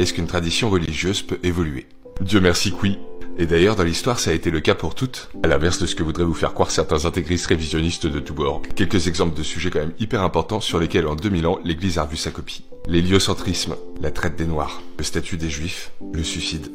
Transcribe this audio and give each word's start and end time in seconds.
Est-ce 0.00 0.14
qu'une 0.14 0.26
tradition 0.26 0.70
religieuse 0.70 1.20
peut 1.20 1.38
évoluer 1.42 1.86
Dieu 2.22 2.40
merci 2.40 2.72
que 2.72 2.76
oui. 2.80 2.98
Et 3.36 3.44
d'ailleurs, 3.44 3.76
dans 3.76 3.84
l'histoire, 3.84 4.18
ça 4.18 4.30
a 4.30 4.32
été 4.32 4.50
le 4.50 4.60
cas 4.60 4.74
pour 4.74 4.94
toutes, 4.94 5.28
à 5.42 5.46
l'inverse 5.46 5.78
de 5.78 5.84
ce 5.84 5.94
que 5.94 6.02
voudraient 6.02 6.24
vous 6.24 6.32
faire 6.32 6.54
croire 6.54 6.70
certains 6.70 7.04
intégristes 7.04 7.48
révisionnistes 7.48 8.06
de 8.06 8.18
tous 8.18 8.32
bords. 8.32 8.62
Quelques 8.74 9.08
exemples 9.08 9.36
de 9.36 9.42
sujets 9.42 9.68
quand 9.68 9.80
même 9.80 9.92
hyper 10.00 10.22
importants 10.22 10.62
sur 10.62 10.80
lesquels 10.80 11.06
en 11.06 11.16
2000 11.16 11.46
ans, 11.46 11.58
l'Église 11.66 11.98
a 11.98 12.04
revu 12.04 12.16
sa 12.16 12.30
copie. 12.30 12.64
L'héliocentrisme, 12.88 13.76
la 14.00 14.10
traite 14.10 14.36
des 14.36 14.46
Noirs, 14.46 14.80
le 14.96 15.04
statut 15.04 15.36
des 15.36 15.50
Juifs, 15.50 15.92
le 16.14 16.24
suicide, 16.24 16.68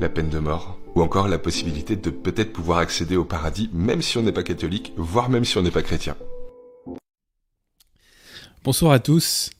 la 0.00 0.08
peine 0.08 0.28
de 0.28 0.40
mort, 0.40 0.76
ou 0.96 1.02
encore 1.02 1.28
la 1.28 1.38
possibilité 1.38 1.94
de 1.94 2.10
peut-être 2.10 2.52
pouvoir 2.52 2.78
accéder 2.78 3.14
au 3.14 3.24
paradis 3.24 3.70
même 3.72 4.02
si 4.02 4.18
on 4.18 4.22
n'est 4.22 4.32
pas 4.32 4.42
catholique, 4.42 4.92
voire 4.96 5.30
même 5.30 5.44
si 5.44 5.56
on 5.56 5.62
n'est 5.62 5.70
pas 5.70 5.82
chrétien. 5.82 6.16
Bonsoir 8.64 8.90
à 8.90 8.98
tous 8.98 9.50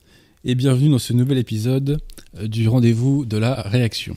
et 0.43 0.55
bienvenue 0.55 0.89
dans 0.89 0.99
ce 0.99 1.13
nouvel 1.13 1.37
épisode 1.37 2.01
du 2.41 2.67
rendez-vous 2.67 3.25
de 3.25 3.37
la 3.37 3.61
réaction. 3.61 4.15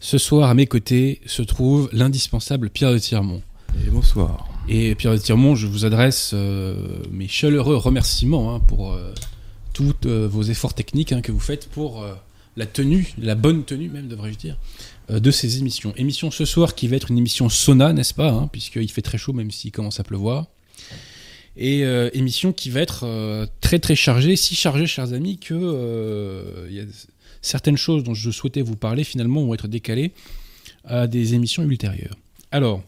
Ce 0.00 0.18
soir 0.18 0.48
à 0.48 0.54
mes 0.54 0.66
côtés 0.66 1.20
se 1.26 1.42
trouve 1.42 1.88
l'indispensable 1.92 2.70
Pierre 2.70 2.92
de 2.92 2.98
Tirmont. 2.98 3.42
Et 3.86 3.90
bonsoir. 3.90 4.48
Et 4.68 4.94
Pierre 4.94 5.12
de 5.12 5.18
Tirmont, 5.18 5.54
je 5.54 5.66
vous 5.66 5.84
adresse 5.84 6.32
euh, 6.34 6.74
mes 7.10 7.28
chaleureux 7.28 7.76
remerciements 7.76 8.54
hein, 8.54 8.60
pour 8.60 8.92
euh, 8.92 9.12
tous 9.72 9.94
vos 10.04 10.42
efforts 10.42 10.74
techniques 10.74 11.12
hein, 11.12 11.20
que 11.20 11.32
vous 11.32 11.40
faites 11.40 11.68
pour 11.68 12.04
la 12.56 12.66
tenue, 12.66 13.14
la 13.18 13.34
bonne 13.34 13.64
tenue 13.64 13.88
même 13.88 14.08
devrais-je 14.08 14.38
dire, 14.38 14.56
de 15.08 15.30
ces 15.30 15.58
émissions. 15.58 15.94
Émission 15.96 16.30
ce 16.30 16.44
soir 16.44 16.74
qui 16.74 16.88
va 16.88 16.96
être 16.96 17.10
une 17.10 17.18
émission 17.18 17.48
sauna, 17.48 17.92
n'est-ce 17.92 18.14
pas 18.14 18.30
hein, 18.30 18.48
Puisqu'il 18.52 18.90
fait 18.90 19.02
très 19.02 19.18
chaud 19.18 19.32
même 19.32 19.50
s'il 19.50 19.72
commence 19.72 20.00
à 20.00 20.04
pleuvoir 20.04 20.46
et 21.56 21.84
euh, 21.84 22.08
émission 22.14 22.52
qui 22.52 22.70
va 22.70 22.80
être 22.80 23.04
euh, 23.04 23.46
très 23.60 23.78
très 23.78 23.94
chargée, 23.94 24.36
si 24.36 24.54
chargée, 24.54 24.86
chers 24.86 25.12
amis, 25.12 25.38
que 25.38 25.54
euh, 25.54 26.86
certaines 27.42 27.76
choses 27.76 28.04
dont 28.04 28.14
je 28.14 28.30
souhaitais 28.30 28.62
vous 28.62 28.76
parler 28.76 29.04
finalement 29.04 29.44
vont 29.44 29.54
être 29.54 29.68
décalées 29.68 30.12
à 30.84 31.06
des 31.06 31.34
émissions 31.34 31.62
ultérieures. 31.62 32.16
Alors, 32.50 32.82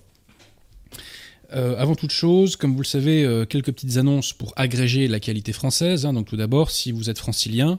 avant 1.53 1.95
toute 1.95 2.11
chose, 2.11 2.57
comme 2.57 2.73
vous 2.73 2.83
le 2.83 2.87
savez, 2.87 3.45
quelques 3.49 3.73
petites 3.73 3.97
annonces 3.97 4.33
pour 4.33 4.53
agréger 4.57 5.07
la 5.07 5.21
qualité 5.21 5.53
française. 5.53 6.05
Hein. 6.05 6.13
donc 6.13 6.27
tout 6.27 6.37
d'abord, 6.37 6.71
si 6.71 6.91
vous 6.91 7.11
êtes 7.11 7.19
francilien, 7.19 7.79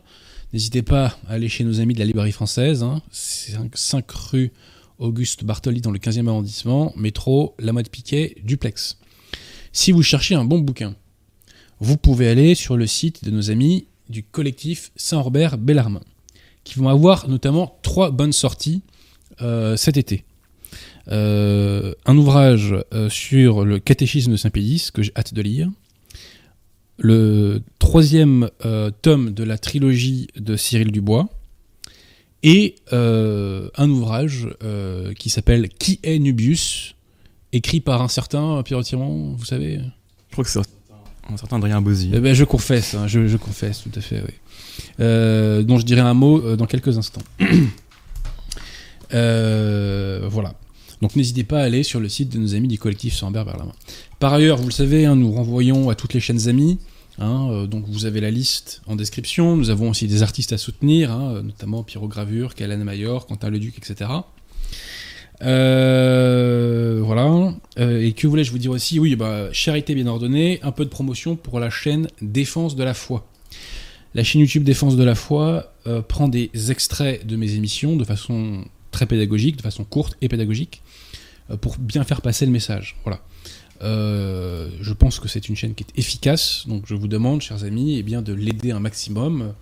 n'hésitez 0.53 0.81
pas 0.81 1.17
à 1.27 1.33
aller 1.33 1.49
chez 1.49 1.65
nos 1.65 1.81
amis 1.81 1.93
de 1.93 1.99
la 1.99 2.05
librairie 2.05 2.31
française. 2.31 2.83
Hein. 2.83 3.01
5, 3.11 4.09
rue 4.11 4.53
Auguste 4.97 5.43
Bartoli 5.43 5.81
dans 5.81 5.91
le 5.91 5.99
15e 5.99 6.27
arrondissement, 6.27 6.93
métro 6.95 7.55
La 7.59 7.73
Mode 7.73 7.89
Piquet, 7.89 8.35
duplex. 8.43 8.97
Si 9.73 9.91
vous 9.91 10.03
cherchez 10.03 10.35
un 10.35 10.45
bon 10.45 10.59
bouquin, 10.59 10.95
vous 11.79 11.97
pouvez 11.97 12.29
aller 12.29 12.55
sur 12.55 12.77
le 12.77 12.87
site 12.87 13.25
de 13.25 13.31
nos 13.31 13.51
amis 13.51 13.87
du 14.07 14.23
collectif 14.23 14.91
Saint-Robert 14.95 15.57
Bellarmin, 15.57 16.01
qui 16.65 16.79
vont 16.79 16.89
avoir 16.89 17.29
notamment 17.29 17.79
trois 17.81 18.11
bonnes 18.11 18.33
sorties 18.33 18.81
euh, 19.41 19.77
cet 19.77 19.95
été. 19.95 20.25
Euh, 21.09 21.93
un 22.05 22.17
ouvrage 22.17 22.75
euh, 22.93 23.09
sur 23.09 23.63
le 23.63 23.79
catéchisme 23.79 24.31
de 24.31 24.37
Saint-Pédis 24.37 24.89
que 24.93 25.01
j'ai 25.01 25.13
hâte 25.15 25.33
de 25.33 25.41
lire. 25.41 25.69
Le 26.97 27.61
troisième 27.79 28.49
tome 29.01 29.33
de 29.33 29.43
la 29.43 29.57
trilogie 29.57 30.27
de 30.37 30.55
Cyril 30.55 30.91
Dubois. 30.91 31.27
Et 32.41 32.75
un 32.91 33.89
ouvrage 33.89 34.47
qui 35.19 35.29
s'appelle 35.29 35.67
Qui 35.67 35.99
est 36.03 36.19
Nubius? 36.19 36.95
écrit 37.55 37.79
par 37.79 38.01
un 38.01 38.07
certain 38.07 38.61
Pierre 38.63 38.83
Tirmont, 38.83 39.33
vous 39.33 39.45
savez? 39.45 39.79
Je 40.29 40.33
crois 40.33 40.43
que 40.43 40.49
c'est 40.49 40.59
un 40.59 41.37
certain 41.37 41.57
Adrien 41.57 41.81
Bozzi. 41.81 42.11
Eh 42.13 42.19
ben, 42.19 42.33
je 42.33 42.43
confesse, 42.43 42.93
hein, 42.93 43.07
je, 43.07 43.37
confesse, 43.37 43.83
tout 43.83 43.97
à 43.97 44.01
fait, 44.01 44.21
oui. 44.21 44.33
Euh, 44.99 45.63
dont 45.63 45.77
je 45.77 45.85
dirai 45.85 46.01
un 46.01 46.13
mot 46.13 46.41
euh, 46.41 46.55
dans 46.55 46.65
quelques 46.65 46.97
instants. 46.97 47.23
Euh, 49.13 50.27
voilà. 50.29 50.55
Donc 51.01 51.15
n'hésitez 51.15 51.43
pas 51.43 51.59
à 51.59 51.63
aller 51.63 51.83
sur 51.83 51.99
le 51.99 52.09
site 52.09 52.33
de 52.33 52.39
nos 52.39 52.55
amis 52.55 52.67
du 52.67 52.79
collectif 52.79 53.13
Sambert 53.13 53.45
vers 53.45 53.55
la 53.55 53.65
main. 53.65 53.71
Par 54.19 54.33
ailleurs, 54.33 54.57
vous 54.57 54.65
le 54.65 54.71
savez, 54.71 55.05
hein, 55.05 55.15
nous 55.15 55.31
renvoyons 55.31 55.91
à 55.91 55.95
toutes 55.95 56.15
les 56.15 56.19
chaînes 56.19 56.49
amies. 56.49 56.79
Hein, 57.19 57.67
donc 57.69 57.85
vous 57.87 58.05
avez 58.05 58.19
la 58.19 58.31
liste 58.31 58.81
en 58.87 58.95
description. 58.95 59.55
Nous 59.55 59.69
avons 59.69 59.91
aussi 59.91 60.07
des 60.07 60.23
artistes 60.23 60.53
à 60.53 60.57
soutenir, 60.57 61.15
notamment 61.43 61.83
Pierrot 61.83 62.07
Gravure, 62.07 62.55
Calan 62.55 62.79
Mayor, 62.79 63.27
Quentin 63.27 63.51
Leduc, 63.51 63.77
etc. 63.77 64.09
Voilà. 65.39 67.53
Et 67.77 68.11
que 68.13 68.25
voulais-je 68.25 68.51
vous 68.51 68.57
dire 68.57 68.71
aussi? 68.71 68.99
Oui, 68.99 69.15
bah, 69.15 69.53
charité 69.53 69.93
bien 69.93 70.07
ordonnée, 70.07 70.59
un 70.63 70.71
peu 70.71 70.83
de 70.83 70.89
promotion 70.89 71.35
pour 71.35 71.59
la 71.59 71.69
chaîne 71.69 72.07
Défense 72.21 72.75
de 72.75 72.83
la 72.83 72.95
foi. 72.95 73.27
La 74.15 74.23
chaîne 74.23 74.41
YouTube 74.41 74.63
Défense 74.63 74.95
de 74.95 75.03
la 75.03 75.13
foi 75.13 75.73
euh, 75.85 76.01
prend 76.01 76.27
des 76.27 76.49
extraits 76.71 77.27
de 77.27 77.35
mes 77.35 77.53
émissions 77.53 77.95
de 77.95 78.03
façon 78.03 78.65
très 78.89 79.05
pédagogique, 79.05 79.57
de 79.57 79.61
façon 79.61 79.83
courte 79.83 80.17
et 80.21 80.29
pédagogique, 80.29 80.81
pour 81.61 81.77
bien 81.77 82.03
faire 82.03 82.21
passer 82.21 82.45
le 82.47 82.51
message. 82.51 82.95
Voilà. 83.03 83.19
je 83.81 84.93
pense 84.93 85.19
que 85.19 85.27
c'est 85.27 85.47
une 85.47 85.55
chaîne 85.55 85.75
qui 85.75 85.83
est 85.83 85.99
efficace, 85.99 86.63
donc 86.65 86.85
je 86.87 86.95
vous 86.95 87.09
demande, 87.09 87.41
chers 87.41 87.65
amis, 87.65 87.97
eh 87.99 88.03
bien, 88.03 88.21
de 88.23 88.33
l'aider 88.33 88.71
un 88.71 88.79
maximum, 88.79 89.53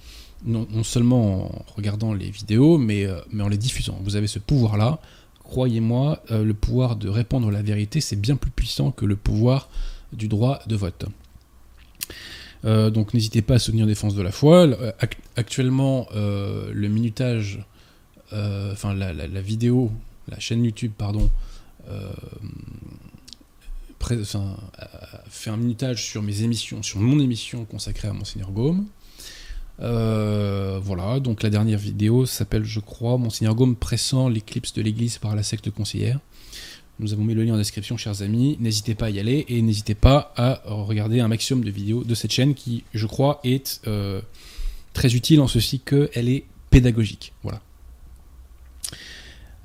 non, 0.46 0.68
seulement 0.84 1.46
en 1.46 1.66
regardant 1.76 2.14
les 2.14 2.30
vidéos, 2.30 2.78
mais, 2.78 3.08
mais 3.32 3.44
en 3.44 3.50
les 3.50 3.58
diffusant. 3.58 4.00
Vous 4.04 4.16
avez 4.16 4.28
ce 4.28 4.40
pouvoir-là 4.40 5.00
croyez-moi, 5.54 6.24
euh, 6.32 6.44
le 6.44 6.54
pouvoir 6.54 6.96
de 6.96 7.10
répandre 7.10 7.52
la 7.52 7.62
vérité, 7.62 8.02
c'est 8.02 8.16
bien 8.16 8.36
plus 8.36 8.50
puissant 8.50 8.92
que 8.92 9.06
le 9.06 9.16
pouvoir 9.16 9.70
du 10.12 10.28
droit 10.28 10.60
de 10.68 10.76
vote. 10.76 11.06
Euh, 12.66 12.90
donc 12.90 13.14
n'hésitez 13.14 13.42
pas 13.42 13.56
à 13.56 13.60
soutenir 13.60 13.86
Défense 13.86 14.16
de 14.16 14.22
la 14.22 14.32
foi. 14.32 14.68
Euh, 14.68 14.92
actuellement, 15.36 16.08
le 16.14 16.88
minutage, 16.88 17.66
enfin 18.32 18.94
la, 18.94 19.42
vidéo, 19.42 19.92
la 20.30 20.40
chaîne 20.40 20.64
YouTube, 20.64 20.92
pardon, 20.98 21.30
fait 25.30 25.50
un 25.50 25.58
minutage 25.58 26.06
sur 26.06 26.22
mes 26.22 26.44
émissions, 26.44 26.84
sur 26.84 27.00
mon 27.00 27.20
émission 27.20 27.66
consacrée 27.66 28.08
à 28.08 28.14
Monseigneur 28.14 28.52
Gaume. 28.52 28.86
Euh, 29.82 30.80
voilà, 30.82 31.20
donc 31.20 31.44
la 31.44 31.50
dernière 31.50 31.80
vidéo 31.80 32.26
s'appelle, 32.26 32.64
je 32.64 32.80
crois, 32.80 33.18
Monseigneur 33.18 33.56
Gaume 33.56 33.76
pressant 33.76 34.30
l'éclipse 34.30 34.74
de 34.74 34.82
l'Église 34.82 35.18
par 35.18 35.36
la 35.36 35.44
secte 35.44 35.70
conseillère. 35.72 36.20
Nous 37.00 37.14
avons 37.14 37.24
mis 37.24 37.34
le 37.34 37.44
lien 37.44 37.56
en 37.56 37.58
description, 37.58 37.98
chers 37.98 38.22
amis. 38.22 38.58
N'hésitez 38.60 38.96
pas 38.96 39.08
à 39.08 39.10
y 39.10 39.20
aller 39.20 39.46
et 39.50 39.62
n'hésitez 39.62 39.96
pas 39.96 40.34
à 40.38 40.62
regarder 40.66 41.20
un 41.20 41.28
maximum 41.28 41.64
de 41.64 41.72
vidéos 41.72 42.04
de 42.04 42.16
cette 42.16 42.32
chaîne 42.32 42.54
qui, 42.54 42.84
je 42.94 43.08
crois, 43.08 43.40
est 43.44 43.82
euh, 43.88 44.22
très 44.94 45.16
utile 45.16 45.42
en 45.42 45.48
ceci 45.48 45.80
qu'elle 45.80 46.30
est 46.30 46.46
pédagogique. 46.70 47.34
Voilà. 47.42 47.62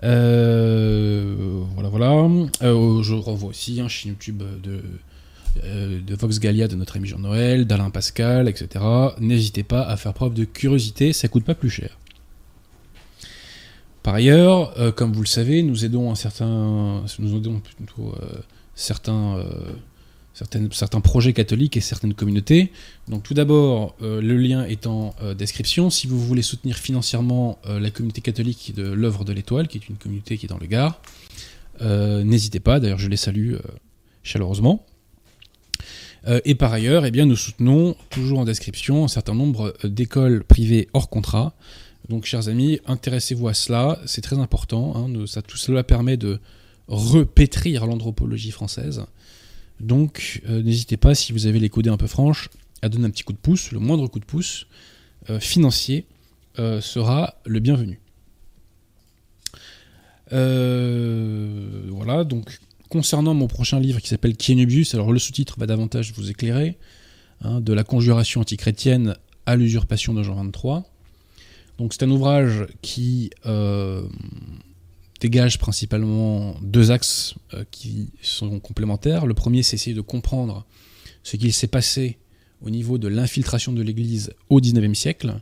Euh, 0.04 1.64
voilà, 1.74 1.88
voilà. 1.88 2.28
je 2.60 3.14
revois 3.14 3.50
aussi 3.50 3.80
un 3.80 3.88
chaîne 3.88 4.12
YouTube 4.12 4.42
de 4.62 4.80
euh, 5.64 6.00
de 6.00 6.14
Vox 6.14 6.38
Gallia 6.38 6.68
de 6.68 6.76
notre 6.76 6.96
ami 6.96 7.08
Jean-Noël, 7.08 7.66
d'Alain 7.66 7.90
Pascal, 7.90 8.48
etc. 8.48 8.84
N'hésitez 9.18 9.62
pas 9.62 9.82
à 9.82 9.96
faire 9.96 10.14
preuve 10.14 10.34
de 10.34 10.44
curiosité, 10.44 11.12
ça 11.12 11.28
coûte 11.28 11.44
pas 11.44 11.54
plus 11.54 11.70
cher. 11.70 11.98
Par 14.02 14.14
ailleurs, 14.14 14.78
euh, 14.78 14.92
comme 14.92 15.12
vous 15.12 15.22
le 15.22 15.26
savez, 15.26 15.62
nous 15.62 15.84
aidons 15.84 16.10
un 16.10 16.14
certain, 16.14 17.04
nous 17.18 17.36
aidons 17.36 17.60
plutôt 17.60 18.14
euh, 18.22 18.38
certains, 18.74 19.44
certains 20.70 21.00
projets 21.00 21.32
catholiques 21.32 21.76
et 21.76 21.80
certaines 21.80 22.14
communautés. 22.14 22.72
Donc 23.08 23.22
tout 23.22 23.34
d'abord, 23.34 23.96
le 24.00 24.36
lien 24.36 24.64
est 24.64 24.86
en 24.86 25.14
description. 25.36 25.90
Si 25.90 26.06
vous 26.06 26.20
voulez 26.20 26.42
soutenir 26.42 26.76
financièrement 26.76 27.58
la 27.64 27.90
communauté 27.90 28.20
catholique 28.20 28.72
de 28.76 28.84
l'œuvre 28.84 29.24
de 29.24 29.32
l'Étoile, 29.32 29.66
qui 29.66 29.78
est 29.78 29.88
une 29.88 29.96
communauté 29.96 30.38
qui 30.38 30.46
est 30.46 30.48
dans 30.48 30.58
le 30.58 30.66
Gard, 30.66 31.00
n'hésitez 31.80 32.60
pas. 32.60 32.78
D'ailleurs, 32.78 33.00
je 33.00 33.08
les 33.08 33.16
salue 33.16 33.56
chaleureusement. 34.22 34.86
Euh, 36.26 36.40
et 36.44 36.54
par 36.54 36.72
ailleurs, 36.72 37.04
eh 37.04 37.10
bien, 37.10 37.26
nous 37.26 37.36
soutenons 37.36 37.96
toujours 38.10 38.40
en 38.40 38.44
description 38.44 39.04
un 39.04 39.08
certain 39.08 39.34
nombre 39.34 39.74
euh, 39.84 39.88
d'écoles 39.88 40.44
privées 40.44 40.88
hors 40.92 41.08
contrat. 41.08 41.54
Donc, 42.08 42.24
chers 42.24 42.48
amis, 42.48 42.80
intéressez-vous 42.86 43.48
à 43.48 43.54
cela, 43.54 44.00
c'est 44.06 44.20
très 44.22 44.38
important. 44.38 44.94
Hein, 44.96 45.26
ça, 45.26 45.42
tout 45.42 45.56
cela 45.56 45.84
permet 45.84 46.16
de 46.16 46.40
repétrir 46.86 47.86
l'anthropologie 47.86 48.50
française. 48.50 49.04
Donc, 49.80 50.42
euh, 50.48 50.62
n'hésitez 50.62 50.96
pas, 50.96 51.14
si 51.14 51.32
vous 51.32 51.46
avez 51.46 51.60
les 51.60 51.68
coudées 51.68 51.90
un 51.90 51.96
peu 51.96 52.06
franches, 52.06 52.48
à 52.80 52.88
donner 52.88 53.06
un 53.06 53.10
petit 53.10 53.24
coup 53.24 53.32
de 53.32 53.38
pouce. 53.38 53.72
Le 53.72 53.78
moindre 53.78 54.06
coup 54.08 54.20
de 54.20 54.24
pouce 54.24 54.66
financier 55.40 56.06
sera 56.56 57.34
le 57.44 57.60
bienvenu. 57.60 58.00
voilà, 60.30 62.24
donc 62.24 62.58
concernant 62.88 63.34
mon 63.34 63.46
prochain 63.46 63.80
livre 63.80 64.00
qui 64.00 64.08
s'appelle 64.08 64.36
Kienubius, 64.36 64.94
alors 64.94 65.12
le 65.12 65.18
sous-titre 65.18 65.56
va 65.58 65.66
davantage 65.66 66.12
vous 66.14 66.30
éclairer, 66.30 66.78
hein, 67.42 67.60
de 67.60 67.72
la 67.72 67.84
conjuration 67.84 68.40
antichrétienne 68.40 69.16
à 69.46 69.56
l'usurpation 69.56 70.14
de 70.14 70.22
Jean 70.22 70.34
23. 70.36 70.84
Donc 71.78 71.92
c'est 71.92 72.02
un 72.02 72.10
ouvrage 72.10 72.66
qui 72.82 73.30
euh, 73.46 74.02
dégage 75.20 75.58
principalement 75.58 76.56
deux 76.60 76.90
axes 76.90 77.34
euh, 77.54 77.64
qui 77.70 78.10
sont 78.20 78.58
complémentaires. 78.60 79.26
Le 79.26 79.34
premier, 79.34 79.62
c'est 79.62 79.74
essayer 79.76 79.94
de 79.94 80.00
comprendre 80.00 80.66
ce 81.22 81.36
qu'il 81.36 81.52
s'est 81.52 81.68
passé 81.68 82.18
au 82.60 82.70
niveau 82.70 82.98
de 82.98 83.06
l'infiltration 83.06 83.72
de 83.72 83.82
l'Église 83.82 84.32
au 84.48 84.60
XIXe 84.60 84.98
siècle. 84.98 85.34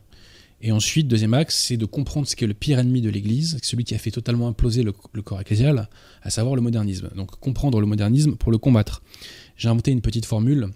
Et 0.61 0.71
ensuite, 0.71 1.07
deuxième 1.07 1.33
axe, 1.33 1.55
c'est 1.55 1.77
de 1.77 1.85
comprendre 1.85 2.27
ce 2.27 2.35
qu'est 2.35 2.47
le 2.47 2.55
pire 2.55 2.79
ennemi 2.79 3.01
de 3.01 3.09
l'Église, 3.09 3.59
celui 3.61 3.83
qui 3.83 3.93
a 3.93 3.99
fait 3.99 4.11
totalement 4.11 4.47
imploser 4.47 4.83
le, 4.83 4.91
corps 5.21 5.39
ecclésial, 5.39 5.87
à 6.23 6.29
savoir 6.29 6.55
le 6.55 6.61
modernisme. 6.61 7.09
Donc 7.15 7.31
comprendre 7.39 7.79
le 7.79 7.85
modernisme 7.85 8.35
pour 8.35 8.51
le 8.51 8.57
combattre. 8.57 9.03
J'ai 9.55 9.69
inventé 9.69 9.91
une 9.91 10.01
petite 10.01 10.25
formule 10.25 10.69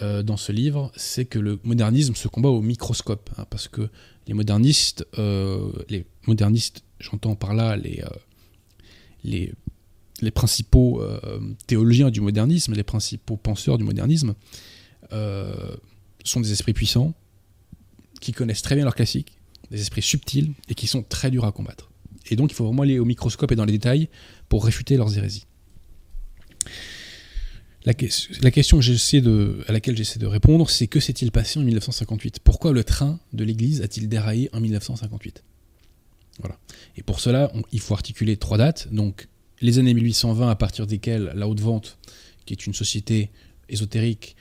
euh, 0.00 0.22
dans 0.22 0.36
ce 0.36 0.50
livre, 0.50 0.90
c'est 0.96 1.24
que 1.24 1.38
le 1.38 1.60
modernisme 1.62 2.14
se 2.14 2.26
combat 2.26 2.48
au 2.48 2.62
microscope, 2.62 3.30
hein, 3.38 3.44
parce 3.48 3.68
que 3.68 3.88
les 4.26 4.34
modernistes, 4.34 5.06
euh, 5.18 5.72
les 5.88 6.06
modernistes, 6.26 6.84
j'entends 7.00 7.34
par 7.34 7.54
là 7.54 7.76
les, 7.76 8.02
euh, 8.02 9.46
les, 10.20 10.30
principaux 10.30 11.00
euh, 11.02 11.40
théologiens 11.66 12.10
du 12.10 12.20
modernisme, 12.20 12.74
les 12.74 12.84
principaux 12.84 13.36
penseurs 13.36 13.78
du 13.78 13.84
modernisme, 13.84 14.34
sont 16.24 16.40
des 16.40 16.52
esprits 16.52 16.72
puissants, 16.72 17.12
qui 18.20 18.32
connaissent 18.32 18.62
très 18.62 18.76
bien 18.76 18.84
leurs 18.84 18.94
classiques, 18.94 19.36
des 19.70 19.80
esprits 19.80 20.02
subtils 20.02 20.52
et 20.68 20.74
qui 20.74 20.86
sont 20.86 21.02
très 21.02 21.30
durs 21.30 21.44
à 21.44 21.52
combattre. 21.52 21.90
Et 22.30 22.36
donc 22.36 22.52
il 22.52 22.54
faut 22.54 22.64
vraiment 22.64 22.82
aller 22.82 22.98
au 22.98 23.04
microscope 23.04 23.50
et 23.52 23.56
dans 23.56 23.64
les 23.64 23.72
détails 23.72 24.08
pour 24.48 24.64
réfuter 24.64 24.96
leurs 24.96 25.18
hérésies. 25.18 25.44
La, 27.84 27.94
que- 27.94 28.06
la 28.42 28.50
question 28.50 28.78
à 28.78 29.72
laquelle 29.72 29.96
j'essaie 29.96 30.18
de 30.20 30.26
répondre, 30.26 30.70
c'est 30.70 30.86
que 30.86 31.00
s'est-il 31.00 31.32
passé 31.32 31.58
en 31.58 31.62
1958 31.62 32.38
Pourquoi 32.44 32.72
le 32.72 32.84
train 32.84 33.18
de 33.32 33.42
l'Église 33.44 33.82
a-t-il 33.82 34.08
déraillé 34.08 34.48
en 34.52 34.60
1958 34.60 35.42
Voilà. 36.40 36.58
Et 36.96 37.02
pour 37.02 37.18
cela, 37.20 37.52
il 37.72 37.80
faut 37.80 37.94
articuler 37.94 38.36
trois 38.36 38.58
dates. 38.58 38.88
Donc 38.92 39.28
les 39.60 39.78
années 39.78 39.94
1820, 39.94 40.48
à 40.50 40.54
partir 40.54 40.86
desquelles 40.86 41.32
la 41.34 41.48
Haute 41.48 41.60
Vente, 41.60 41.98
qui 42.46 42.54
est 42.54 42.66
une 42.66 42.74
société 42.74 43.30
ésotérique, 43.68 44.36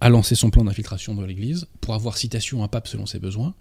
a 0.00 0.08
lancé 0.08 0.34
son 0.34 0.50
plan 0.50 0.64
d'infiltration 0.64 1.14
dans 1.14 1.22
l'Église 1.22 1.66
pour 1.80 1.94
avoir 1.94 2.16
citation 2.18 2.62
à 2.62 2.64
un 2.64 2.68
pape 2.68 2.88
selon 2.88 3.06
ses 3.06 3.18
besoins. 3.20 3.54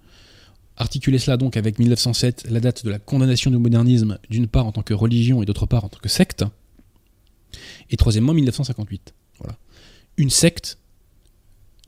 Articuler 0.75 1.19
cela 1.19 1.37
donc 1.37 1.55
avec 1.55 1.77
1907, 1.77 2.47
la 2.49 2.59
date 2.59 2.83
de 2.83 2.89
la 2.89 2.97
condamnation 2.97 3.51
du 3.51 3.57
modernisme, 3.57 4.17
d'une 4.29 4.47
part 4.47 4.65
en 4.65 4.71
tant 4.71 4.81
que 4.81 4.95
religion 4.95 5.43
et 5.43 5.45
d'autre 5.45 5.67
part 5.67 5.85
en 5.85 5.89
tant 5.89 5.99
que 5.99 6.09
secte. 6.09 6.43
Et 7.93 7.95
troisièmement, 7.95 8.33
1958. 8.33 9.13
Voilà. 9.37 9.55
Une 10.17 10.31
secte 10.31 10.79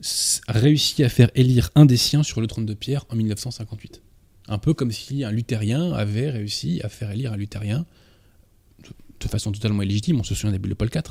s- 0.00 0.40
a 0.46 0.52
réussi 0.52 1.02
à 1.02 1.08
faire 1.08 1.30
élire 1.34 1.70
un 1.74 1.84
des 1.84 1.96
siens 1.96 2.22
sur 2.22 2.40
le 2.40 2.46
trône 2.46 2.64
de 2.64 2.74
pierre 2.74 3.04
en 3.10 3.16
1958. 3.16 4.02
Un 4.46 4.58
peu 4.58 4.72
comme 4.72 4.92
si 4.92 5.24
un 5.24 5.32
luthérien 5.32 5.92
avait 5.92 6.30
réussi 6.30 6.80
à 6.84 6.88
faire 6.88 7.10
élire 7.10 7.32
un 7.32 7.36
luthérien 7.36 7.84
de, 9.20 9.28
façon 9.28 9.50
totalement 9.50 9.82
illégitime, 9.82 10.20
on 10.20 10.22
se 10.22 10.36
souvient 10.36 10.52
des 10.52 10.60
bulles 10.60 10.70
de 10.70 10.76
Paul 10.76 10.90
IV, 10.94 11.02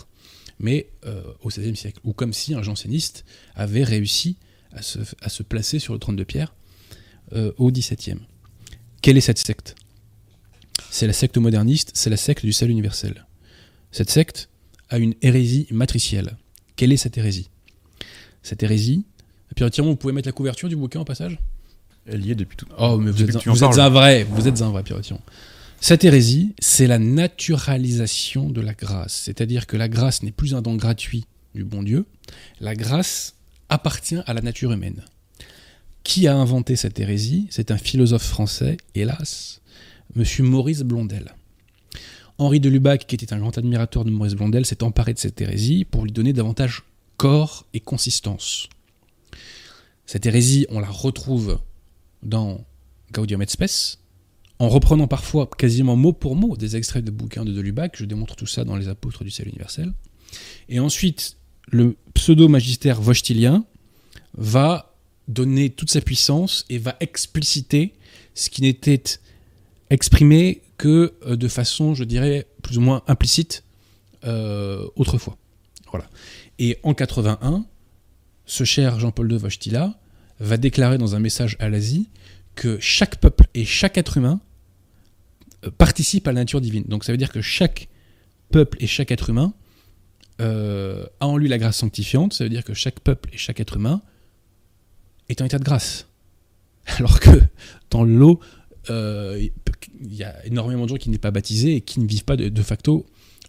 mais 0.60 0.88
euh, 1.06 1.22
au 1.42 1.50
XVIe 1.50 1.76
siècle. 1.76 2.00
Ou 2.06 2.14
comme 2.14 2.32
si 2.32 2.54
un 2.54 2.64
janséniste 2.64 3.26
avait 3.54 3.84
réussi 3.84 4.38
à 4.72 4.82
se, 4.82 5.00
à 5.22 5.28
se 5.28 5.44
placer 5.44 5.80
sur 5.80 5.92
le 5.92 6.00
trône 6.00 6.16
de 6.16 6.24
pierre 6.24 6.56
euh, 7.34 7.52
au 7.58 7.70
XVIIe. 7.70 8.20
Quelle 9.02 9.18
est 9.18 9.22
cette 9.22 9.40
secte? 9.40 9.76
C'est 10.90 11.08
la 11.08 11.14
secte 11.14 11.38
moderniste, 11.38 11.92
c'est 11.96 12.10
la 12.10 12.16
secte 12.18 12.46
du 12.46 12.54
salut 12.54 12.72
universel. 12.72 13.26
Cette 13.92 14.10
secte 14.10 14.48
a 14.90 14.98
une 14.98 15.14
hérésie 15.22 15.68
matricielle. 15.72 16.38
Quelle 16.76 16.92
est 16.92 16.98
cette 16.98 17.18
hérésie? 17.18 17.50
Cette 18.44 18.64
hérésie. 18.64 19.06
Et 19.52 19.56
puis, 19.56 19.82
vous 19.82 19.96
pouvez 19.96 20.14
mettre 20.14 20.28
la 20.28 20.34
couverture 20.34 20.70
du 20.70 20.76
bouquin 20.76 21.00
au 21.00 21.06
passage? 21.06 21.38
Elle 22.08 22.26
y 22.26 22.32
est 22.32 22.36
depuis 22.36 22.58
tout. 22.58 22.68
Oh, 22.78 22.98
mais 22.98 23.12
vous, 23.12 23.24
êtes, 23.24 23.36
un, 23.36 23.40
en 23.40 23.54
vous 23.54 23.64
êtes 23.64 23.80
un 23.80 23.90
vrai, 23.90 24.24
vous 24.24 24.48
êtes 24.48 24.62
un 24.62 24.70
vrai, 24.70 24.84
Pirotion. 24.84 25.20
Cette 25.82 26.04
hérésie, 26.04 26.54
c'est 26.60 26.88
la 26.88 27.00
naturalisation 27.00 28.50
de 28.50 28.62
la 28.62 28.74
grâce. 28.74 29.24
C'est-à-dire 29.26 29.68
que 29.68 29.78
la 29.78 29.90
grâce 29.90 30.24
n'est 30.24 30.32
plus 30.32 30.54
un 30.56 30.62
don 30.62 30.76
gratuit 30.76 31.26
du 31.54 31.64
bon 31.64 31.84
Dieu. 31.84 32.06
La 32.60 32.76
grâce 32.76 33.36
appartient 33.70 34.20
à 34.26 34.34
la 34.34 34.42
nature 34.42 34.72
humaine. 34.72 35.04
Qui 36.04 36.28
a 36.28 36.36
inventé 36.36 36.76
cette 36.76 37.00
hérésie? 37.00 37.48
C'est 37.50 37.72
un 37.72 37.78
philosophe 37.78 38.26
français, 38.26 38.78
hélas, 38.94 39.62
Monsieur 40.16 40.44
Maurice 40.44 40.82
Blondel. 40.82 41.34
Henri 42.38 42.60
de 42.60 42.70
Lubac, 42.70 43.08
qui 43.08 43.16
était 43.16 43.34
un 43.34 43.40
grand 43.40 43.58
admirateur 43.58 44.04
de 44.04 44.12
Maurice 44.12 44.34
Blondel, 44.34 44.66
s'est 44.66 44.84
emparé 44.84 45.14
de 45.14 45.20
cette 45.20 45.40
hérésie 45.40 45.86
pour 45.86 46.04
lui 46.04 46.12
donner 46.12 46.34
davantage 46.34 46.84
corps 47.18 47.66
et 47.74 47.80
consistance. 47.80 48.68
Cette 50.06 50.26
hérésie, 50.26 50.66
on 50.70 50.80
la 50.80 50.90
retrouve 50.90 51.60
dans 52.24 52.66
Gaudium 53.12 53.42
et 53.42 53.48
Spes, 53.48 54.00
en 54.60 54.70
reprenant 54.70 55.08
parfois 55.08 55.50
quasiment 55.58 55.96
mot 55.96 56.14
pour 56.14 56.36
mot 56.36 56.56
des 56.56 56.76
extraits 56.76 57.04
de 57.04 57.12
bouquins 57.12 57.46
de 57.46 57.52
De 57.52 57.62
Lubac, 57.62 57.98
je 57.98 58.06
démontre 58.06 58.36
tout 58.36 58.46
ça 58.46 58.64
dans 58.64 58.76
Les 58.76 58.88
Apôtres 58.88 59.24
du 59.24 59.32
Salut 59.32 59.50
universel. 59.50 59.94
Et 60.70 60.80
ensuite, 60.80 61.38
le 61.68 61.96
pseudo-magistère 62.14 63.02
vauchtilien 63.02 63.66
va 64.38 64.96
donner 65.28 65.70
toute 65.70 65.90
sa 65.90 66.02
puissance 66.02 66.66
et 66.70 66.78
va 66.78 66.96
expliciter 67.00 67.94
ce 68.34 68.50
qui 68.50 68.62
n'était 68.62 69.02
exprimé 69.90 70.62
que 70.78 71.14
euh, 71.26 71.36
de 71.36 71.48
façon, 71.48 71.94
je 71.94 72.04
dirais, 72.04 72.48
plus 72.62 72.78
ou 72.78 72.82
moins 72.82 73.04
implicite 73.08 73.64
euh, 74.26 74.86
autrefois. 74.96 75.38
Voilà. 75.92 76.08
Et 76.60 76.78
en 76.84 76.94
81, 76.94 77.66
ce 78.46 78.64
cher 78.64 79.00
Jean-Paul 79.00 79.32
II 79.32 79.38
Wojtyla 79.38 79.98
va 80.40 80.58
déclarer 80.58 80.98
dans 80.98 81.16
un 81.16 81.20
message 81.20 81.56
à 81.60 81.70
l'Asie 81.70 82.10
que 82.56 82.80
chaque 82.80 83.18
peuple 83.18 83.46
et 83.54 83.66
chaque 83.66 83.98
être 83.98 84.18
humain 84.18 84.40
euh, 85.66 85.72
participe 85.78 86.28
à 86.28 86.32
la 86.32 86.42
nature 86.42 86.62
divine. 86.62 86.84
Donc 86.88 87.04
ça 87.04 87.12
veut 87.12 87.18
dire 87.18 87.32
que 87.32 87.42
chaque 87.42 87.88
peuple 88.52 88.78
et 88.82 88.88
chaque 88.88 89.12
être 89.12 89.30
humain 89.30 89.54
a 90.38 91.28
en 91.28 91.38
lui 91.38 91.48
la 91.48 91.58
grâce 91.58 91.78
sanctifiante, 91.78 92.34
ça 92.34 92.44
veut 92.44 92.50
dire 92.50 92.66
que 92.66 92.74
chaque 92.74 93.00
peuple 93.00 93.30
et 93.32 93.38
chaque 93.38 93.62
être 93.62 93.78
humain 93.78 94.02
est 95.30 95.42
en 95.42 95.46
état 95.46 95.58
de 95.58 95.64
grâce. 95.64 96.08
Alors 96.98 97.22
que 97.22 97.42
dans 97.90 98.04
l'eau, 98.04 98.42
il 98.90 100.14
y 100.14 100.24
a 100.24 100.46
énormément 100.46 100.84
de 100.84 100.90
gens 100.90 100.96
qui 100.96 101.10
n'est 101.10 101.18
pas 101.18 101.32
baptisés 101.32 101.76
et 101.76 101.82
qui 101.82 102.00
ne 102.00 102.08
vivent 102.08 102.26
pas 102.26 102.38
de, 102.38 102.62
facto 102.62 103.06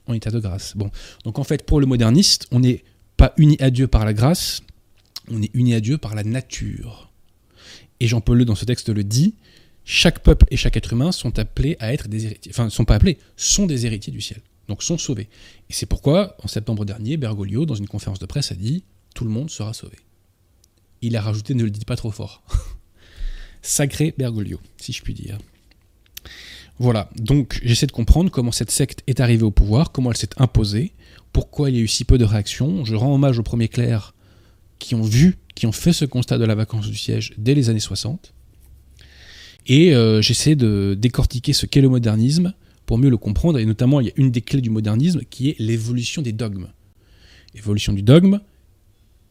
en 0.07 0.15
état 0.15 0.31
de 0.31 0.39
grâce. 0.39 0.77
Bon, 0.77 0.91
donc 1.25 1.39
en 1.39 1.45
fait, 1.45 1.65
pour 1.65 1.81
le 1.81 1.87
moderniste, 1.87 2.47
on 2.51 2.61
n'est 2.61 2.85
pas 3.17 3.33
uni 3.37 3.57
à 3.61 3.71
Dieu 3.71 3.87
par 3.87 4.05
la 4.05 4.13
grâce, 4.13 4.63
on 5.31 5.43
est 5.43 5.51
uni 5.55 5.75
à 5.75 5.81
Dieu 5.81 5.99
par 5.99 6.15
la 6.15 6.25
nature. 6.25 7.11
Et 8.01 8.07
Jean-Paul 8.07 8.41
II, 8.41 8.47
dans 8.47 8.55
ce 8.55 8.65
texte, 8.65 8.89
le 8.91 9.05
dit 9.05 9.35
chaque 9.85 10.21
peuple 10.21 10.47
et 10.51 10.57
chaque 10.57 10.77
être 10.77 10.93
humain 10.93 11.13
sont 11.13 11.39
appelés 11.39 11.77
à 11.79 11.93
être 11.93 12.09
des 12.09 12.27
héritiers. 12.27 12.53
Enfin, 12.53 12.69
sont 12.71 12.85
pas 12.85 12.97
appelés, 12.97 13.19
sont 13.37 13.67
des 13.67 13.87
héritiers 13.87 14.13
du 14.13 14.21
ciel. 14.21 14.41
Donc 14.69 14.83
sont 14.83 14.99
sauvés. 14.99 15.29
Et 15.71 15.73
c'est 15.73 15.87
pourquoi, 15.87 16.37
en 16.43 16.49
septembre 16.49 16.85
dernier, 16.85 17.17
Bergoglio, 17.17 17.67
dans 17.67 17.77
une 17.77 17.87
conférence 17.87 18.19
de 18.19 18.27
presse, 18.27 18.51
a 18.51 18.57
dit 18.57 18.85
tout 19.15 19.25
le 19.25 19.31
monde 19.31 19.49
sera 19.49 19.73
sauvé. 19.73 19.97
Il 21.03 21.17
a 21.17 21.21
rajouté 21.21 21.55
ne 21.55 21.63
le 21.63 21.71
dites 21.71 21.85
pas 21.85 21.97
trop 21.97 22.11
fort. 22.11 22.43
Sacré 23.67 24.15
Bergoglio, 24.17 24.61
si 24.79 24.93
je 24.93 25.03
puis 25.03 25.13
dire. 25.13 25.39
Voilà, 26.79 27.11
donc 27.17 27.59
j'essaie 27.65 27.87
de 27.87 27.93
comprendre 27.93 28.31
comment 28.31 28.53
cette 28.53 28.71
secte 28.71 29.03
est 29.07 29.21
arrivée 29.21 29.43
au 29.43 29.51
pouvoir, 29.51 29.93
comment 29.93 30.11
elle 30.11 30.17
s'est 30.17 30.31
imposée, 30.37 30.93
pourquoi 31.33 31.71
il 31.71 31.77
y 31.77 31.79
a 31.81 31.83
eu 31.83 31.89
si 31.89 32.05
peu 32.05 32.19
de 32.19 32.25
réactions. 32.25 32.85
Je 32.85 32.95
rends 32.95 33.15
hommage 33.15 33.39
aux 33.39 33.43
premiers 33.43 33.69
clercs 33.69 34.15
qui 34.79 34.95
ont 34.95 35.03
vu, 35.03 35.37
qui 35.55 35.67
ont 35.67 35.73
fait 35.73 35.93
ce 35.93 36.05
constat 36.05 36.39
de 36.39 36.45
la 36.45 36.55
vacance 36.55 36.87
du 36.89 36.97
siège 36.97 37.33
dès 37.39 37.55
les 37.55 37.71
années 37.71 37.81
60. 37.81 38.33
Et 39.67 39.95
euh, 39.95 40.23
j'essaie 40.23 40.55
de 40.55 40.97
décortiquer 40.97 41.53
ce 41.53 41.67
qu'est 41.67 41.81
le 41.81 41.89
modernisme 41.89 42.55
pour 42.85 42.99
mieux 42.99 43.11
le 43.11 43.17
comprendre. 43.17 43.59
Et 43.59 43.67
notamment, 43.67 44.01
il 44.01 44.07
y 44.07 44.11
a 44.11 44.15
une 44.17 44.31
des 44.31 44.43
clés 44.43 44.61
du 44.61 44.71
modernisme 44.71 45.23
qui 45.29 45.49
est 45.49 45.57
l'évolution 45.59 46.23
des 46.23 46.33
dogmes. 46.33 46.69
Évolution 47.55 47.93
du 47.93 48.03
dogme 48.03 48.41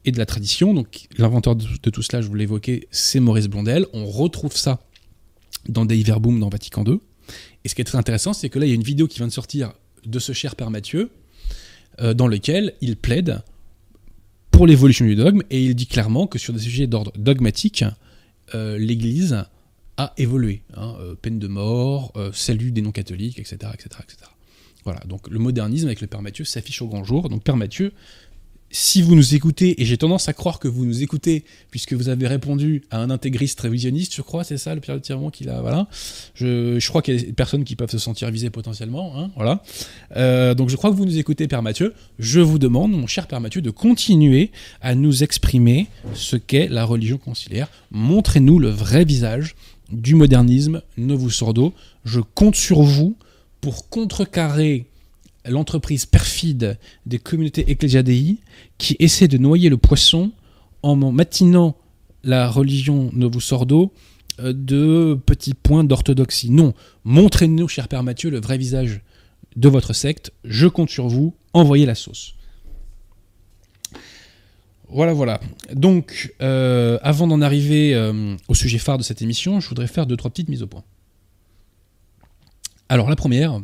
et 0.06 0.12
de 0.12 0.18
la 0.18 0.26
tradition. 0.26 0.74
Donc, 0.74 1.08
l'inventeur 1.18 1.56
de, 1.56 1.66
tout 1.90 2.02
cela, 2.02 2.22
je 2.22 2.28
vous 2.28 2.38
évoqué, 2.38 2.88
c'est 2.92 3.20
Maurice 3.20 3.48
Blondel. 3.48 3.88
On 3.94 4.06
retrouve 4.06 4.56
ça 4.56 4.80
dans 5.68 5.86
Dei 5.86 6.04
Verbum 6.04 6.40
dans 6.40 6.50
Vatican 6.50 6.84
II. 6.86 7.00
Et 7.64 7.70
ce 7.70 7.76
qui 7.76 7.82
est 7.82 7.86
très 7.86 7.98
intéressant, 7.98 8.34
c'est 8.34 8.50
que 8.50 8.60
là, 8.60 8.66
il 8.66 8.70
y 8.70 8.72
a 8.72 8.76
une 8.76 8.84
vidéo 8.84 9.08
qui 9.08 9.18
vient 9.18 9.28
de 9.28 9.32
sortir 9.32 9.74
de 10.06 10.20
ce 10.20 10.32
cher 10.32 10.56
Père 10.56 10.70
Mathieu, 10.70 11.10
euh, 12.00 12.14
dans 12.14 12.28
lequel 12.28 12.74
il 12.82 12.96
plaide 12.96 13.42
pour 14.52 14.68
l'évolution 14.68 15.06
du 15.06 15.16
dogme, 15.16 15.42
et 15.50 15.64
il 15.64 15.76
dit 15.76 15.88
clairement 15.88 16.28
que 16.28 16.38
sur 16.38 16.54
des 16.54 16.60
sujets 16.60 16.88
d'ordre 16.88 17.12
dogmatique, 17.18 17.84
euh, 18.54 18.78
l'Église 18.78 19.44
a 19.98 20.14
évolué. 20.18 20.62
hein, 20.76 20.96
euh, 21.00 21.16
peine 21.16 21.40
de 21.40 21.48
mort, 21.48 22.14
salut 22.34 22.72
des 22.72 22.82
non-catholiques, 22.82 23.40
etc., 23.40 23.72
etc., 23.74 23.90
etc. 24.04 24.32
Voilà, 24.84 25.00
donc 25.08 25.28
le 25.30 25.40
modernisme 25.40 25.88
avec 25.88 26.00
le 26.02 26.08
Père 26.08 26.22
Mathieu 26.22 26.46
s'affiche 26.46 26.82
au 26.82 26.88
grand 26.88 27.04
jour. 27.04 27.28
Donc 27.28 27.44
Père 27.44 27.58
Mathieu, 27.58 27.92
si 28.72 29.02
vous 29.02 29.16
nous 29.16 29.36
écoutez, 29.36 29.82
et 29.82 29.86
j'ai 29.86 29.98
tendance 29.98 30.28
à 30.28 30.34
croire 30.34 30.60
que 30.60 30.68
vous 30.68 30.86
nous 30.86 31.02
écoutez, 31.02 31.46
puisque 31.72 31.94
vous 31.94 32.10
avez 32.10 32.28
répondu 32.28 32.84
à 32.92 33.00
un 33.00 33.10
intégriste 33.10 33.62
révisionniste, 33.62 34.14
je 34.16 34.22
crois, 34.22 34.44
c'est 34.44 34.58
ça 34.58 34.76
le 34.76 34.82
Pierre 34.82 35.00
Tirement 35.00 35.30
qu'il 35.30 35.50
a, 35.50 35.62
voilà. 35.62 35.88
Je, 36.34 36.86
crois 36.90 37.02
qu'il 37.02 37.16
y 37.16 37.18
a 37.18 37.22
des 37.22 37.34
personnes 37.34 37.64
qui 37.64 37.76
peuvent 37.76 37.90
se 37.90 37.98
sentir 37.98 38.30
visées 38.32 38.50
potentiellement, 38.50 39.18
hein, 39.18 39.32
voilà. 39.36 39.64
Euh, 40.18 40.54
donc 40.56 40.70
je 40.70 40.76
crois 40.76 40.90
que 40.90 40.96
vous 40.96 41.06
nous 41.06 41.18
écoutez, 41.18 41.48
Père 41.48 41.62
Mathieu. 41.62 41.94
Je 42.20 42.42
vous 42.42 42.60
demande, 42.60 42.92
mon 42.92 43.08
cher 43.08 43.28
Père 43.28 43.40
Mathieu, 43.40 43.62
de 43.62 43.70
continuer 43.70 44.52
à 44.82 44.94
nous 44.96 45.24
exprimer 45.24 45.88
ce 46.14 46.36
qu'est 46.36 46.68
la 46.68 46.84
religion 46.84 47.18
conciliaire. 47.18 47.70
Montrez-nous 47.92 48.60
le 48.60 48.70
vrai 48.70 49.06
visage 49.06 49.56
du 49.92 50.16
modernisme 50.16 50.82
Novus 50.98 51.32
Sordo. 51.32 51.74
Je 52.04 52.20
compte 52.20 52.56
sur 52.56 52.82
vous 52.82 53.16
pour 53.62 53.90
contrecarrer 53.90 54.86
l'entreprise 55.48 56.06
perfide 56.06 56.78
des 57.06 57.20
communautés 57.20 57.70
ecclésiadei 57.70 58.38
qui 58.78 58.96
essaie 59.00 59.28
de 59.28 59.38
noyer 59.38 59.70
le 59.70 59.78
poisson 59.78 60.32
en 60.82 60.96
matinant 60.96 61.76
la 62.24 62.50
religion 62.50 63.10
Novus 63.14 63.52
Ordo 63.52 63.94
euh, 64.40 64.54
de 64.54 65.18
petits 65.26 65.54
points 65.54 65.84
d'orthodoxie. 65.84 66.50
Non, 66.50 66.74
montrez-nous, 67.04 67.68
cher 67.68 67.88
Père 67.88 68.04
Mathieu, 68.04 68.30
le 68.30 68.42
vrai 68.42 68.58
visage 68.58 69.02
de 69.56 69.70
votre 69.70 69.94
secte. 69.94 70.34
Je 70.44 70.68
compte 70.68 70.90
sur 70.90 71.08
vous. 71.08 71.34
Envoyez 71.54 71.86
la 71.86 71.96
sauce. 71.96 72.36
Voilà, 74.90 75.14
voilà. 75.14 75.40
Donc, 75.74 76.34
euh, 76.42 77.00
avant 77.02 77.28
d'en 77.28 77.42
arriver 77.42 77.96
euh, 77.96 78.36
au 78.48 78.54
sujet 78.54 78.78
phare 78.78 78.98
de 78.98 79.04
cette 79.04 79.22
émission, 79.22 79.60
je 79.60 79.70
voudrais 79.70 79.88
faire 79.88 80.06
deux, 80.06 80.18
trois 80.18 80.30
petites 80.30 80.50
mises 80.50 80.64
au 80.64 80.68
point. 80.68 80.84
Alors, 82.90 83.10
la 83.10 83.16
première 83.16 83.60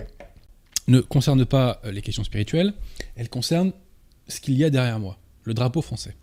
ne 0.92 1.02
concerne 1.02 1.46
pas 1.46 1.82
euh, 1.86 1.92
les 1.92 2.02
questions 2.02 2.24
spirituelles, 2.24 2.74
elle 3.16 3.30
concerne 3.30 3.72
ce 4.28 4.40
qu'il 4.40 4.56
y 4.56 4.64
a 4.64 4.70
derrière 4.70 5.00
moi, 5.00 5.18
le 5.44 5.54
drapeau 5.54 5.82
français. 5.82 6.16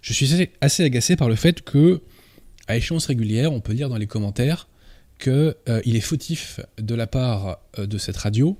Je 0.00 0.12
suis 0.12 0.48
assez, 0.60 0.84
agacé 0.84 1.16
par 1.16 1.28
le 1.28 1.34
fait 1.34 1.62
que, 1.62 2.02
à 2.68 2.76
échéance 2.76 3.06
régulière, 3.06 3.52
on 3.52 3.60
peut 3.60 3.72
lire 3.72 3.88
dans 3.88 3.96
les 3.96 4.06
commentaires 4.06 4.68
qu'il 5.18 5.96
est 5.96 6.00
fautif 6.00 6.60
de 6.78 6.94
la 6.94 7.06
part 7.06 7.58
de 7.78 7.98
cette 7.98 8.16
radio 8.16 8.58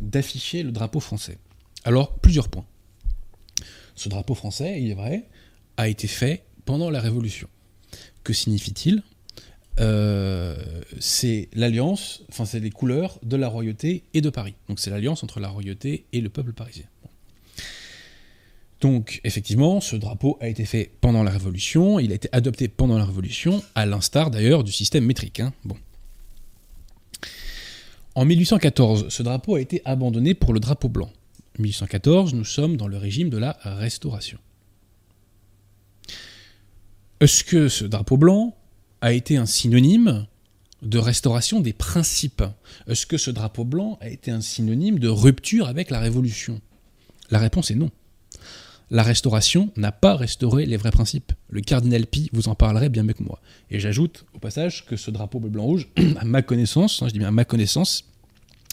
d'afficher 0.00 0.62
le 0.62 0.70
drapeau 0.70 1.00
français. 1.00 1.38
Alors, 1.84 2.18
plusieurs 2.18 2.48
points. 2.48 2.66
Ce 3.94 4.08
drapeau 4.08 4.34
français, 4.34 4.80
il 4.80 4.90
est 4.90 4.94
vrai, 4.94 5.26
a 5.76 5.88
été 5.88 6.06
fait 6.06 6.44
pendant 6.64 6.90
la 6.90 7.00
Révolution. 7.00 7.48
Que 8.24 8.32
signifie-t-il? 8.32 9.02
Euh, 9.80 10.56
C'est 10.98 11.48
l'alliance, 11.54 12.22
enfin 12.30 12.44
c'est 12.46 12.60
les 12.60 12.70
couleurs 12.70 13.18
de 13.22 13.36
la 13.36 13.48
royauté 13.48 14.04
et 14.14 14.20
de 14.20 14.30
Paris. 14.30 14.54
Donc 14.68 14.80
c'est 14.80 14.90
l'alliance 14.90 15.22
entre 15.22 15.40
la 15.40 15.48
royauté 15.48 16.06
et 16.12 16.20
le 16.20 16.28
peuple 16.30 16.52
parisien. 16.52 16.86
Donc 18.80 19.20
effectivement, 19.24 19.80
ce 19.80 19.96
drapeau 19.96 20.38
a 20.40 20.48
été 20.48 20.64
fait 20.64 20.90
pendant 21.00 21.22
la 21.22 21.30
Révolution, 21.30 21.98
il 21.98 22.12
a 22.12 22.14
été 22.14 22.28
adopté 22.32 22.68
pendant 22.68 22.98
la 22.98 23.04
Révolution, 23.04 23.62
à 23.74 23.84
l'instar 23.86 24.30
d'ailleurs 24.30 24.64
du 24.64 24.72
système 24.72 25.04
métrique. 25.04 25.40
hein. 25.40 25.52
Bon. 25.64 25.76
En 28.14 28.24
1814, 28.24 29.08
ce 29.10 29.22
drapeau 29.22 29.56
a 29.56 29.60
été 29.60 29.82
abandonné 29.84 30.34
pour 30.34 30.54
le 30.54 30.60
drapeau 30.60 30.88
blanc. 30.88 31.10
1814, 31.58 32.34
nous 32.34 32.44
sommes 32.44 32.76
dans 32.76 32.88
le 32.88 32.96
régime 32.98 33.28
de 33.30 33.38
la 33.38 33.58
Restauration. 33.62 34.38
Est-ce 37.20 37.44
que 37.44 37.68
ce 37.68 37.84
drapeau 37.84 38.16
blanc 38.18 38.54
a 39.00 39.12
été 39.12 39.36
un 39.36 39.46
synonyme 39.46 40.26
de 40.82 40.98
restauration 40.98 41.60
des 41.60 41.72
principes 41.72 42.42
Est-ce 42.86 43.06
que 43.06 43.18
ce 43.18 43.30
drapeau 43.30 43.64
blanc 43.64 43.98
a 44.00 44.08
été 44.08 44.30
un 44.30 44.40
synonyme 44.40 44.98
de 44.98 45.08
rupture 45.08 45.68
avec 45.68 45.90
la 45.90 46.00
Révolution? 46.00 46.60
La 47.30 47.38
réponse 47.38 47.70
est 47.70 47.74
non. 47.74 47.90
La 48.90 49.02
restauration 49.02 49.72
n'a 49.76 49.90
pas 49.90 50.14
restauré 50.14 50.64
les 50.64 50.76
vrais 50.76 50.92
principes. 50.92 51.32
Le 51.48 51.60
cardinal 51.60 52.06
Pi 52.06 52.30
vous 52.32 52.48
en 52.48 52.54
parlerait 52.54 52.88
bien 52.88 53.02
mieux 53.02 53.14
que 53.14 53.24
moi. 53.24 53.40
Et 53.70 53.80
j'ajoute 53.80 54.26
au 54.32 54.38
passage 54.38 54.86
que 54.86 54.96
ce 54.96 55.10
drapeau 55.10 55.40
blanc 55.40 55.64
rouge, 55.64 55.88
à 56.18 56.24
ma 56.24 56.42
connaissance, 56.42 57.02
hein, 57.02 57.08
je 57.08 57.12
dis 57.12 57.18
bien 57.18 57.28
à 57.28 57.32
ma 57.32 57.44
connaissance, 57.44 58.04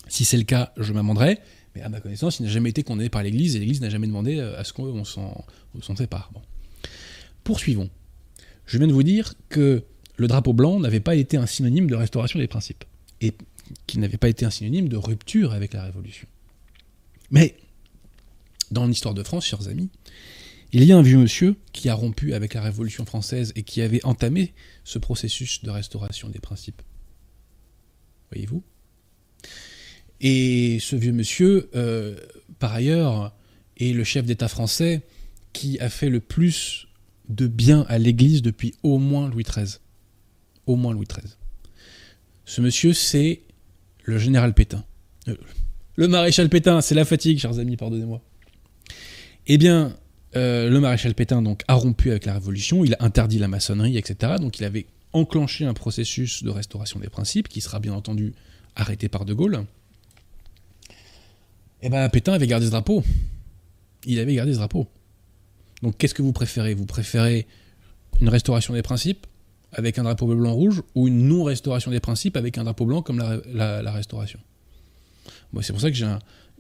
si 0.08 0.24
c'est 0.24 0.38
le 0.38 0.44
cas, 0.44 0.72
je 0.78 0.94
m'amenderai, 0.94 1.40
mais 1.74 1.82
à 1.82 1.90
ma 1.90 2.00
connaissance, 2.00 2.40
il 2.40 2.44
n'a 2.44 2.50
jamais 2.50 2.70
été 2.70 2.84
condamné 2.84 3.10
par 3.10 3.24
l'Église 3.24 3.56
et 3.56 3.60
l'Église 3.60 3.82
n'a 3.82 3.90
jamais 3.90 4.06
demandé 4.06 4.38
euh, 4.38 4.60
à 4.60 4.64
ce 4.64 4.74
qu'on 4.74 5.04
s'en 5.04 5.44
on 5.76 5.82
s'en 5.82 5.96
sépare. 5.96 6.30
Bon. 6.32 6.42
Poursuivons. 7.44 7.90
Je 8.68 8.78
viens 8.78 8.88
de 8.88 8.94
vous 8.94 9.04
dire 9.04 9.34
que 9.50 9.84
le 10.18 10.28
drapeau 10.28 10.54
blanc 10.54 10.80
n'avait 10.80 11.00
pas 11.00 11.16
été 11.16 11.38
un 11.38 11.46
synonyme 11.46 11.90
de 11.90 11.96
restauration 11.96 12.40
des 12.40 12.48
principes 12.48 12.84
et 13.22 13.34
qu'il 13.88 14.00
n'avait 14.02 14.18
pas 14.18 14.30
été 14.30 14.46
un 14.46 14.50
synonyme 14.50 14.90
de 14.90 14.98
rupture 14.98 15.54
avec 15.54 15.74
la 15.74 15.84
Révolution. 15.84 16.28
Mais 17.32 17.56
dans 18.72 18.86
l'histoire 18.86 19.14
de 19.14 19.24
France, 19.24 19.46
chers 19.46 19.68
amis, 19.68 19.90
il 20.72 20.84
y 20.84 20.92
a 20.92 20.98
un 20.98 21.02
vieux 21.02 21.18
monsieur 21.18 21.56
qui 21.72 21.90
a 21.90 21.94
rompu 21.94 22.34
avec 22.34 22.54
la 22.54 22.62
Révolution 22.62 23.06
française 23.06 23.54
et 23.56 23.64
qui 23.64 23.82
avait 23.82 24.04
entamé 24.06 24.54
ce 24.84 25.00
processus 25.00 25.64
de 25.64 25.70
restauration 25.70 26.30
des 26.30 26.40
principes. 26.40 26.82
Voyez-vous? 28.32 28.64
Et 30.22 30.80
ce 30.80 30.96
vieux 30.96 31.12
monsieur, 31.12 31.70
euh, 31.76 32.16
par 32.60 32.74
ailleurs, 32.74 33.36
est 33.78 33.94
le 33.94 34.04
chef 34.04 34.26
d'État 34.26 34.48
français 34.48 35.02
qui 35.52 35.80
a 35.80 35.90
fait 35.90 36.10
le 36.10 36.20
plus 36.20 36.88
de 37.30 37.48
bien 37.48 37.86
à 37.90 37.98
l'Église 37.98 38.42
depuis 38.42 38.74
au 38.84 38.98
moins 38.98 39.30
Louis 39.30 39.44
XIII. 39.44 39.78
Au 40.66 40.76
moins 40.76 40.94
Louis 40.94 41.06
XIII. 41.06 41.34
Ce 42.46 42.62
monsieur, 42.62 42.94
c'est 42.94 43.42
le 44.04 44.18
général 44.18 44.54
Pétain. 44.54 44.84
Euh, 45.28 45.36
Le 45.96 46.08
maréchal 46.08 46.50
Pétain, 46.50 46.82
c'est 46.82 46.96
la 46.96 47.06
fatigue, 47.06 47.40
chers 47.40 47.60
amis, 47.60 47.78
pardonnez-moi. 47.78 48.22
Eh 49.48 49.58
bien, 49.58 49.96
euh, 50.36 50.70
le 50.70 50.80
maréchal 50.80 51.14
Pétain 51.14 51.42
donc, 51.42 51.64
a 51.68 51.76
rompu 51.76 52.12
avec 52.12 52.26
la 52.26 52.34
Révolution, 52.34 52.84
il 52.84 52.94
a 52.96 52.98
interdit 53.04 53.40
la 53.40 53.48
maçonnerie, 53.48 53.98
etc. 53.98 54.34
Donc 54.40 54.60
il 54.60 54.66
avait 54.66 54.88
enclenché 55.12 55.66
un 55.66 55.74
processus 55.74 56.44
de 56.44 56.50
restauration 56.50 57.00
des 57.00 57.10
principes, 57.10 57.48
qui 57.48 57.62
sera 57.62 57.80
bien 57.80 57.94
entendu 57.94 58.34
arrêté 58.76 59.10
par 59.10 59.26
De 59.26 59.34
Gaulle. 59.34 59.66
Eh 61.82 61.90
bien, 61.90 62.08
Pétain 62.10 62.34
avait 62.34 62.48
gardé 62.48 62.66
ce 62.66 62.72
drapeau. 62.72 63.04
Il 64.06 64.20
avait 64.20 64.34
gardé 64.34 64.54
ce 64.54 64.58
drapeau. 64.58 64.88
Donc 65.82 65.98
qu'est-ce 65.98 66.14
que 66.14 66.22
vous 66.22 66.32
préférez? 66.32 66.74
Vous 66.74 66.86
préférez 66.86 67.46
une 68.22 68.30
restauration 68.30 68.74
des 68.74 68.82
principes 68.82 69.28
avec 69.74 69.98
un 69.98 70.04
drapeau 70.04 70.28
blanc 70.28 70.54
rouge 70.54 70.82
ou 70.96 71.08
une 71.08 71.28
non-restauration 71.28 71.92
des 71.92 72.00
principes 72.00 72.38
avec 72.38 72.58
un 72.58 72.64
drapeau 72.64 72.86
blanc 72.86 73.02
comme 73.02 73.20
la, 73.20 73.92
restauration 73.92 74.40
Moi, 75.52 75.64
C'est 75.64 75.74
pour 75.74 75.82
ça 75.82 75.92
que 75.92 75.98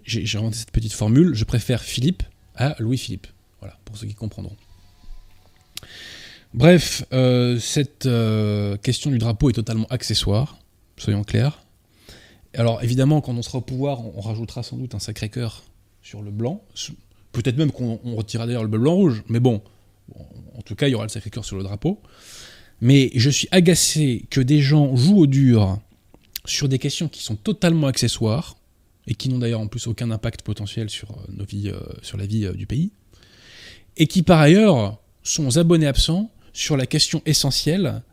j'ai 0.06 0.38
inventé 0.38 0.58
cette 0.58 0.72
petite 0.72 0.94
formule. 0.94 1.34
Je 1.34 1.44
préfère 1.44 1.82
Philippe 1.82 2.24
à 2.56 2.76
Louis-Philippe. 2.80 3.28
Voilà, 3.60 3.78
pour 3.86 3.98
ceux 3.98 4.08
qui 4.08 4.14
comprendront. 4.14 4.56
Bref, 6.54 7.04
euh, 7.14 7.58
cette 7.60 8.06
euh, 8.06 8.78
question 8.78 9.10
du 9.10 9.18
drapeau 9.18 9.50
est 9.50 9.54
totalement 9.54 9.88
accessoire, 9.90 10.60
soyons 10.98 11.24
clairs. 11.24 11.64
Alors 12.54 12.84
évidemment, 12.84 13.22
quand 13.22 13.34
on 13.34 13.42
sera 13.42 13.58
au 13.58 13.62
pouvoir, 13.62 14.02
on, 14.02 14.14
on 14.18 14.22
rajoutera 14.22 14.62
sans 14.62 14.78
doute 14.78 14.94
un 14.94 15.00
sacré 15.00 15.30
cœur 15.30 15.64
sur 16.04 16.22
le 16.22 16.30
blanc. 16.30 16.64
Peut-être 17.32 17.58
même 17.58 17.72
qu'on 17.72 18.00
on 18.04 18.16
retirera 18.16 18.46
d'ailleurs 18.46 18.62
le 18.62 18.70
bleu 18.70 18.80
blanc 18.80 18.94
rouge, 18.94 19.24
mais 19.28 19.40
bon, 19.40 19.64
bon, 20.10 20.26
en 20.56 20.62
tout 20.62 20.76
cas, 20.76 20.88
il 20.88 20.92
y 20.92 20.96
aura 20.96 21.06
le 21.06 21.10
sacré 21.10 21.32
cœur 21.32 21.44
sur 21.44 21.58
le 21.58 21.64
drapeau. 21.64 22.00
Mais 22.84 23.12
je 23.16 23.30
suis 23.30 23.48
agacé 23.52 24.26
que 24.30 24.42
des 24.42 24.60
gens 24.60 24.94
jouent 24.94 25.20
au 25.20 25.26
dur 25.26 25.80
sur 26.44 26.68
des 26.68 26.80
questions 26.80 27.08
qui 27.08 27.24
sont 27.24 27.38
totalement 27.38 27.88
accessoires 27.88 28.58
et 29.08 29.16
qui 29.16 29.30
n'ont 29.30 29.38
d'ailleurs 29.40 29.62
en 29.62 29.68
plus 29.68 29.88
aucun 29.88 30.12
impact 30.12 30.42
potentiel 30.42 30.90
sur 30.90 31.12
euh, 31.12 31.16
nos 31.30 31.46
vies, 31.46 31.70
euh, 31.70 31.80
sur 32.02 32.18
la 32.18 32.26
vie 32.26 32.46
euh, 32.46 32.52
du 32.52 32.68
pays, 32.68 32.92
et 33.96 34.06
qui 34.06 34.22
par 34.22 34.42
ailleurs 34.42 35.00
sont 35.24 35.56
abonnés 35.56 35.88
absents 35.88 36.30
sur 36.52 36.76
la 36.76 36.86
question 36.86 37.22
essentielle 37.26 38.04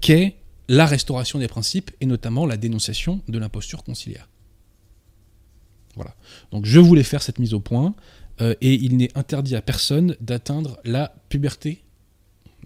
qu'est 0.00 0.36
la 0.68 0.86
restauration 0.86 1.38
des 1.38 1.46
principes 1.46 1.90
et 2.00 2.06
notamment 2.06 2.46
la 2.46 2.56
dénonciation 2.56 3.20
de 3.28 3.38
l'imposture 3.38 3.84
conciliaire. 3.84 4.30
Voilà. 5.96 6.16
Donc 6.50 6.64
je 6.64 6.80
voulais 6.80 7.02
faire 7.02 7.22
cette 7.22 7.38
mise 7.38 7.52
au 7.52 7.60
point 7.60 7.94
et 8.40 8.74
il 8.74 8.96
n'est 8.96 9.16
interdit 9.16 9.54
à 9.54 9.60
personne 9.60 10.16
d'atteindre 10.20 10.80
la 10.84 11.14
puberté 11.28 11.84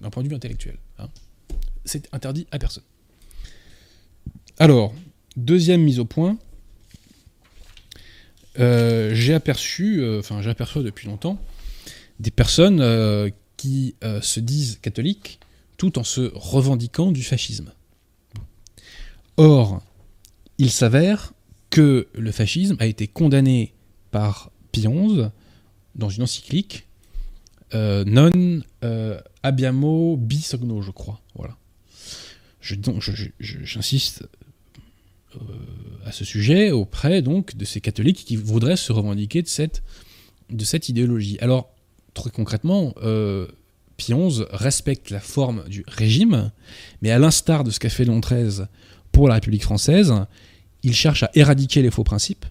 d'un 0.00 0.08
point 0.08 0.22
de 0.22 0.28
vue 0.28 0.36
intellectuel. 0.36 0.78
hein. 0.98 1.08
C'est 1.88 2.06
interdit 2.12 2.46
à 2.50 2.58
personne. 2.58 2.84
Alors, 4.58 4.92
deuxième 5.36 5.82
mise 5.82 5.98
au 5.98 6.04
point. 6.04 6.38
Euh, 8.58 9.14
j'ai 9.14 9.34
aperçu, 9.34 10.00
euh, 10.02 10.18
enfin 10.18 10.42
j'aperçois 10.42 10.82
depuis 10.82 11.06
longtemps, 11.06 11.40
des 12.20 12.30
personnes 12.30 12.80
euh, 12.80 13.30
qui 13.56 13.94
se 14.22 14.38
disent 14.40 14.78
catholiques 14.82 15.40
tout 15.78 15.98
en 15.98 16.04
se 16.04 16.30
revendiquant 16.34 17.10
du 17.10 17.22
fascisme. 17.22 17.72
Or, 19.36 19.80
il 20.58 20.70
s'avère 20.70 21.32
que 21.70 22.08
le 22.14 22.32
fascisme 22.32 22.76
a 22.80 22.86
été 22.86 23.06
condamné 23.06 23.72
par 24.10 24.50
Pie 24.72 24.82
XI 24.82 25.22
dans 25.94 26.08
une 26.10 26.22
encyclique 26.24 26.86
non 27.72 28.60
abbiamo 29.42 30.16
bisogno, 30.16 30.82
je 30.82 30.90
crois. 30.90 31.20
Voilà. 31.34 31.56
Je- 32.57 32.57
donc, 32.57 32.57
je- 32.57 32.57
je- 32.57 32.57
je- 32.57 32.57
J'insiste 33.40 34.28
euh, 35.36 35.38
à 36.04 36.12
ce 36.12 36.24
sujet 36.24 36.70
auprès 36.70 37.22
donc 37.22 37.56
de 37.56 37.64
ces 37.64 37.80
catholiques 37.80 38.24
qui 38.24 38.36
voudraient 38.36 38.76
se 38.76 38.92
revendiquer 38.92 39.42
de 39.42 39.48
cette, 39.48 39.82
de 40.50 40.64
cette 40.64 40.88
idéologie. 40.88 41.38
Alors, 41.40 41.70
très 42.14 42.30
concrètement, 42.30 42.94
euh, 43.02 43.46
Pie 43.98 44.14
XI 44.14 44.44
respecte 44.50 45.10
la 45.10 45.20
forme 45.20 45.64
du 45.68 45.84
régime, 45.86 46.50
mais 47.02 47.10
à 47.10 47.18
l'instar 47.18 47.64
de 47.64 47.70
ce 47.70 47.78
qu'a 47.78 47.90
fait 47.90 48.04
Léon 48.04 48.20
XIII 48.20 48.66
pour 49.12 49.28
la 49.28 49.34
République 49.34 49.64
française, 49.64 50.14
il 50.82 50.94
cherche 50.94 51.24
à 51.24 51.30
éradiquer 51.34 51.82
les 51.82 51.90
faux 51.90 52.04
principes, 52.04 52.46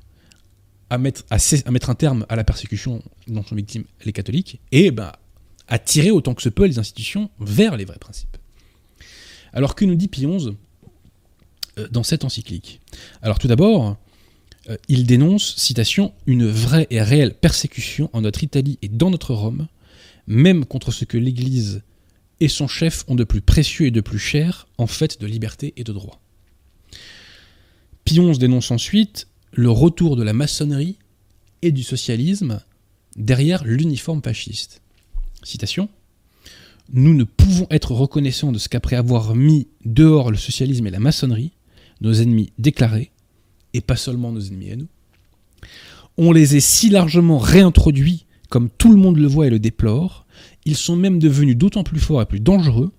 à 0.89 0.97
mettre, 0.97 1.24
à, 1.29 1.38
mettre 1.71 1.89
un 1.89 1.95
terme 1.95 2.25
à 2.29 2.36
la 2.36 2.43
persécution 2.43 3.01
dont 3.27 3.43
sont 3.43 3.55
victimes 3.55 3.86
les 4.05 4.13
catholiques, 4.13 4.59
et 4.71 4.91
ben, 4.91 5.13
à 5.67 5.79
tirer 5.79 6.12
autant 6.12 6.33
que 6.33 6.41
se 6.41 6.50
peut 6.50 6.65
les 6.65 6.79
institutions 6.79 7.29
vers 7.39 7.75
les 7.77 7.86
vrais 7.86 7.97
principes. 7.97 8.37
Alors 9.54 9.75
que 9.75 9.86
nous 9.86 9.96
dit 9.96 10.08
Pie 10.08 10.25
euh, 10.25 11.88
dans 11.92 12.04
cette 12.04 12.24
encyclique? 12.24 12.82
Alors 13.22 13.39
tout 13.39 13.48
d'abord, 13.48 13.98
euh, 14.70 14.77
il 14.88 15.06
dénonce, 15.06 15.56
citation, 15.56 16.13
une 16.25 16.48
vraie 16.48 16.88
et 16.89 17.01
réelle 17.01 17.34
persécution 17.34 18.10
en 18.13 18.22
notre 18.22 18.44
Italie 18.44 18.77
et 18.82 18.89
dans 18.89 19.10
notre 19.10 19.34
Rome, 19.34 19.68
même 20.27 20.66
contre 20.66 20.92
ce 20.92 21.06
que 21.06 21.18
l'Église 21.18 21.82
et 22.39 22.48
son 22.48 22.68
chef 22.68 23.04
ont 23.08 23.16
de 23.16 23.24
plus 23.24 23.42
précieux 23.42 23.88
et 23.88 23.92
de 23.92 24.01
plus 24.01 24.20
cher 24.20 24.68
en 24.77 24.88
fait 24.88 25.20
de 25.20 25.27
liberté 25.27 25.74
et 25.77 25.84
de 25.84 25.94
droit. 25.94 26.20
XI 28.06 28.38
dénonce 28.38 28.72
ensuite 28.72 29.27
le 29.51 29.70
retour 29.70 30.16
de 30.16 30.24
la 30.24 30.34
maçonnerie 30.34 30.98
et 31.62 31.72
du 31.72 31.84
socialisme 31.84 32.62
derrière 33.16 33.63
l'uniforme 33.63 34.22
fasciste. 34.22 34.82
Citation 35.44 35.89
Nous 36.94 37.13
ne 37.13 37.24
pouvons 37.24 37.67
être 37.70 37.91
reconnaissants 37.91 38.51
de 38.51 38.58
ce 38.58 38.70
qu'après 38.70 38.96
avoir 38.96 39.36
mis 39.36 39.67
dehors 39.86 40.32
le 40.32 40.38
socialisme 40.38 40.88
et 40.88 40.91
la 40.91 41.00
maçonnerie, 41.00 41.51
nos 42.01 42.13
ennemis 42.13 42.51
déclarés, 42.58 43.12
et 43.74 43.82
pas 43.82 43.96
seulement 43.96 44.32
nos 44.32 44.41
ennemis 44.41 44.72
à 44.72 44.75
nous, 44.75 44.88
on 46.17 46.32
les 46.32 46.56
ait 46.56 46.62
si 46.62 46.89
largement 46.89 47.38
réintroduits, 47.38 48.25
comme 48.50 48.70
tout 48.70 48.91
le 48.91 48.98
monde 48.98 49.17
le 49.17 49.27
voit 49.27 49.48
et 49.48 49.51
le 49.51 49.60
déplore, 49.60 50.25
ils 50.65 50.77
sont 50.77 50.96
même 50.96 51.20
devenus 51.20 51.58
d'autant 51.58 51.84
plus 51.84 52.00
forts 52.00 52.22
et 52.22 52.25
plus 52.25 52.39
dangereux 52.39 52.91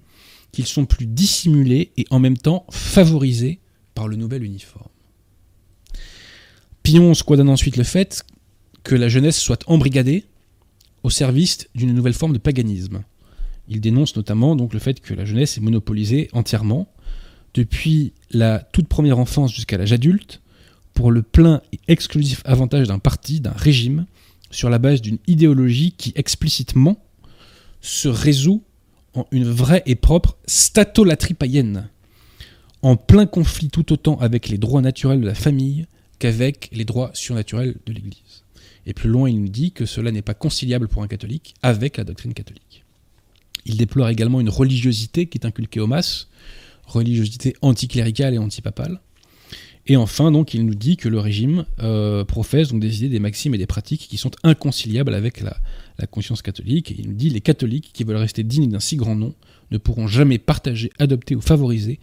qu'ils 0.52 0.66
sont 0.66 0.86
plus 0.86 1.06
dissimulés 1.06 1.92
et 1.96 2.06
en 2.10 2.18
même 2.18 2.36
temps 2.36 2.64
favorisés 2.70 3.60
par 3.94 4.08
le 4.08 4.16
nouvel 4.16 4.44
uniforme. 4.44 4.88
Pion 6.82 7.14
squadonne 7.14 7.48
ensuite 7.48 7.76
le 7.76 7.84
fait 7.84 8.24
que 8.82 8.94
la 8.94 9.08
jeunesse 9.08 9.38
soit 9.38 9.64
embrigadée 9.66 10.24
au 11.02 11.10
service 11.10 11.68
d'une 11.74 11.92
nouvelle 11.92 12.14
forme 12.14 12.32
de 12.32 12.38
paganisme. 12.38 13.02
Il 13.68 13.80
dénonce 13.80 14.16
notamment 14.16 14.56
donc 14.56 14.72
le 14.72 14.78
fait 14.78 15.00
que 15.00 15.14
la 15.14 15.24
jeunesse 15.24 15.58
est 15.58 15.60
monopolisée 15.60 16.28
entièrement, 16.32 16.88
depuis 17.54 18.12
la 18.30 18.60
toute 18.60 18.88
première 18.88 19.18
enfance 19.18 19.52
jusqu'à 19.52 19.78
l'âge 19.78 19.92
adulte, 19.92 20.40
pour 20.94 21.10
le 21.10 21.22
plein 21.22 21.62
et 21.72 21.78
exclusif 21.88 22.42
avantage 22.44 22.88
d'un 22.88 22.98
parti, 22.98 23.40
d'un 23.40 23.52
régime, 23.52 24.06
sur 24.50 24.70
la 24.70 24.78
base 24.78 25.00
d'une 25.00 25.18
idéologie 25.26 25.92
qui 25.92 26.12
explicitement 26.16 26.98
se 27.80 28.08
résout 28.08 28.62
en 29.14 29.26
une 29.30 29.44
vraie 29.44 29.82
et 29.86 29.94
propre 29.94 30.36
statolatrie 30.46 31.34
païenne, 31.34 31.88
en 32.82 32.96
plein 32.96 33.26
conflit 33.26 33.68
tout 33.68 33.92
autant 33.92 34.18
avec 34.18 34.48
les 34.48 34.58
droits 34.58 34.82
naturels 34.82 35.20
de 35.20 35.26
la 35.26 35.34
famille 35.34 35.86
qu'avec 36.18 36.68
les 36.72 36.84
droits 36.84 37.10
surnaturels 37.14 37.76
de 37.86 37.92
l'Église. 37.92 38.44
Et 38.86 38.94
plus 38.94 39.08
loin, 39.08 39.28
il 39.28 39.40
nous 39.40 39.48
dit 39.48 39.72
que 39.72 39.86
cela 39.86 40.10
n'est 40.10 40.22
pas 40.22 40.34
conciliable 40.34 40.88
pour 40.88 41.02
un 41.02 41.08
catholique 41.08 41.54
avec 41.62 41.96
la 41.96 42.04
doctrine 42.04 42.34
catholique. 42.34 42.84
Il 43.66 43.76
déplore 43.76 44.08
également 44.08 44.40
une 44.40 44.48
religiosité 44.48 45.26
qui 45.26 45.38
est 45.38 45.46
inculquée 45.46 45.80
aux 45.80 45.86
masses, 45.86 46.28
religiosité 46.86 47.54
anticléricale 47.62 48.34
et 48.34 48.38
antipapale. 48.38 49.00
Et 49.88 49.96
enfin, 49.96 50.30
donc, 50.30 50.52
il 50.52 50.66
nous 50.66 50.74
dit 50.74 50.98
que 50.98 51.08
le 51.08 51.18
régime 51.18 51.64
euh, 51.80 52.22
professe 52.24 52.68
donc 52.68 52.80
des 52.80 52.98
idées, 52.98 53.08
des 53.08 53.20
maximes 53.20 53.54
et 53.54 53.58
des 53.58 53.66
pratiques 53.66 54.06
qui 54.08 54.18
sont 54.18 54.30
inconciliables 54.42 55.14
avec 55.14 55.40
la, 55.40 55.56
conscience 56.10 56.42
catholique. 56.42 56.92
Et 56.92 56.96
il 56.98 57.08
nous 57.08 57.14
dit 57.14 57.30
les 57.30 57.40
catholiques 57.40 57.90
qui 57.92 58.04
veulent 58.04 58.16
rester 58.16 58.44
dignes 58.44 58.68
d'un 58.68 58.80
si 58.80 58.96
grand 58.96 59.16
nom 59.16 59.34
ne 59.70 59.78
pourront 59.78 60.06
jamais 60.06 60.38
partager, 60.38 60.90
adopter 60.98 61.34
ou 61.34 61.40
favoriser 61.40 61.98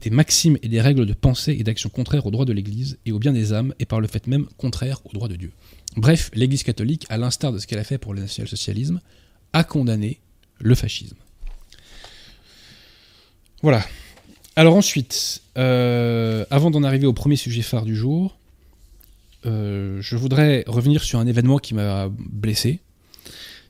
des 0.00 0.10
maximes 0.10 0.58
et 0.62 0.68
des 0.68 0.80
règles 0.80 1.06
de 1.06 1.12
pensée 1.12 1.56
et 1.58 1.62
d'action 1.62 1.88
contraires 1.88 2.26
aux 2.26 2.30
droits 2.30 2.44
de 2.44 2.52
l'Église 2.52 2.98
et 3.06 3.12
au 3.12 3.18
bien 3.18 3.32
des 3.32 3.52
âmes, 3.52 3.72
et 3.78 3.86
par 3.86 4.00
le 4.00 4.08
fait 4.08 4.26
même 4.26 4.46
contraires 4.58 5.00
aux 5.06 5.12
droits 5.12 5.28
de 5.28 5.36
Dieu. 5.36 5.52
Bref, 5.96 6.30
l'Église 6.34 6.64
catholique, 6.64 7.06
à 7.08 7.18
l'instar 7.18 7.52
de 7.52 7.58
ce 7.58 7.66
qu'elle 7.66 7.78
a 7.78 7.84
fait 7.84 7.98
pour 7.98 8.12
le 8.12 8.20
national-socialisme, 8.20 9.00
a 9.52 9.64
condamné 9.64 10.20
le 10.62 10.74
fascisme. 10.74 11.16
Voilà. 13.62 13.84
Alors 14.56 14.76
ensuite, 14.76 15.42
euh, 15.56 16.44
avant 16.50 16.70
d'en 16.70 16.82
arriver 16.82 17.06
au 17.06 17.12
premier 17.12 17.36
sujet 17.36 17.62
phare 17.62 17.84
du 17.84 17.96
jour, 17.96 18.36
euh, 19.46 20.00
je 20.00 20.16
voudrais 20.16 20.64
revenir 20.66 21.02
sur 21.02 21.18
un 21.18 21.26
événement 21.26 21.58
qui 21.58 21.74
m'a 21.74 22.08
blessé, 22.10 22.80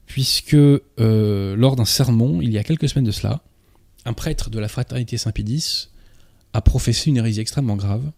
puisque 0.07 0.55
euh, 0.55 1.57
lors 1.57 1.77
d'un 1.77 1.85
sermon, 1.85 2.41
il 2.41 2.53
y 2.53 2.59
a 2.59 2.65
quelques 2.65 2.89
semaines 2.89 3.05
de 3.05 3.13
cela, 3.13 3.43
un 4.05 4.13
prêtre 4.13 4.51
de 4.51 4.59
la 4.59 4.69
fraternité 4.69 5.17
Saint-Pédis 5.17 5.89
a 6.53 6.61
professé 6.61 7.11
une 7.11 7.19
hérésie 7.19 7.41
extrêmement 7.41 7.77
grave, 7.77 8.11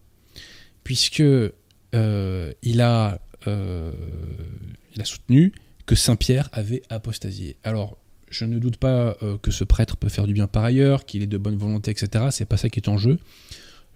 puisque 0.83 1.19
il, 1.19 2.81
a, 2.81 3.19
il 3.45 5.01
a 5.01 5.05
soutenu 5.05 5.53
que 5.85 5.95
Saint-Pierre 5.95 6.49
avait 6.51 6.81
apostasié. 6.89 7.55
Alors, 7.63 7.97
je 8.29 8.45
ne 8.45 8.59
doute 8.59 8.77
pas 8.77 9.17
euh, 9.21 9.37
que 9.37 9.51
ce 9.51 9.63
prêtre 9.63 9.97
peut 9.97 10.09
faire 10.09 10.27
du 10.27 10.33
bien 10.33 10.47
par 10.47 10.63
ailleurs, 10.63 11.05
qu'il 11.05 11.21
est 11.21 11.27
de 11.27 11.37
bonne 11.37 11.57
volonté, 11.57 11.91
etc. 11.91 12.25
C'est 12.31 12.45
pas 12.45 12.57
ça 12.57 12.69
qui 12.69 12.79
est 12.79 12.89
en 12.89 12.97
jeu. 12.97 13.19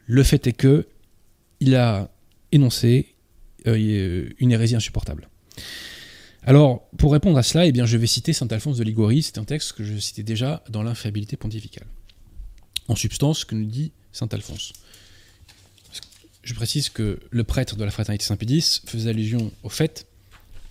Le 0.05 0.23
fait 0.23 0.47
est 0.47 0.53
que 0.53 0.87
il 1.59 1.75
a 1.75 2.09
énoncé 2.51 3.15
une 3.65 4.51
hérésie 4.51 4.75
insupportable. 4.75 5.27
Alors, 6.43 6.87
pour 6.97 7.11
répondre 7.11 7.37
à 7.37 7.43
cela, 7.43 7.65
eh 7.65 7.71
bien, 7.71 7.85
je 7.85 7.97
vais 7.97 8.07
citer 8.07 8.33
saint 8.33 8.47
Alphonse 8.47 8.77
de 8.77 8.83
Liguori. 8.83 9.21
C'est 9.21 9.37
un 9.37 9.43
texte 9.43 9.73
que 9.73 9.83
je 9.83 9.97
citais 9.97 10.23
déjà 10.23 10.63
dans 10.69 10.83
l'infaillibilité 10.83 11.37
pontificale. 11.37 11.85
En 12.87 12.95
substance, 12.95 13.39
ce 13.39 13.45
que 13.45 13.55
nous 13.55 13.65
dit 13.65 13.91
saint 14.11 14.29
Alphonse. 14.31 14.73
Je 16.41 16.53
précise 16.53 16.89
que 16.89 17.19
le 17.29 17.43
prêtre 17.43 17.75
de 17.75 17.83
la 17.83 17.91
fraternité 17.91 18.25
Saint-Pédis 18.25 18.81
faisait 18.85 19.09
allusion 19.09 19.51
au 19.63 19.69
fait 19.69 20.07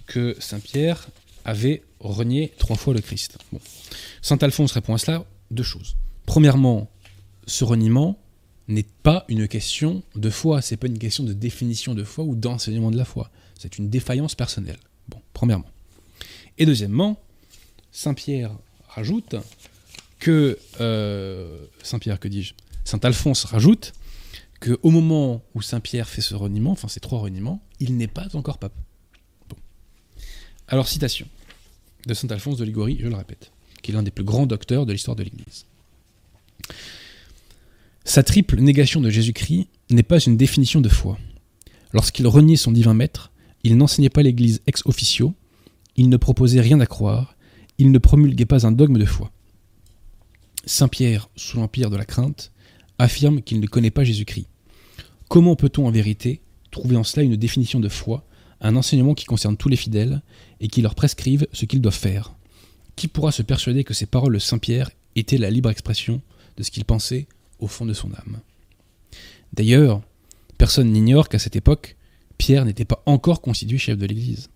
que 0.07 0.35
Saint 0.41 0.61
Pierre 0.61 1.07
avait 1.45 1.83
renié 2.01 2.53
trois 2.59 2.77
fois 2.77 2.95
le 2.95 3.01
Christ. 3.01 3.39
Bon. 3.53 3.61
Saint 4.23 4.39
Alphonse 4.39 4.73
répond 4.73 4.95
à 4.95 4.99
cela 4.99 5.25
deux 5.51 5.63
choses. 5.63 5.97
Premièrement, 6.27 6.91
ce 7.47 7.65
reniement 7.65 8.19
n'est 8.69 8.87
pas 9.03 9.25
une 9.29 9.49
question 9.49 10.03
de 10.15 10.31
foi, 10.31 10.61
c'est 10.61 10.77
pas 10.77 10.87
une 10.87 10.99
question 10.99 11.25
de 11.25 11.33
définition 11.33 11.95
de 11.95 12.05
foi 12.05 12.25
ou 12.25 12.37
d'enseignement 12.37 12.91
de 12.91 12.97
la 12.97 13.05
foi. 13.05 13.31
C'est 13.59 13.79
une 13.79 13.89
défaillance 13.89 14.35
personnelle. 14.35 14.79
Bon, 15.09 15.21
premièrement. 15.33 15.71
Et 16.59 16.67
deuxièmement, 16.67 17.19
Saint 17.93 18.15
Pierre 18.15 18.53
rajoute 18.89 19.37
que 20.19 20.59
euh, 20.81 21.59
Saint 21.83 21.99
Pierre, 21.99 22.21
que 22.21 22.29
dis-je? 22.29 22.55
Saint 22.85 23.01
Alphonse 23.03 23.45
rajoute 23.45 23.95
qu'au 24.61 24.91
moment 24.91 25.43
où 25.55 25.63
Saint 25.63 25.81
Pierre 25.81 26.09
fait 26.09 26.21
ce 26.21 26.35
reniement, 26.35 26.73
enfin 26.73 26.89
ces 26.89 27.01
trois 27.01 27.21
reniements, 27.21 27.63
il 27.81 27.97
n'est 27.97 28.09
pas 28.09 28.29
encore 28.35 28.59
pape. 28.59 28.75
Bon. 29.49 29.57
Alors 30.67 30.89
citation 30.89 31.27
de 32.07 32.15
Saint 32.15 32.29
Alphonse 32.29 32.59
de 32.59 32.65
Liguori, 32.65 32.99
je 33.01 33.09
le 33.09 33.17
répète, 33.17 33.53
qui 33.83 33.91
est 33.91 33.95
l'un 33.95 34.03
des 34.03 34.11
plus 34.11 34.25
grands 34.25 34.47
docteurs 34.47 34.87
de 34.87 34.93
l'histoire 34.93 35.17
de 35.17 35.23
l'Église. 35.23 35.67
Sa 38.05 38.23
triple 38.23 38.61
négation 38.61 39.01
de 39.01 39.11
Jésus-Christ 39.11 39.69
n'est 39.91 40.03
pas 40.03 40.19
une 40.19 40.37
définition 40.37 40.81
de 40.81 40.89
foi. 40.89 41.19
Lorsqu'il 41.93 42.27
reniait 42.27 42.57
son 42.57 42.73
divin 42.73 42.95
maître, 42.95 43.31
il 43.65 43.77
n'enseignait 43.77 44.09
pas 44.09 44.23
l'Église 44.23 44.63
ex 44.67 44.83
officio, 44.87 45.35
il 45.97 46.09
ne 46.09 46.17
proposait 46.17 46.61
rien 46.61 46.81
à 46.81 46.87
croire, 46.87 47.37
il 47.79 47.91
ne 47.91 47.99
promulguait 47.99 48.47
pas 48.47 48.67
un 48.67 48.73
dogme 48.73 48.99
de 48.99 49.05
foi. 49.05 49.31
Saint 50.65 50.89
Pierre, 50.89 51.29
sous 51.37 51.59
l'empire 51.59 51.91
de 51.91 51.97
la 51.97 52.05
crainte, 52.05 52.53
affirme 52.99 53.43
qu'il 53.43 53.61
ne 53.61 53.67
connaît 53.67 53.91
pas 53.91 54.05
Jésus-Christ. 54.05 54.47
Comment 55.29 55.57
peut-on 55.57 55.87
en 55.87 55.91
vérité 55.91 56.41
trouver 56.71 56.97
en 56.97 57.05
cela 57.05 57.23
une 57.25 57.37
définition 57.37 57.81
de 57.81 57.89
foi, 57.89 58.25
un 58.61 58.77
enseignement 58.77 59.15
qui 59.15 59.25
concerne 59.25 59.57
tous 59.57 59.69
les 59.69 59.77
fidèles 59.77 60.23
et 60.61 60.69
qui 60.69 60.83
leur 60.83 60.95
prescrive 60.95 61.47
ce 61.53 61.65
qu'ils 61.65 61.81
doivent 61.81 61.95
faire 61.95 62.35
Qui 62.97 63.09
pourra 63.09 63.33
se 63.33 63.43
persuader 63.43 63.85
que 63.85 63.95
ces 63.95 64.07
paroles 64.07 64.35
de 64.35 64.39
Saint 64.39 64.59
Pierre 64.59 64.91
étaient 65.17 65.39
la 65.39 65.51
libre 65.51 65.71
expression 65.71 66.21
de 66.57 66.63
ce 66.63 66.71
qu'il 66.71 66.85
pensait 66.85 67.27
au 67.59 67.67
fond 67.67 67.87
de 67.87 67.93
son 67.93 68.13
âme? 68.13 68.41
D'ailleurs, 69.53 70.03
personne 70.59 70.93
n'ignore 70.93 71.29
qu'à 71.29 71.39
cette 71.39 71.57
époque, 71.57 71.97
Pierre 72.37 72.65
n'était 72.65 72.85
pas 72.85 73.03
encore 73.07 73.41
constitué 73.41 73.79
chef 73.79 73.99
de 73.99 74.07
l'Église. 74.07 74.49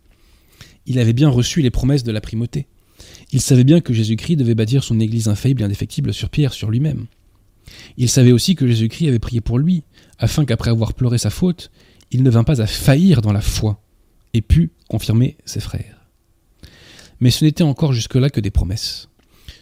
Il 0.86 0.98
avait 0.98 1.12
bien 1.12 1.28
reçu 1.28 1.62
les 1.62 1.70
promesses 1.70 2.04
de 2.04 2.12
la 2.12 2.20
primauté. 2.20 2.66
Il 3.32 3.40
savait 3.40 3.64
bien 3.64 3.80
que 3.80 3.92
Jésus-Christ 3.92 4.36
devait 4.36 4.54
bâtir 4.54 4.84
son 4.84 5.00
Église 5.00 5.28
infaillible 5.28 5.62
et 5.62 5.64
indéfectible 5.64 6.12
sur 6.12 6.28
Pierre, 6.28 6.52
sur 6.52 6.70
lui-même. 6.70 7.06
Il 7.96 8.08
savait 8.08 8.32
aussi 8.32 8.54
que 8.54 8.66
Jésus-Christ 8.66 9.08
avait 9.08 9.18
prié 9.18 9.40
pour 9.40 9.58
lui, 9.58 9.84
afin 10.18 10.44
qu'après 10.44 10.70
avoir 10.70 10.94
pleuré 10.94 11.18
sa 11.18 11.30
faute, 11.30 11.70
il 12.10 12.22
ne 12.22 12.30
vint 12.30 12.44
pas 12.44 12.60
à 12.60 12.66
faillir 12.66 13.22
dans 13.22 13.32
la 13.32 13.40
foi, 13.40 13.80
et 14.34 14.42
pût 14.42 14.70
confirmer 14.88 15.36
ses 15.44 15.60
frères. 15.60 16.06
Mais 17.20 17.30
ce 17.30 17.44
n'était 17.44 17.62
encore 17.62 17.92
jusque-là 17.92 18.30
que 18.30 18.40
des 18.40 18.50
promesses. 18.50 19.08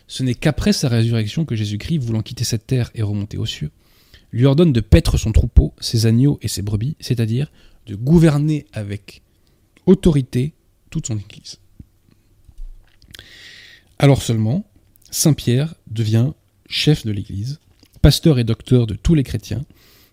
Ce 0.06 0.22
n'est 0.22 0.35
qu'après 0.35 0.72
sa 0.72 0.88
résurrection 0.88 1.44
que 1.44 1.54
Jésus-Christ, 1.54 1.98
voulant 1.98 2.22
quitter 2.22 2.44
cette 2.44 2.66
terre 2.66 2.90
et 2.94 3.02
remonter 3.02 3.37
aux 3.37 3.46
cieux, 3.46 3.70
lui 4.33 4.46
ordonne 4.46 4.72
de 4.72 4.80
paître 4.80 5.18
son 5.18 5.33
troupeau, 5.33 5.74
ses 5.80 6.06
agneaux 6.06 6.38
et 6.42 6.48
ses 6.48 6.62
brebis, 6.62 6.96
c'est-à-dire 7.00 7.50
de 7.87 7.94
gouverner 7.96 8.66
avec 8.72 9.22
autorité 9.87 10.54
toute 10.90 11.06
son 11.06 11.18
Église. 11.18 11.59
Alors 13.98 14.22
seulement, 14.22 14.64
Saint 15.11 15.35
Pierre 15.35 15.74
devient 15.87 16.33
chef 16.68 17.04
de 17.04 17.12
l'Église, 17.12 17.61
pasteur 18.00 18.38
et 18.38 18.44
docteur 18.44 18.87
de 18.87 18.94
tous 18.94 19.14
les 19.14 19.24
chrétiens, 19.24 19.64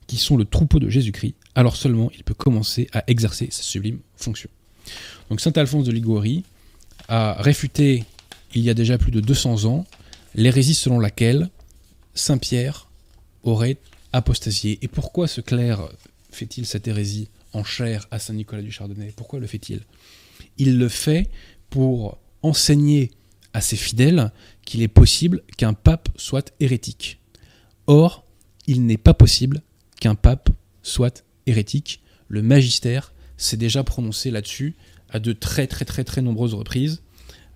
qui 0.08 0.18
sont 0.18 0.36
le 0.36 0.46
troupeau 0.46 0.80
de 0.80 0.90
Jésus-Christ, 0.90 1.36
alors 1.58 1.76
seulement 1.76 2.12
il 2.16 2.24
peut 2.24 2.36
commencer 2.36 2.88
à 2.94 3.04
exercer 3.08 3.50
sa 3.52 3.64
sublime 3.64 4.00
fonction. 4.16 4.48
Donc 5.30 5.42
Saint 5.42 5.52
Alphonse 5.56 5.86
de 5.86 5.92
Liguori 5.92 6.44
a 7.10 7.34
réfuté, 7.42 8.06
il 8.54 8.62
y 8.62 8.70
a 8.70 8.76
déjà 8.76 9.00
plus 9.00 9.12
de 9.12 9.20
200 9.20 9.66
ans, 9.66 9.86
l'hérésie 10.36 10.76
selon 10.76 11.00
laquelle 11.00 11.50
Saint 12.14 12.38
Pierre 12.38 12.88
aurait 13.44 13.78
apostasié. 14.14 14.78
Et 14.84 14.88
pourquoi 14.88 15.28
ce 15.28 15.42
clerc 15.42 15.90
fait-il 16.32 16.68
cette 16.68 16.88
hérésie 16.88 17.28
en 17.54 17.64
chair 17.64 18.08
à 18.12 18.20
Saint 18.20 18.34
Nicolas 18.34 18.62
du 18.62 18.72
Chardonnay? 18.72 19.12
Pourquoi 19.16 19.40
le 19.40 19.48
fait-il? 19.48 19.82
Il 20.60 20.78
le 20.78 20.90
fait 20.90 21.28
pour 21.72 22.20
enseigner 22.44 23.10
à 23.54 23.62
ses 23.62 23.78
fidèles 23.78 24.32
qu'il 24.64 24.84
est 24.84 24.88
possible 24.88 25.42
qu'un 25.58 25.74
pape 25.74 26.10
soit 26.18 26.54
hérétique. 26.60 27.20
Or, 27.88 28.26
il 28.68 28.86
n'est 28.86 28.98
pas 28.98 29.16
possible 29.16 29.62
qu'un 30.00 30.14
pape 30.14 30.50
soit 30.84 31.24
hérétique. 31.48 32.02
Le 32.28 32.42
magistère 32.42 33.14
s'est 33.38 33.58
déjà 33.58 33.84
prononcé 33.84 34.32
là-dessus 34.32 34.76
à 35.10 35.20
de 35.20 35.34
très 35.34 35.68
très 35.68 35.86
très 35.86 36.04
très 36.04 36.22
nombreuses 36.22 36.54
reprises. 36.54 37.02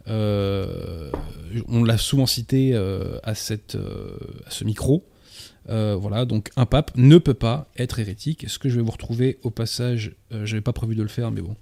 Euh, 0.07 1.11
on 1.67 1.83
l'a 1.83 1.97
souvent 1.97 2.25
cité 2.25 2.71
euh, 2.73 3.19
à, 3.23 3.35
cette, 3.35 3.75
euh, 3.75 4.17
à 4.45 4.51
ce 4.51 4.63
micro. 4.63 5.05
voilà, 5.67 6.25
donc 6.25 6.49
un 6.55 6.65
pape 6.65 6.91
ne 6.95 7.17
peut 7.17 7.33
pas 7.33 7.69
être 7.77 7.99
hérétique. 7.99 8.43
Est-ce 8.43 8.59
que 8.59 8.69
je 8.69 8.77
vais 8.77 8.81
vous 8.81 8.91
retrouver 8.91 9.39
au 9.43 9.49
passage? 9.49 10.15
Je 10.31 10.37
n'avais 10.37 10.61
pas 10.61 10.73
prévu 10.73 10.95
de 10.95 11.03
le 11.03 11.09
faire, 11.09 11.31
mais 11.31 11.41
bon. 11.41 11.55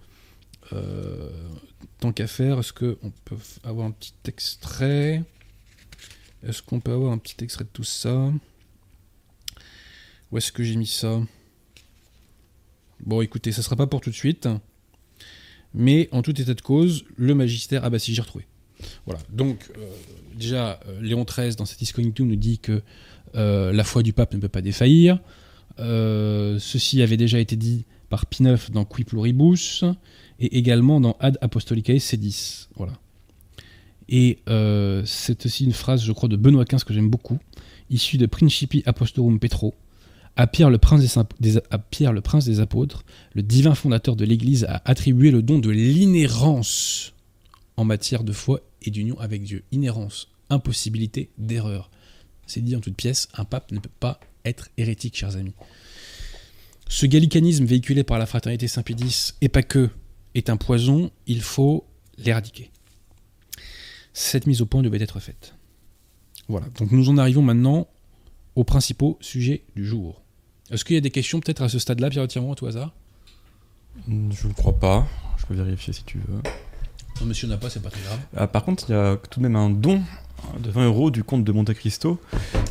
tant 1.99 2.11
qu'à 2.11 2.27
faire, 2.27 2.59
est-ce 2.59 2.73
qu'on 2.73 3.11
peut 3.25 3.37
avoir 3.63 3.87
un 3.87 3.91
petit 3.91 4.13
extrait? 4.25 5.23
Est-ce 6.47 6.61
qu'on 6.61 6.79
peut 6.79 6.93
avoir 6.93 7.11
un 7.11 7.17
petit 7.17 7.43
extrait 7.43 7.65
de 7.65 7.69
tout 7.73 7.83
ça? 7.83 8.31
Où 10.31 10.37
est-ce 10.37 10.51
que 10.51 10.63
j'ai 10.63 10.75
mis 10.75 10.87
ça? 10.87 11.19
Bon, 13.05 13.21
écoutez, 13.21 13.51
ça 13.51 13.62
sera 13.62 13.75
pas 13.75 13.88
pour 13.88 14.01
tout 14.01 14.09
de 14.09 14.15
suite. 14.15 14.47
Mais 15.73 16.09
en 16.12 16.21
tout 16.21 16.39
état 16.39 16.53
de 16.53 16.62
cause, 16.62 17.05
le 17.15 17.35
magistère. 17.35 17.83
Ah 17.83 17.89
bah 17.89 17.99
si, 17.99 18.13
j'ai 18.13 18.21
retrouvé. 18.21 18.45
Voilà. 19.05 19.21
Donc, 19.31 19.71
euh, 19.77 19.89
déjà, 20.38 20.79
euh, 20.88 21.01
Léon 21.01 21.25
XIII, 21.25 21.55
dans 21.55 21.65
cette 21.65 21.81
Iscognitum, 21.81 22.27
nous 22.27 22.35
dit 22.35 22.59
que 22.59 22.81
euh, 23.35 23.71
la 23.71 23.83
foi 23.83 24.03
du 24.03 24.13
pape 24.13 24.33
ne 24.33 24.39
peut 24.39 24.49
pas 24.49 24.62
défaillir. 24.62 25.19
ceci 25.77 27.01
avait 27.01 27.17
déjà 27.17 27.39
été 27.39 27.55
dit 27.55 27.85
par 28.09 28.25
Pie 28.25 28.43
IX 28.43 28.71
dans 28.71 28.85
Qui 28.85 29.03
Pluribus 29.03 29.83
et 30.39 30.57
également 30.57 30.99
dans 30.99 31.15
Ad 31.19 31.38
Apostolicae 31.41 31.99
Sedis. 31.99 32.67
Voilà. 32.75 32.93
Et 34.07 34.39
c'est 35.05 35.45
aussi 35.45 35.65
une 35.65 35.73
phrase, 35.73 36.03
je 36.03 36.12
crois, 36.12 36.27
de 36.27 36.35
Benoît 36.35 36.65
XV 36.65 36.83
que 36.83 36.93
j'aime 36.93 37.09
beaucoup, 37.09 37.38
issue 37.91 38.17
de 38.17 38.25
Principi 38.25 38.81
Apostorum 38.88 39.39
Petro, 39.39 39.75
à 40.39 40.47
Pierre, 40.47 40.69
le 40.69 40.78
prince 40.78 41.02
des, 42.45 42.60
apôtres, 42.62 43.04
le 43.34 43.43
divin 43.43 43.75
fondateur 43.75 44.15
de 44.15 44.23
l'Église 44.23 44.63
a 44.63 44.82
attribué 44.86 45.32
le 45.32 45.41
don 45.41 45.60
de 45.60 45.69
l'inhérence 45.69 47.13
en 47.75 47.84
matière 47.84 48.23
de 48.23 48.32
foi 48.32 48.62
et 48.82 48.89
d'union 48.89 49.19
avec 49.19 49.43
Dieu. 49.43 49.65
Inhérence, 49.73 50.30
impossibilité 50.49 51.30
d'erreur. 51.38 51.91
C'est 52.47 52.62
dit 52.62 52.73
en 52.78 52.80
toute 52.80 52.95
pièce, 52.95 53.28
un 53.34 53.43
pape 53.43 53.73
ne 53.73 53.80
peut 53.80 53.89
pas 53.99 54.21
être 54.45 54.69
hérétique, 54.78 55.17
chers 55.17 55.36
amis. 55.36 55.52
Ce 56.88 57.06
gallicanisme 57.06 57.65
véhiculé 57.65 58.06
par 58.06 58.17
la 58.17 58.25
fraternité 58.25 58.69
Saint-Pédis, 58.69 59.34
et 59.41 59.49
pas 59.49 59.62
que, 59.62 59.89
est 60.36 60.49
un 60.49 60.56
poison, 60.56 61.12
il 61.28 61.41
faut 61.41 61.86
l'éradiquer. 62.17 62.71
Cette 64.13 64.47
mise 64.47 64.62
au 64.62 64.65
point 64.65 64.84
devait 64.84 65.04
être 65.04 65.19
faite. 65.19 65.56
Voilà, 66.47 66.67
donc 66.78 66.93
nous 66.93 67.10
en 67.10 67.17
arrivons 67.17 67.41
maintenant 67.41 67.89
aux 68.56 68.63
principaux 68.63 69.17
sujets 69.19 69.65
du 69.75 69.86
jour. 69.86 70.23
Est-ce 70.71 70.86
qu'il 70.86 70.95
y 70.95 70.97
a 70.97 71.01
des 71.01 71.12
questions 71.12 71.39
peut-être 71.39 71.63
à 71.63 71.69
ce 71.69 71.79
stade-là, 71.79 72.10
Pierre 72.10 72.27
Tirement, 72.27 72.53
à 72.53 72.55
tout 72.55 72.67
hasard? 72.67 72.91
Hmm, 74.08 74.32
Je 74.32 74.47
ne 74.47 74.53
crois 74.53 74.77
pas. 74.77 75.08
Je 75.38 75.45
peux 75.45 75.55
vérifier 75.55 75.93
si 75.93 76.03
tu 76.03 76.19
veux. 76.19 76.41
Non, 77.19 77.25
monsieur 77.25 77.47
n'a 77.47 77.58
pas, 77.58 77.69
c'est 77.69 77.82
pas 77.82 77.89
très 77.89 78.01
grave. 78.01 78.19
Ah, 78.38 78.47
par 78.47 78.63
contre, 78.63 78.86
il 78.88 78.91
y 78.91 78.95
a 78.95 79.17
tout 79.29 79.39
de 79.39 79.43
même 79.43 79.55
un 79.55 79.69
don 79.69 80.01
de 80.60 80.69
20 80.69 80.86
euros 80.86 81.12
du 81.12 81.23
comte 81.23 81.43
de 81.43 81.51
Monte 81.51 81.73
Cristo 81.73 82.19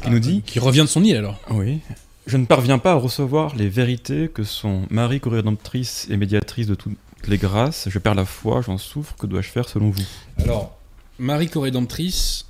qui 0.03 0.11
nous 0.11 0.17
ah, 0.17 0.21
dit. 0.21 0.43
Qui 0.43 0.59
revient 0.59 0.83
de 0.83 0.87
son 0.87 1.03
île 1.03 1.17
alors 1.17 1.41
Oui. 1.51 1.81
Je 2.27 2.37
ne 2.37 2.47
parviens 2.47 2.79
pas 2.79 2.93
à 2.93 2.95
recevoir 2.95 3.57
les 3.57 3.69
vérités 3.69 4.29
que 4.29 4.45
sont 4.45 4.83
Marie 4.91 5.21
co-rédemptrice 5.21 6.07
et 6.11 6.17
médiatrice 6.17 6.67
de 6.67 6.75
toutes 6.75 6.97
les 7.27 7.39
grâces. 7.39 7.89
Je 7.91 7.99
perds 7.99 8.15
la 8.15 8.25
foi, 8.25 8.61
j'en 8.63 8.79
souffre. 8.79 9.17
Que 9.17 9.27
dois-je 9.27 9.49
faire 9.49 9.69
selon 9.69 9.91
vous? 9.91 10.05
Alors, 10.39 10.79
Marie 11.19 11.49
co-rédemptrice 11.49 12.47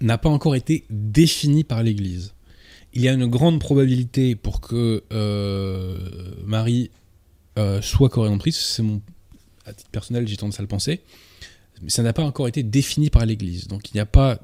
n'a 0.00 0.18
pas 0.18 0.28
encore 0.28 0.54
été 0.54 0.84
définie 0.90 1.64
par 1.64 1.82
l'Église 1.82 2.34
il 2.96 3.02
y 3.02 3.08
a 3.08 3.12
une 3.12 3.26
grande 3.26 3.60
probabilité 3.60 4.36
pour 4.36 4.62
que 4.62 5.04
euh, 5.12 5.98
Marie 6.46 6.90
euh, 7.58 7.82
soit 7.82 8.08
coréantrice. 8.08 8.58
C'est 8.58 8.82
mon 8.82 9.02
à 9.66 9.74
titre 9.74 9.90
personnel, 9.90 10.26
j'ai 10.26 10.36
tendance 10.38 10.58
à 10.60 10.62
le 10.62 10.68
penser, 10.68 11.00
mais 11.82 11.90
ça 11.90 12.02
n'a 12.02 12.14
pas 12.14 12.22
encore 12.22 12.48
été 12.48 12.62
défini 12.62 13.10
par 13.10 13.26
l'Église. 13.26 13.66
Donc 13.66 13.90
il 13.90 13.96
n'y 13.96 14.00
a 14.00 14.06
pas, 14.06 14.38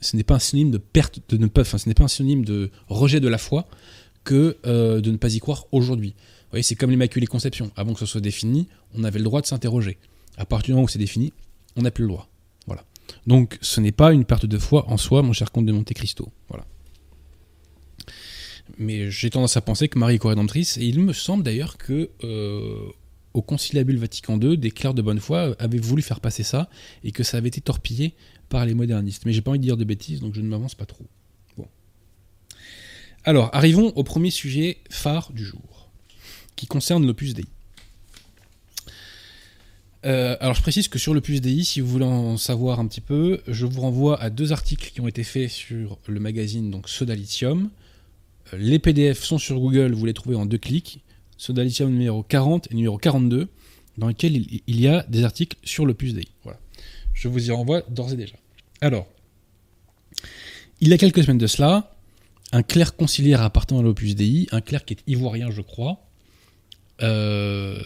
ce 0.00 0.16
n'est 0.16 0.24
pas 0.24 0.34
un 0.34 0.38
synonyme 0.40 0.72
de 0.72 0.78
perte 0.78 1.20
de 1.28 1.36
ne 1.36 1.46
pas, 1.46 1.60
enfin 1.60 1.78
ce 1.78 1.88
n'est 1.88 1.94
pas 1.94 2.02
un 2.02 2.08
synonyme 2.08 2.44
de 2.44 2.70
rejet 2.88 3.20
de 3.20 3.28
la 3.28 3.38
foi 3.38 3.68
que 4.24 4.56
euh, 4.66 5.00
de 5.00 5.12
ne 5.12 5.16
pas 5.16 5.32
y 5.32 5.38
croire 5.38 5.66
aujourd'hui. 5.70 6.14
Vous 6.16 6.50
voyez, 6.52 6.64
c'est 6.64 6.74
comme 6.74 6.90
l'Immaculée 6.90 7.28
Conception. 7.28 7.70
Avant 7.76 7.92
que 7.92 8.00
ce 8.00 8.06
soit 8.06 8.20
défini, 8.20 8.66
on 8.94 9.04
avait 9.04 9.20
le 9.20 9.24
droit 9.24 9.42
de 9.42 9.46
s'interroger. 9.46 9.96
À 10.36 10.44
partir 10.44 10.66
du 10.66 10.72
moment 10.72 10.86
où 10.86 10.88
c'est 10.88 10.98
défini, 10.98 11.32
on 11.76 11.82
n'a 11.82 11.92
plus 11.92 12.02
le 12.02 12.08
droit. 12.08 12.28
Voilà. 12.66 12.82
Donc 13.28 13.58
ce 13.60 13.80
n'est 13.80 13.92
pas 13.92 14.12
une 14.12 14.24
perte 14.24 14.46
de 14.46 14.58
foi 14.58 14.88
en 14.88 14.96
soi, 14.96 15.22
mon 15.22 15.32
cher 15.32 15.52
comte 15.52 15.66
de 15.66 15.72
Monte 15.72 15.92
Cristo. 15.92 16.32
Voilà 16.48 16.64
mais 18.78 19.10
j'ai 19.10 19.30
tendance 19.30 19.56
à 19.56 19.60
penser 19.60 19.88
que 19.88 19.98
Marie 19.98 20.16
est 20.16 20.18
co-rédemptrice, 20.18 20.76
et 20.78 20.84
il 20.84 21.00
me 21.00 21.12
semble 21.12 21.42
d'ailleurs 21.42 21.76
que 21.78 22.10
euh, 22.24 22.76
au 23.34 23.42
Conciliabule 23.42 23.98
Vatican 23.98 24.38
II, 24.40 24.56
des 24.58 24.70
clercs 24.70 24.94
de 24.94 25.02
bonne 25.02 25.20
foi 25.20 25.54
avaient 25.58 25.78
voulu 25.78 26.02
faire 26.02 26.20
passer 26.20 26.42
ça, 26.42 26.68
et 27.04 27.12
que 27.12 27.22
ça 27.22 27.38
avait 27.38 27.48
été 27.48 27.60
torpillé 27.60 28.14
par 28.48 28.66
les 28.66 28.74
modernistes. 28.74 29.24
Mais 29.26 29.32
j'ai 29.32 29.40
pas 29.40 29.50
envie 29.50 29.60
de 29.60 29.64
dire 29.64 29.76
de 29.76 29.84
bêtises, 29.84 30.20
donc 30.20 30.34
je 30.34 30.40
ne 30.40 30.48
m'avance 30.48 30.74
pas 30.74 30.86
trop. 30.86 31.06
Bon. 31.56 31.66
Alors, 33.24 33.50
arrivons 33.52 33.92
au 33.96 34.04
premier 34.04 34.30
sujet 34.30 34.78
phare 34.90 35.32
du 35.32 35.44
jour, 35.44 35.88
qui 36.56 36.66
concerne 36.66 37.06
l'Opus 37.06 37.34
Dei. 37.34 37.46
Euh, 40.04 40.36
alors 40.40 40.54
je 40.54 40.62
précise 40.62 40.88
que 40.88 40.98
sur 40.98 41.14
l'Opus 41.14 41.40
Dei, 41.40 41.62
si 41.62 41.80
vous 41.80 41.86
voulez 41.86 42.04
en 42.04 42.36
savoir 42.36 42.80
un 42.80 42.86
petit 42.86 43.00
peu, 43.00 43.40
je 43.46 43.66
vous 43.66 43.80
renvoie 43.80 44.20
à 44.20 44.30
deux 44.30 44.52
articles 44.52 44.90
qui 44.92 45.00
ont 45.00 45.06
été 45.06 45.22
faits 45.22 45.48
sur 45.48 45.98
le 46.08 46.18
magazine 46.18 46.70
donc 46.70 46.88
Sodalitium, 46.88 47.70
les 48.52 48.78
PDF 48.78 49.22
sont 49.22 49.38
sur 49.38 49.58
Google, 49.58 49.92
vous 49.92 50.06
les 50.06 50.14
trouvez 50.14 50.36
en 50.36 50.46
deux 50.46 50.58
clics. 50.58 51.02
Sodalitium 51.36 51.90
numéro 51.90 52.22
40 52.22 52.68
et 52.70 52.74
numéro 52.74 52.98
42, 52.98 53.48
dans 53.98 54.08
lesquels 54.08 54.46
il 54.66 54.80
y 54.80 54.86
a 54.86 55.04
des 55.08 55.24
articles 55.24 55.56
sur 55.64 55.86
l'Opus 55.86 56.14
Dei. 56.14 56.28
Voilà. 56.44 56.60
Je 57.14 57.28
vous 57.28 57.48
y 57.48 57.50
renvoie 57.50 57.82
d'ores 57.88 58.12
et 58.12 58.16
déjà. 58.16 58.36
Alors, 58.80 59.06
il 60.80 60.88
y 60.88 60.92
a 60.92 60.98
quelques 60.98 61.22
semaines 61.22 61.38
de 61.38 61.46
cela, 61.46 61.96
un 62.52 62.62
clerc 62.62 62.96
conciliaire 62.96 63.42
appartenant 63.42 63.80
à 63.80 63.82
l'Opus 63.82 64.14
Dei, 64.14 64.46
un 64.52 64.60
clerc 64.60 64.84
qui 64.84 64.94
est 64.94 65.02
ivoirien, 65.06 65.50
je 65.50 65.62
crois, 65.62 66.04
euh, 67.02 67.80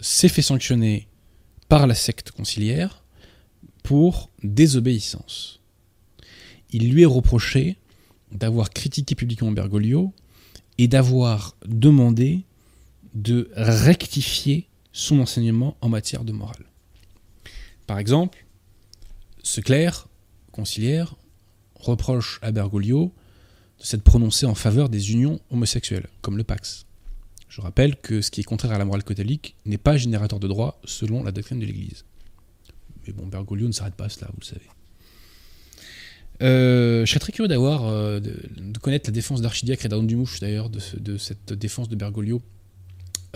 s'est 0.00 0.28
fait 0.28 0.42
sanctionner 0.42 1.08
par 1.68 1.86
la 1.86 1.94
secte 1.94 2.30
conciliaire 2.30 3.02
pour 3.82 4.30
désobéissance. 4.42 5.60
Il 6.70 6.90
lui 6.90 7.02
est 7.02 7.06
reproché 7.06 7.76
d'avoir 8.32 8.70
critiqué 8.70 9.14
publiquement 9.14 9.52
Bergoglio 9.52 10.12
et 10.78 10.88
d'avoir 10.88 11.56
demandé 11.66 12.44
de 13.14 13.50
rectifier 13.54 14.68
son 14.92 15.20
enseignement 15.20 15.76
en 15.80 15.88
matière 15.88 16.24
de 16.24 16.32
morale. 16.32 16.64
Par 17.86 17.98
exemple, 17.98 18.44
ce 19.42 19.60
clerc 19.60 20.08
conciliaire 20.52 21.16
reproche 21.74 22.38
à 22.42 22.50
Bergoglio 22.50 23.12
de 23.78 23.84
s'être 23.84 24.02
prononcé 24.02 24.46
en 24.46 24.54
faveur 24.54 24.88
des 24.88 25.12
unions 25.12 25.40
homosexuelles, 25.50 26.08
comme 26.22 26.36
le 26.36 26.44
Pax. 26.44 26.86
Je 27.48 27.60
rappelle 27.60 27.96
que 27.96 28.20
ce 28.20 28.30
qui 28.30 28.40
est 28.40 28.44
contraire 28.44 28.72
à 28.72 28.78
la 28.78 28.84
morale 28.84 29.04
catholique 29.04 29.54
n'est 29.64 29.78
pas 29.78 29.96
générateur 29.96 30.40
de 30.40 30.48
droit 30.48 30.80
selon 30.84 31.22
la 31.22 31.30
doctrine 31.30 31.60
de 31.60 31.66
l'Église. 31.66 32.04
Mais 33.06 33.12
bon, 33.12 33.26
Bergoglio 33.26 33.66
ne 33.66 33.72
s'arrête 33.72 33.94
pas 33.94 34.06
à 34.06 34.08
cela, 34.08 34.28
vous 34.32 34.40
le 34.40 34.46
savez. 34.46 34.66
Euh, 36.42 37.04
je 37.04 37.10
serais 37.10 37.20
très 37.20 37.32
curieux 37.32 37.48
d'avoir, 37.48 37.86
euh, 37.86 38.20
de, 38.20 38.78
connaître 38.80 39.08
la 39.08 39.12
défense 39.12 39.40
d'Archidiacre 39.40 39.86
et 39.86 39.88
d'Aaron 39.88 40.02
Dumouche 40.02 40.40
d'ailleurs, 40.40 40.68
de, 40.68 41.18
cette 41.18 41.52
défense 41.52 41.88
de 41.88 41.96
Bergoglio 41.96 42.42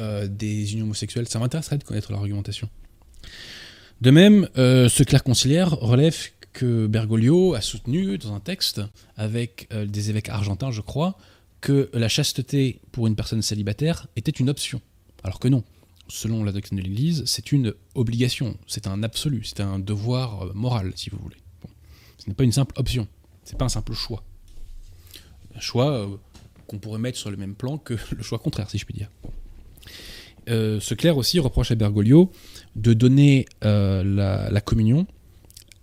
euh, 0.01 0.27
des 0.27 0.73
unions 0.73 0.85
homosexuelles. 0.85 1.29
Ça 1.29 1.39
m'intéresserait 1.39 1.79
de 1.79 1.85
connaître 1.85 2.11
leur 2.11 2.21
argumentation. 2.21 2.69
De 4.01 4.11
même, 4.11 4.49
ce 4.55 5.03
clerc 5.03 5.25
conciliaire 5.25 5.71
relève 5.71 6.17
que 6.53 6.87
Bergoglio 6.87 7.55
a 7.55 7.61
soutenu 7.61 8.17
dans 8.19 8.33
un 8.33 8.39
texte, 8.39 8.81
avec 9.17 9.69
des 9.75 10.11
évêques 10.11 10.29
argentins, 10.29 10.71
je 10.71 10.81
crois, 10.81 11.19
que 11.61 11.91
la 11.93 12.09
chasteté 12.09 12.81
pour 12.93 13.09
une 13.09 13.17
personne 13.17 13.43
célibataire 13.43 14.07
était 14.15 14.31
une 14.31 14.51
option. 14.51 14.81
Alors 15.25 15.41
que 15.41 15.49
non. 15.49 15.65
Selon 16.07 16.45
la 16.45 16.53
doctrine 16.53 16.79
de 16.79 16.85
l'Église, 16.85 17.25
c'est 17.27 17.51
une 17.51 17.75
obligation, 17.97 18.57
c'est 18.69 18.87
un 18.87 19.03
absolu, 19.03 19.43
c'est 19.43 19.61
un 19.61 19.81
devoir 19.81 20.55
moral, 20.55 20.93
si 20.95 21.11
vous 21.11 21.19
voulez. 21.19 21.37
Ce 22.19 22.29
n'est 22.29 22.35
pas 22.35 22.45
une 22.45 22.53
simple 22.53 22.75
option, 22.77 23.07
c'est 23.45 23.57
pas 23.57 23.65
un 23.65 23.71
simple 23.71 23.95
choix. 23.95 24.23
Un 25.57 25.61
choix 25.61 25.93
euh, 25.93 26.07
qu'on 26.67 26.79
pourrait 26.79 26.99
mettre 26.99 27.17
sur 27.17 27.31
le 27.31 27.37
même 27.37 27.55
plan 27.55 27.79
que 27.79 27.95
le 28.17 28.23
choix 28.23 28.39
contraire, 28.39 28.69
si 28.69 28.79
je 28.79 28.85
puis 28.85 28.95
dire. 28.95 29.11
Euh, 30.49 30.81
ce 30.81 30.95
clerc 30.95 31.17
aussi 31.17 31.39
reproche 31.39 31.71
à 31.71 31.75
Bergoglio 31.75 32.31
de 32.77 32.93
donner 32.93 33.47
euh, 33.65 34.03
la, 34.51 34.61
communion 34.61 35.07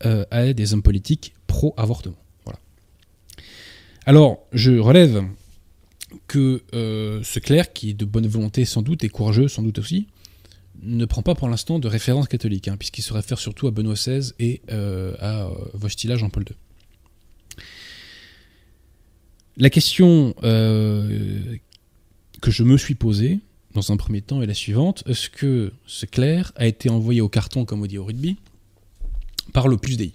à 0.01 0.53
des 0.53 0.73
hommes 0.73 0.83
politiques 0.83 1.33
pro-avortement. 1.47 2.17
Alors, 4.05 4.45
je 4.51 4.77
relève 4.77 5.23
que 6.27 6.61
ce 6.71 7.39
clerc, 7.39 7.73
qui 7.73 7.89
est 7.89 7.93
de 7.95 8.05
bonne 8.05 8.27
volonté 8.27 8.65
sans 8.65 8.83
doute 8.83 9.03
et 9.03 9.09
courageux 9.09 9.47
sans 9.47 9.63
doute 9.63 9.79
aussi, 9.79 10.05
ne 10.81 11.05
prend 11.05 11.21
pas 11.21 11.35
pour 11.35 11.49
l'instant 11.49 11.79
de 11.79 11.87
référence 11.87 12.27
catholique, 12.27 12.67
hein, 12.67 12.77
puisqu'il 12.77 13.01
se 13.01 13.13
réfère 13.13 13.39
surtout 13.39 13.67
à 13.67 13.71
Benoît 13.71 13.95
XVI 13.95 14.33
et 14.39 14.61
euh, 14.71 15.15
à 15.19 15.49
Vostila 15.73 16.15
Jean-Paul 16.15 16.43
II. 16.49 16.55
La 19.57 19.69
question 19.69 20.35
euh, 20.43 21.55
que 22.41 22.51
je 22.51 22.63
me 22.63 22.77
suis 22.77 22.95
posée, 22.95 23.39
dans 23.73 23.91
un 23.91 23.97
premier 23.97 24.21
temps, 24.21 24.41
est 24.41 24.47
la 24.47 24.53
suivante. 24.53 25.03
Est-ce 25.07 25.29
que 25.29 25.71
ce 25.85 26.05
clerc 26.05 26.51
a 26.57 26.67
été 26.67 26.89
envoyé 26.89 27.21
au 27.21 27.29
carton, 27.29 27.63
comme 27.63 27.81
on 27.81 27.85
dit 27.85 27.97
au 27.97 28.03
rugby, 28.03 28.35
par 29.53 29.69
l'Opus 29.69 29.95
Dei, 29.95 30.13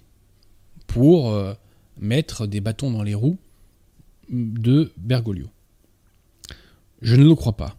pour 0.85 1.31
euh, 1.31 1.53
mettre 1.99 2.45
des 2.45 2.61
bâtons 2.61 2.91
dans 2.91 3.01
les 3.01 3.15
roues 3.15 3.39
de 4.29 4.91
Bergoglio? 4.97 5.47
Je 7.01 7.15
ne 7.15 7.23
le 7.23 7.33
crois 7.33 7.57
pas. 7.57 7.77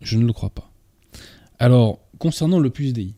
Je 0.00 0.18
ne 0.18 0.24
le 0.24 0.32
crois 0.32 0.50
pas. 0.50 0.70
Alors, 1.58 2.00
concernant 2.18 2.58
l'Opus 2.58 2.92
Dei. 2.92 3.14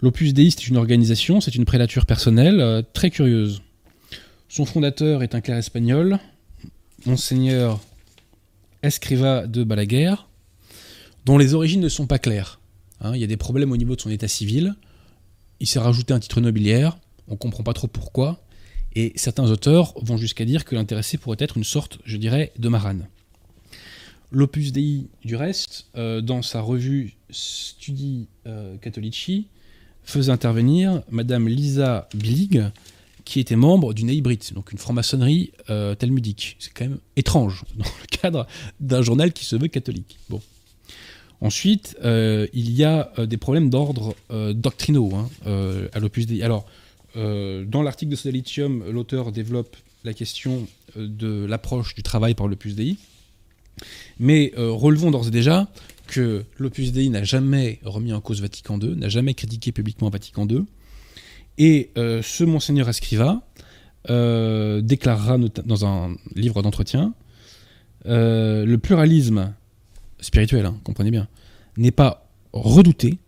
L'Opus 0.00 0.32
Dei, 0.32 0.50
c'est 0.50 0.68
une 0.68 0.76
organisation, 0.76 1.40
c'est 1.40 1.54
une 1.54 1.64
prélature 1.64 2.06
personnelle 2.06 2.60
euh, 2.60 2.82
très 2.92 3.10
curieuse. 3.10 3.62
Son 4.48 4.64
fondateur 4.64 5.22
est 5.24 5.34
un 5.34 5.40
clerc 5.40 5.58
espagnol, 5.58 6.18
Monseigneur 7.04 7.80
Escriva 8.82 9.46
de 9.46 9.64
Balaguer, 9.64 10.14
dont 11.24 11.36
les 11.36 11.54
origines 11.54 11.80
ne 11.80 11.88
sont 11.88 12.06
pas 12.06 12.20
claires. 12.20 12.60
Hein. 13.00 13.12
il 13.14 13.20
y 13.20 13.24
a 13.24 13.26
des 13.26 13.36
problèmes 13.36 13.72
au 13.72 13.76
niveau 13.76 13.96
de 13.96 14.00
son 14.00 14.10
état 14.10 14.28
civil. 14.28 14.76
Il 15.58 15.66
s'est 15.66 15.80
rajouté 15.80 16.14
un 16.14 16.20
titre 16.20 16.40
nobiliaire, 16.40 16.96
on 17.26 17.32
ne 17.32 17.38
comprend 17.38 17.64
pas 17.64 17.72
trop 17.72 17.88
pourquoi, 17.88 18.40
et 18.94 19.12
certains 19.16 19.50
auteurs 19.50 19.94
vont 20.00 20.16
jusqu'à 20.16 20.44
dire 20.44 20.64
que 20.64 20.76
l'intéressé 20.76 21.18
pourrait 21.18 21.38
être 21.40 21.56
une 21.56 21.64
sorte, 21.64 21.98
je 22.04 22.16
dirais, 22.18 22.52
de 22.58 22.68
marane. 22.68 23.08
L'Opus 24.32 24.72
Dei, 24.72 25.06
du 25.24 25.36
reste, 25.36 25.86
euh, 25.96 26.20
dans 26.20 26.42
sa 26.42 26.60
revue 26.60 27.14
Studi 27.30 28.26
euh, 28.46 28.76
Catholici, 28.78 29.46
faisait 30.02 30.32
intervenir 30.32 31.02
Madame 31.10 31.48
Lisa 31.48 32.08
Billig, 32.14 32.62
qui 33.24 33.40
était 33.40 33.56
membre 33.56 33.92
d'une 33.92 34.10
Hybrid, 34.10 34.42
donc 34.54 34.72
une 34.72 34.78
franc-maçonnerie 34.78 35.52
euh, 35.70 35.94
talmudique. 35.94 36.56
C'est 36.58 36.72
quand 36.72 36.84
même 36.88 36.98
étrange 37.16 37.64
dans 37.76 37.84
le 37.84 38.06
cadre 38.06 38.46
d'un 38.80 39.02
journal 39.02 39.32
qui 39.32 39.44
se 39.44 39.56
veut 39.56 39.68
catholique. 39.68 40.18
Ensuite, 41.40 41.98
il 42.02 42.70
y 42.70 42.82
a 42.82 43.12
des 43.26 43.36
problèmes 43.36 43.68
d'ordre 43.68 44.16
doctrinaux 44.54 45.14
hein, 45.14 45.28
à 45.92 45.98
l'Opus 45.98 46.26
Dei. 46.26 46.42
Alors, 46.42 46.64
dans 47.14 47.82
l'article 47.82 48.12
de 48.12 48.16
Sodalitium, 48.16 48.82
l'auteur 48.90 49.32
développe 49.32 49.76
la 50.02 50.14
question 50.14 50.66
de 50.96 51.44
l'approche 51.44 51.94
du 51.94 52.02
travail 52.02 52.34
par 52.34 52.48
l'Opus 52.48 52.74
Dei. 52.74 52.96
Mais 54.18 54.52
euh, 54.56 54.70
relevons 54.70 55.10
d'ores 55.10 55.28
et 55.28 55.30
déjà 55.30 55.68
que 56.06 56.44
l'Opus 56.58 56.92
Dei 56.92 57.08
n'a 57.08 57.24
jamais 57.24 57.80
remis 57.84 58.12
en 58.12 58.20
cause 58.20 58.40
Vatican 58.40 58.78
II, 58.78 58.96
n'a 58.96 59.08
jamais 59.08 59.34
critiqué 59.34 59.72
publiquement 59.72 60.08
Vatican 60.08 60.46
II. 60.46 60.64
Et 61.58 61.90
euh, 61.98 62.22
ce 62.22 62.44
Monseigneur 62.44 62.88
Escriva 62.88 63.42
euh, 64.08 64.80
déclarera 64.80 65.38
dans 65.38 65.84
un 65.84 66.16
livre 66.34 66.62
d'entretien 66.62 67.14
le 68.08 68.76
pluralisme 68.76 69.52
spirituel, 70.20 70.64
hein, 70.64 70.78
comprenez 70.84 71.10
bien, 71.10 71.26
n'est 71.76 71.90
pas 71.90 72.28
redouté, 72.52 73.18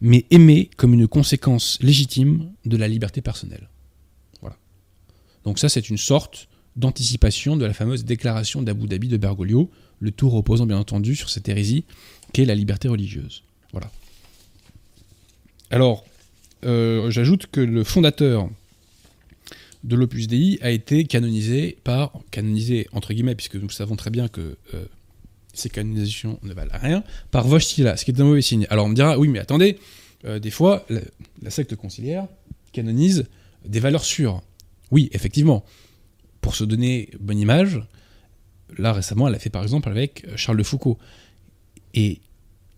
mais 0.00 0.26
aimé 0.30 0.68
comme 0.76 0.94
une 0.94 1.06
conséquence 1.06 1.78
légitime 1.80 2.50
de 2.64 2.76
la 2.76 2.88
liberté 2.88 3.20
personnelle. 3.20 3.68
Voilà. 4.40 4.56
Donc 5.44 5.60
ça, 5.60 5.68
c'est 5.68 5.88
une 5.88 5.96
sorte 5.96 6.48
d'anticipation 6.76 7.56
de 7.56 7.64
la 7.64 7.72
fameuse 7.72 8.04
déclaration 8.04 8.62
d'Abu 8.62 8.86
Dhabi 8.86 9.08
de 9.08 9.16
Bergoglio, 9.16 9.70
le 10.04 10.10
tout 10.10 10.28
reposant 10.28 10.66
bien 10.66 10.78
entendu 10.78 11.16
sur 11.16 11.30
cette 11.30 11.48
hérésie 11.48 11.84
qu'est 12.32 12.44
la 12.44 12.54
liberté 12.54 12.88
religieuse. 12.88 13.42
Voilà. 13.72 13.90
Alors, 15.70 16.04
euh, 16.64 17.10
j'ajoute 17.10 17.46
que 17.46 17.60
le 17.60 17.82
fondateur 17.84 18.48
de 19.82 19.96
l'Opus 19.96 20.28
Dei 20.28 20.58
a 20.62 20.70
été 20.70 21.04
canonisé 21.04 21.78
par, 21.84 22.12
canonisé 22.30 22.86
entre 22.92 23.12
guillemets, 23.12 23.34
puisque 23.34 23.56
nous 23.56 23.70
savons 23.70 23.96
très 23.96 24.10
bien 24.10 24.28
que 24.28 24.56
euh, 24.74 24.84
ces 25.52 25.70
canonisations 25.70 26.38
ne 26.42 26.52
valent 26.52 26.72
rien, 26.80 27.02
par 27.30 27.46
Wojtyla, 27.48 27.96
ce 27.96 28.04
qui 28.04 28.10
est 28.10 28.20
un 28.20 28.24
mauvais 28.24 28.42
signe. 28.42 28.66
Alors 28.70 28.86
on 28.86 28.88
me 28.88 28.94
dira, 28.94 29.18
oui 29.18 29.28
mais 29.28 29.38
attendez, 29.38 29.78
euh, 30.26 30.38
des 30.38 30.50
fois, 30.50 30.86
la 31.42 31.50
secte 31.50 31.76
conciliaire 31.76 32.26
canonise 32.72 33.24
des 33.64 33.80
valeurs 33.80 34.04
sûres. 34.04 34.42
Oui, 34.90 35.08
effectivement, 35.12 35.64
pour 36.40 36.54
se 36.56 36.64
donner 36.64 37.10
bonne 37.20 37.38
image, 37.38 37.80
là 38.78 38.92
récemment, 38.92 39.28
elle 39.28 39.34
a 39.34 39.38
fait 39.38 39.50
par 39.50 39.62
exemple 39.62 39.88
avec 39.88 40.24
euh, 40.26 40.36
Charles 40.36 40.58
de 40.58 40.62
Foucault. 40.62 40.98
Et 41.94 42.20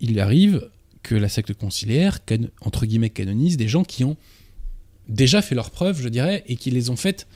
il 0.01 0.21
arrive 0.21 0.69
que 1.03 1.15
la 1.15 1.29
secte 1.29 1.55
conciliaire, 1.55 2.19
entre 2.61 2.85
guillemets, 2.87 3.11
canonise 3.11 3.57
des 3.57 3.69
gens 3.69 3.85
qui 3.85 4.05
ont 4.05 4.17
déjà 5.09 5.41
fait 5.41 5.55
leurs 5.55 5.71
preuves, 5.71 6.01
je 6.01 6.09
dirais, 6.09 6.45
et 6.49 6.57
qui 6.57 6.71
les 6.71 6.91
ont 6.91 6.97
faites, 6.97 7.27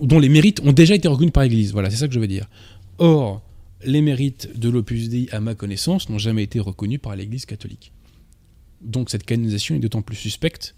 dont 0.00 0.18
les 0.18 0.28
mérites 0.28 0.60
ont 0.60 0.72
déjà 0.72 0.94
été 0.94 1.08
reconnus 1.08 1.32
par 1.32 1.42
l'Église. 1.42 1.72
Voilà, 1.72 1.90
c'est 1.90 1.96
ça 1.96 2.06
que 2.06 2.14
je 2.14 2.20
veux 2.20 2.28
dire. 2.28 2.48
Or, 2.98 3.42
les 3.84 4.00
mérites 4.00 4.58
de 4.58 4.68
l'Opus 4.68 5.08
Dei, 5.08 5.28
à 5.32 5.40
ma 5.40 5.54
connaissance, 5.54 6.08
n'ont 6.08 6.18
jamais 6.18 6.44
été 6.44 6.60
reconnus 6.60 7.00
par 7.00 7.16
l'Église 7.16 7.44
catholique. 7.44 7.92
Donc 8.80 9.10
cette 9.10 9.24
canonisation 9.24 9.76
est 9.76 9.78
d'autant 9.78 10.02
plus 10.02 10.16
suspecte 10.16 10.74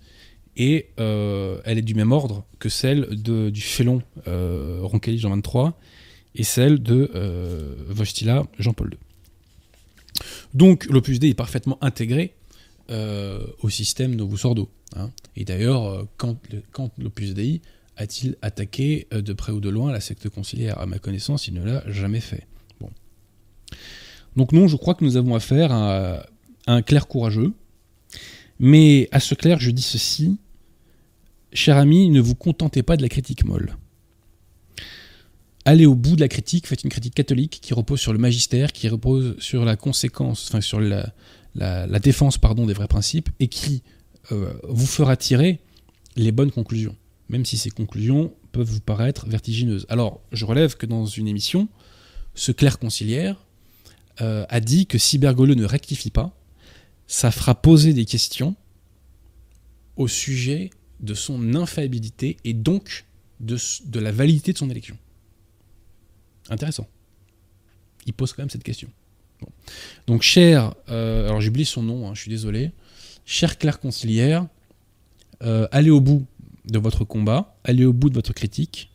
et 0.57 0.91
euh, 1.01 1.61
elle 1.65 1.79
est 1.79 1.83
du 1.83 1.95
même 1.95 2.13
ordre 2.13 2.45
que 2.59 2.69
celle 2.69 3.09
du 3.11 3.61
félon 3.61 4.03
euh, 4.29 4.87
Jean 5.17 5.31
23 5.31 5.79
et 6.35 6.45
celle 6.45 6.83
de 6.83 7.11
euh, 7.15 7.75
Jean-Paul 8.59 8.91
II. 8.93 8.99
Donc 10.55 10.87
l'Opus 10.87 11.19
Dei 11.19 11.31
est 11.31 11.35
parfaitement 11.35 11.79
intégré 11.83 12.35
euh, 12.91 13.45
au 13.63 13.71
système 13.71 14.15
Novus 14.15 14.45
Ordo. 14.45 14.69
Hein. 14.97 15.11
Et 15.37 15.45
d'ailleurs, 15.45 16.07
quand, 16.17 16.37
quand 16.73 16.91
l'Opus 16.99 17.35
Dei 17.35 17.61
a-t-il 17.97 18.37
attaqué 18.43 19.07
de 19.11 19.33
près 19.33 19.53
ou 19.53 19.61
de 19.61 19.69
loin 19.69 19.93
la 19.93 20.01
secte 20.01 20.29
conciliaire? 20.29 20.79
À 20.81 20.87
ma 20.87 20.99
connaissance, 20.99 21.49
il 21.49 21.55
ne 21.55 21.65
l'a 21.65 21.83
jamais 21.91 22.21
fait. 22.21 22.47
Bon. 22.81 22.91
Donc 24.37 24.53
non, 24.53 24.69
je 24.69 24.77
crois 24.77 24.95
que 24.95 25.05
nous 25.05 25.17
avons 25.17 25.35
affaire 25.35 25.73
à, 25.73 26.27
à 26.67 26.73
un 26.73 26.83
clerc 26.83 27.07
courageux, 27.07 27.53
mais 28.59 29.09
à 29.13 29.21
ce 29.21 29.35
clerc, 29.35 29.61
je 29.61 29.71
dis 29.71 29.83
ceci, 29.83 30.39
Cher 31.55 31.77
ami, 31.77 32.11
ne 32.11 32.21
vous 32.21 32.35
contentez 32.35 32.83
pas 32.83 32.97
de 32.97 33.03
la 33.03 33.09
critique 33.09 33.45
molle. 33.45 33.77
Allez 35.67 35.87
au 35.87 35.95
bout 35.95 36.15
de 36.15 36.21
la 36.21 36.29
critique, 36.29 36.67
faites 36.67 36.85
une 36.85 36.91
critique 36.91 37.15
catholique 37.15 37.59
qui 37.63 37.73
repose 37.73 37.99
sur 37.99 38.13
le 38.13 38.19
magistère, 38.19 38.73
qui 38.73 38.89
repose 38.89 39.37
sur 39.39 39.65
la 39.65 39.77
conséquence, 39.77 40.49
enfin 40.49 40.61
sur 40.61 40.79
la, 40.79 41.99
défense 42.01 42.37
pardon, 42.37 42.67
des 42.67 42.75
vrais 42.75 42.89
principes, 42.89 43.31
et 43.41 43.49
qui 43.49 43.83
euh, 44.31 44.53
vous 44.69 44.87
fera 44.87 45.17
tirer 45.17 45.61
les 46.17 46.33
bonnes 46.33 46.51
conclusions, 46.51 46.97
même 47.31 47.47
si 47.47 47.57
ces 47.57 47.71
conclusions 47.71 48.35
peuvent 48.53 48.69
vous 48.69 48.81
paraître 48.81 49.27
vertigineuses. 49.27 49.87
Alors, 49.89 50.21
je 50.33 50.45
relève 50.45 50.77
que 50.77 50.85
dans 50.85 51.07
une 51.07 51.29
émission, 51.29 51.69
ce 52.35 52.53
clerc 52.53 52.79
conciliaire 52.79 53.43
euh, 54.21 54.45
a 54.51 54.61
dit 54.61 54.87
que 54.87 54.99
si 54.99 55.17
Bergoglio 55.17 55.55
ne 55.55 55.65
rectifie 55.65 56.11
pas, 56.11 56.37
ça 57.07 57.31
fera 57.31 57.55
poser 57.55 57.95
des 57.95 58.05
questions 58.05 58.55
au 59.97 60.09
sujet 60.09 60.71
de 61.01 61.15
son 61.15 61.55
infaillibilité 61.55 62.37
et 62.45 62.53
donc 62.53 63.07
de, 63.41 63.57
de 63.87 64.01
la 64.01 64.13
validité 64.13 64.53
de 64.53 64.59
son 64.59 64.69
élection. 64.69 64.97
Intéressant. 66.51 66.87
Il 68.07 68.13
pose 68.13 68.33
quand 68.33 68.43
même 68.43 68.51
cette 68.51 68.65
question. 68.65 68.89
Donc, 70.07 70.23
cher, 70.23 70.75
euh, 70.91 71.27
alors 71.27 71.41
j'oublie 71.41 71.65
son 71.65 71.83
nom, 71.83 72.09
hein, 72.09 72.15
je 72.15 72.21
suis 72.21 72.31
désolé, 72.31 72.73
cher 73.25 73.59
Claire 73.59 73.81
Concilière, 73.81 74.47
euh, 75.43 75.67
allez 75.73 75.91
au 75.91 76.01
bout 76.01 76.25
de 76.67 76.79
votre 76.79 77.05
combat, 77.05 77.57
allez 77.65 77.85
au 77.85 77.93
bout 77.93 78.09
de 78.09 78.15
votre 78.15 78.33
critique 78.33 78.91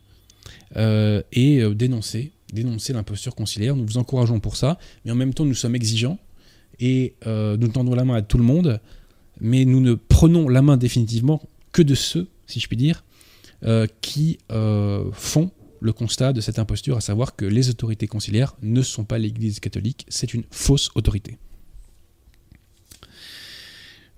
euh, 0.76 1.22
et 1.32 1.62
dénoncez, 1.74 2.32
dénoncez 2.52 2.92
l'imposture 2.92 3.34
conciliaire. 3.34 3.76
Nous 3.76 3.86
vous 3.86 3.98
encourageons 3.98 4.40
pour 4.40 4.56
ça, 4.56 4.78
mais 5.04 5.12
en 5.12 5.16
même 5.16 5.34
temps 5.34 5.44
nous 5.44 5.54
sommes 5.54 5.74
exigeants 5.74 6.18
et 6.80 7.14
nous 7.26 7.68
tendons 7.68 7.94
la 7.94 8.04
main 8.04 8.14
à 8.14 8.22
tout 8.22 8.38
le 8.38 8.44
monde, 8.44 8.80
mais 9.40 9.64
nous 9.64 9.80
ne 9.80 9.94
prenons 9.94 10.48
la 10.48 10.62
main 10.62 10.76
définitivement 10.76 11.42
que 11.72 11.82
de 11.82 11.94
ceux, 11.94 12.26
si 12.46 12.58
je 12.58 12.66
puis 12.66 12.76
dire, 12.76 13.04
qui 14.00 14.38
font 15.12 15.50
le 15.80 15.92
constat 15.92 16.32
de 16.32 16.40
cette 16.40 16.58
imposture, 16.58 16.96
à 16.96 17.00
savoir 17.00 17.36
que 17.36 17.44
les 17.44 17.68
autorités 17.70 18.06
conciliaires 18.06 18.54
ne 18.62 18.82
sont 18.82 19.04
pas 19.04 19.18
l'Église 19.18 19.60
catholique, 19.60 20.06
c'est 20.08 20.34
une 20.34 20.44
fausse 20.50 20.90
autorité. 20.94 21.38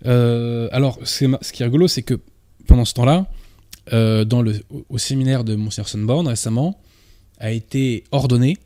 Euh, 0.06 0.68
alors, 0.72 0.98
ce 1.04 1.52
qui 1.52 1.62
est 1.62 1.64
rigolo, 1.64 1.88
c'est 1.88 2.02
que 2.02 2.18
pendant 2.66 2.84
ce 2.84 2.94
temps-là, 2.94 3.26
le, 3.90 4.60
au 4.88 4.98
séminaire 4.98 5.44
de 5.44 5.54
Monseigneur 5.54 5.88
Sunborn 5.88 6.26
récemment, 6.26 6.80
a 7.38 7.50
été 7.50 8.04
ordonné 8.10 8.56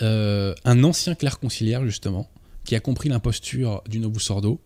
un 0.00 0.84
ancien 0.84 1.14
clerc 1.14 1.38
conciliaire, 1.40 1.84
justement, 1.84 2.30
qui 2.64 2.76
a 2.76 2.80
compris 2.80 3.08
l'imposture 3.08 3.82
du 3.88 3.98
Novus 3.98 4.30
Ordo 4.30 4.60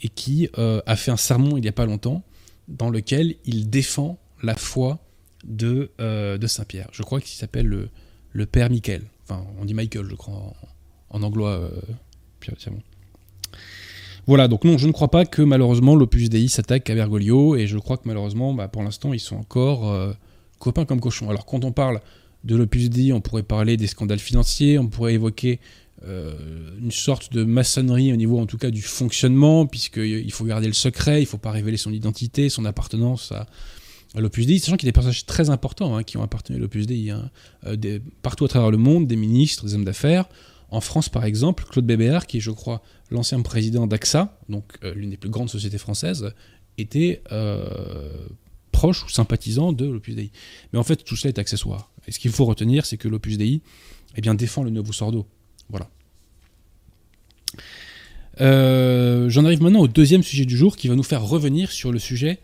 et 0.00 0.08
qui 0.08 0.48
a 0.56 0.96
fait 0.96 1.10
un 1.10 1.16
sermon 1.16 1.56
il 1.56 1.60
n'y 1.60 1.68
a 1.68 1.72
pas 1.72 1.86
longtemps 1.86 2.22
dans 2.68 2.90
lequel 2.90 3.36
il 3.44 3.70
défend 3.70 4.18
la 4.42 4.56
foi 4.56 4.98
de, 5.44 5.90
euh, 6.00 6.38
de 6.38 6.46
Saint-Pierre. 6.46 6.88
Je 6.92 7.02
crois 7.02 7.20
qu'il 7.20 7.36
s'appelle 7.36 7.66
le, 8.32 8.46
Père 8.46 8.70
Michael. 8.70 9.02
Enfin, 9.24 9.44
on 9.60 9.64
dit 9.64 9.74
Michael, 9.74 10.06
je 10.08 10.14
crois, 10.14 10.34
en, 10.34 10.54
en 11.10 11.22
anglois. 11.22 11.50
Euh, 11.50 11.70
Voilà, 14.26 14.48
donc 14.48 14.64
non, 14.64 14.78
je 14.78 14.86
ne 14.86 14.92
crois 14.92 15.10
pas 15.10 15.24
que 15.24 15.42
malheureusement 15.42 15.96
l'Opus 15.96 16.28
Dei 16.28 16.48
s'attaque 16.48 16.88
à 16.90 16.94
Bergoglio, 16.94 17.56
et 17.56 17.66
je 17.66 17.78
crois 17.78 17.96
que 17.96 18.02
malheureusement, 18.06 18.54
bah, 18.54 18.68
pour 18.68 18.82
l'instant, 18.82 19.12
ils 19.12 19.20
sont 19.20 19.36
encore 19.36 19.90
euh, 19.90 20.12
copains 20.58 20.84
comme 20.84 21.00
cochons. 21.00 21.28
Alors 21.28 21.44
quand 21.44 21.64
on 21.64 21.72
parle 21.72 22.00
de 22.44 22.56
l'Opus 22.56 22.88
Dei, 22.88 23.12
on 23.12 23.20
pourrait 23.20 23.42
parler 23.42 23.76
des 23.76 23.86
scandales 23.86 24.18
financiers, 24.18 24.78
on 24.78 24.88
pourrait 24.88 25.14
évoquer 25.14 25.60
une 26.04 26.90
sorte 26.90 27.32
de 27.32 27.44
maçonnerie 27.44 28.12
au 28.12 28.16
niveau 28.16 28.40
en 28.40 28.46
tout 28.46 28.58
cas 28.58 28.72
du 28.72 28.82
fonctionnement, 28.82 29.66
puisqu'il 29.66 30.32
faut 30.32 30.44
garder 30.44 30.66
le 30.66 30.72
secret, 30.72 31.18
il 31.18 31.26
ne 31.26 31.28
faut 31.28 31.38
pas 31.38 31.52
révéler 31.52 31.76
son 31.76 31.92
identité, 31.92 32.48
son 32.48 32.64
appartenance 32.64 33.30
à, 33.30 33.46
l'Opus 34.20 34.46
Dei, 34.46 34.58
sachant 34.58 34.76
qu'il 34.76 34.86
y 34.86 34.88
a 34.88 34.92
des 34.92 34.94
personnages 34.94 35.26
très 35.26 35.50
importants 35.50 35.96
hein, 35.96 36.02
qui 36.02 36.16
ont 36.16 36.22
appartenu 36.22 36.56
à 36.56 36.58
l'Opus 36.58 36.86
Dei, 36.86 37.10
hein. 37.10 37.30
euh, 37.66 37.98
partout 38.22 38.44
à 38.44 38.48
travers 38.48 38.70
le 38.70 38.76
monde, 38.76 39.06
des 39.06 39.16
ministres, 39.16 39.64
des 39.66 39.74
hommes 39.74 39.84
d'affaires. 39.84 40.28
En 40.70 40.80
France, 40.80 41.08
par 41.08 41.24
exemple, 41.24 41.64
Claude 41.70 41.86
Bébéard, 41.86 42.26
qui 42.26 42.38
est, 42.38 42.40
je 42.40 42.50
crois, 42.50 42.82
l'ancien 43.10 43.40
président 43.42 43.86
d'AXA, 43.86 44.38
donc 44.48 44.78
euh, 44.84 44.94
l'une 44.94 45.10
des 45.10 45.16
plus 45.16 45.30
grandes 45.30 45.50
sociétés 45.50 45.78
françaises, 45.78 46.32
était 46.78 47.22
proche 48.72 49.04
ou 49.04 49.08
sympathisant 49.10 49.72
de 49.72 49.86
l'Opus 49.86 50.16
Dei. 50.16 50.30
Mais 50.72 50.78
en 50.78 50.82
fait, 50.82 51.04
tout 51.04 51.16
cela 51.16 51.28
est 51.28 51.38
accessoire. 51.38 51.90
Et 52.06 52.12
ce 52.12 52.18
qu'il 52.18 52.32
faut 52.32 52.46
retenir, 52.46 52.86
c'est 52.86 52.96
que 52.96 53.08
l'Opus 53.08 53.36
Dei 53.36 53.60
eh 54.16 54.20
bien, 54.20 54.34
défend 54.34 54.62
le 54.62 54.70
Novus 54.70 55.00
Ordo. 55.00 55.26
Voilà. 55.68 55.88
Euh, 58.40 59.28
j'en 59.28 59.44
arrive 59.44 59.62
maintenant 59.62 59.80
au 59.80 59.88
deuxième 59.88 60.22
sujet 60.22 60.44
du 60.44 60.56
jour 60.56 60.76
qui 60.76 60.88
va 60.88 60.94
nous 60.94 61.02
faire 61.02 61.22
revenir 61.22 61.70
sur 61.70 61.92
le 61.92 61.98
sujet 61.98 62.40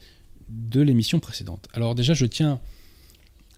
de 0.48 0.80
l'émission 0.80 1.20
précédente. 1.20 1.68
Alors 1.72 1.94
déjà, 1.94 2.14
je 2.14 2.26
tiens 2.26 2.60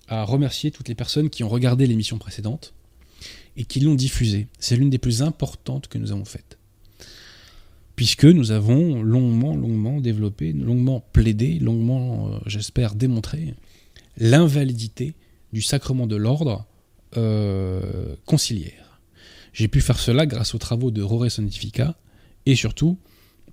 à 0.09 0.25
remercier 0.25 0.71
toutes 0.71 0.89
les 0.89 0.95
personnes 0.95 1.31
qui 1.31 1.45
ont 1.45 1.49
regardé 1.49 1.87
l'émission 1.87 2.19
précédente 2.19 2.75
et 3.57 3.65
qui 3.65 3.81
l'ont 3.81 3.95
diffusée. 3.95 4.49
C'est 4.59 4.77
l'une 4.77 4.91
des 4.91 4.99
plus 4.99 5.23
importantes 5.23 5.89
que 5.89 5.99
nous 5.99 6.13
avons 6.13 6.25
faites. 6.25 6.59
Puisque 7.97 8.25
nous 8.25 8.51
avons 8.51 9.03
longuement, 9.03 9.55
longuement 9.55 10.01
développé, 10.01 10.53
longuement 10.53 11.01
plaidé, 11.13 11.59
longuement, 11.59 12.29
euh, 12.29 12.39
j'espère, 12.47 12.95
démontré 12.95 13.55
l'invalidité 14.17 15.15
du 15.53 15.63
sacrement 15.63 16.07
de 16.07 16.17
l'ordre 16.17 16.67
euh, 17.17 18.17
conciliaire. 18.25 19.01
J'ai 19.53 19.69
pu 19.69 19.81
faire 19.81 19.99
cela 19.99 20.27
grâce 20.27 20.55
aux 20.55 20.59
travaux 20.59 20.91
de 20.91 21.03
Roré 21.03 21.29
Sonifica 21.29 21.97
et 22.47 22.55
surtout 22.55 22.99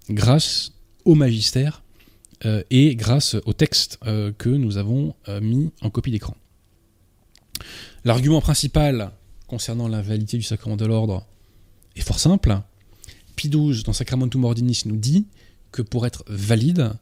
grâce 0.09 0.73
au 1.05 1.15
magistère 1.15 1.83
euh, 2.45 2.63
et 2.69 2.95
grâce 2.95 3.35
au 3.45 3.53
texte 3.53 3.99
euh, 4.05 4.31
que 4.37 4.49
nous 4.49 4.77
avons 4.77 5.15
mis 5.41 5.71
en 5.81 5.89
copie 5.89 6.11
d'écran. 6.11 6.35
L'argument 8.05 8.41
principal 8.41 9.11
concernant 9.47 9.87
l'invalidité 9.87 10.37
du 10.37 10.43
sacrement 10.43 10.77
de 10.77 10.85
l'ordre 10.85 11.25
est 11.95 12.01
fort 12.01 12.19
simple. 12.19 12.61
Pie 13.35 13.49
XII, 13.49 13.83
dans 13.83 13.93
Sacramentum 13.93 14.43
Ordinis, 14.43 14.83
nous 14.85 14.97
dit 14.97 15.27
que 15.71 15.81
pour 15.81 16.05
être 16.05 16.23
valide, 16.27 16.93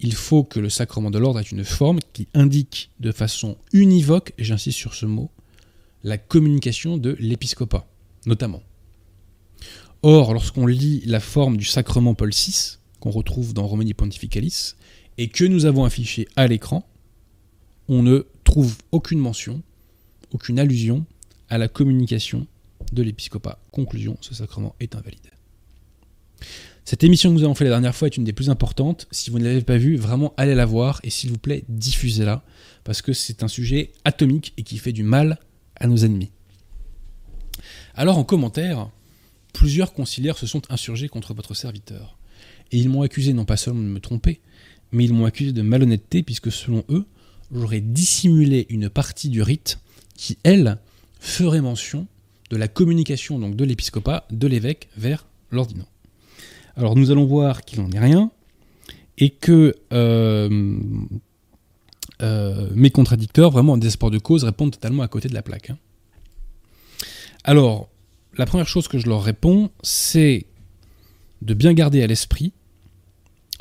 il 0.00 0.14
faut 0.14 0.42
que 0.42 0.60
le 0.60 0.68
sacrement 0.68 1.10
de 1.10 1.18
l'ordre 1.18 1.40
ait 1.40 1.44
une 1.44 1.64
forme 1.64 2.00
qui 2.12 2.28
indique 2.34 2.90
de 3.00 3.12
façon 3.12 3.56
univoque, 3.72 4.32
et 4.38 4.44
j'insiste 4.44 4.78
sur 4.78 4.94
ce 4.94 5.06
mot, 5.06 5.30
la 6.02 6.18
communication 6.18 6.96
de 6.96 7.16
l'épiscopat, 7.20 7.86
notamment. 8.26 8.62
Or, 10.02 10.34
lorsqu'on 10.34 10.66
lit 10.66 11.02
la 11.06 11.20
forme 11.20 11.56
du 11.56 11.64
sacrement 11.64 12.14
Paul 12.14 12.30
VI, 12.30 12.78
qu'on 13.02 13.10
retrouve 13.10 13.52
dans 13.52 13.66
Romani 13.66 13.94
Pontificalis, 13.94 14.74
et 15.18 15.26
que 15.26 15.44
nous 15.44 15.66
avons 15.66 15.84
affiché 15.84 16.28
à 16.36 16.46
l'écran, 16.46 16.88
on 17.88 18.00
ne 18.04 18.24
trouve 18.44 18.76
aucune 18.92 19.18
mention, 19.18 19.60
aucune 20.30 20.60
allusion 20.60 21.04
à 21.48 21.58
la 21.58 21.66
communication 21.66 22.46
de 22.92 23.02
l'épiscopat. 23.02 23.58
Conclusion, 23.72 24.16
ce 24.20 24.34
sacrement 24.34 24.76
est 24.78 24.94
invalide. 24.94 25.18
Cette 26.84 27.02
émission 27.02 27.30
que 27.30 27.34
nous 27.34 27.42
avons 27.42 27.56
fait 27.56 27.64
la 27.64 27.70
dernière 27.70 27.94
fois 27.94 28.06
est 28.06 28.16
une 28.16 28.22
des 28.22 28.32
plus 28.32 28.50
importantes. 28.50 29.08
Si 29.10 29.30
vous 29.30 29.40
ne 29.40 29.44
l'avez 29.44 29.62
pas 29.62 29.78
vue, 29.78 29.96
vraiment 29.96 30.32
allez 30.36 30.54
la 30.54 30.64
voir 30.64 31.00
et 31.02 31.10
s'il 31.10 31.30
vous 31.30 31.38
plaît, 31.38 31.64
diffusez-la 31.68 32.44
parce 32.84 33.02
que 33.02 33.12
c'est 33.12 33.42
un 33.42 33.48
sujet 33.48 33.90
atomique 34.04 34.52
et 34.56 34.62
qui 34.62 34.78
fait 34.78 34.92
du 34.92 35.02
mal 35.02 35.40
à 35.74 35.88
nos 35.88 35.96
ennemis. 35.96 36.30
Alors 37.96 38.16
en 38.16 38.24
commentaire, 38.24 38.90
plusieurs 39.52 39.92
conciliaires 39.92 40.38
se 40.38 40.46
sont 40.46 40.62
insurgés 40.70 41.08
contre 41.08 41.34
votre 41.34 41.54
serviteur. 41.54 42.16
Et 42.72 42.78
ils 42.78 42.88
m'ont 42.88 43.02
accusé 43.02 43.32
non 43.32 43.44
pas 43.44 43.56
seulement 43.56 43.82
de 43.82 43.88
me 43.88 44.00
tromper, 44.00 44.40
mais 44.90 45.04
ils 45.04 45.12
m'ont 45.12 45.26
accusé 45.26 45.52
de 45.52 45.62
malhonnêteté 45.62 46.22
puisque 46.22 46.50
selon 46.50 46.84
eux, 46.88 47.04
j'aurais 47.52 47.80
dissimulé 47.80 48.66
une 48.70 48.88
partie 48.88 49.28
du 49.28 49.42
rite 49.42 49.78
qui, 50.16 50.38
elle, 50.42 50.78
ferait 51.20 51.60
mention 51.60 52.06
de 52.50 52.56
la 52.56 52.68
communication 52.68 53.38
donc 53.38 53.56
de 53.56 53.64
l'épiscopat, 53.64 54.26
de 54.30 54.46
l'évêque 54.46 54.88
vers 54.96 55.26
l'ordinant. 55.50 55.86
Alors 56.76 56.96
nous 56.96 57.10
allons 57.10 57.26
voir 57.26 57.64
qu'il 57.64 57.80
n'en 57.80 57.90
est 57.90 57.98
rien 57.98 58.30
et 59.18 59.30
que 59.30 59.74
euh, 59.92 60.78
euh, 62.22 62.68
mes 62.74 62.90
contradicteurs, 62.90 63.50
vraiment 63.50 63.74
en 63.74 63.78
désespoir 63.78 64.10
de 64.10 64.18
cause, 64.18 64.44
répondent 64.44 64.72
totalement 64.72 65.02
à 65.02 65.08
côté 65.08 65.28
de 65.28 65.34
la 65.34 65.42
plaque. 65.42 65.70
Hein. 65.70 65.78
Alors, 67.44 67.88
la 68.36 68.46
première 68.46 68.68
chose 68.68 68.88
que 68.88 68.98
je 68.98 69.08
leur 69.08 69.22
réponds, 69.22 69.70
c'est 69.82 70.46
de 71.42 71.54
bien 71.54 71.72
garder 71.72 72.02
à 72.02 72.06
l'esprit 72.06 72.52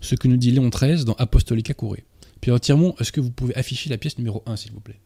ce 0.01 0.15
que 0.15 0.27
nous 0.27 0.37
dit 0.37 0.51
Léon 0.51 0.69
XIII 0.69 1.05
dans 1.05 1.13
Apostolica 1.13 1.73
Curé. 1.73 2.03
Puis 2.41 2.51
entièrement, 2.51 2.95
est-ce 2.99 3.11
que 3.11 3.21
vous 3.21 3.31
pouvez 3.31 3.55
afficher 3.55 3.89
la 3.89 3.97
pièce 3.97 4.17
numéro 4.17 4.43
1, 4.45 4.55
s'il 4.55 4.71
vous 4.71 4.79
plaît? 4.79 4.99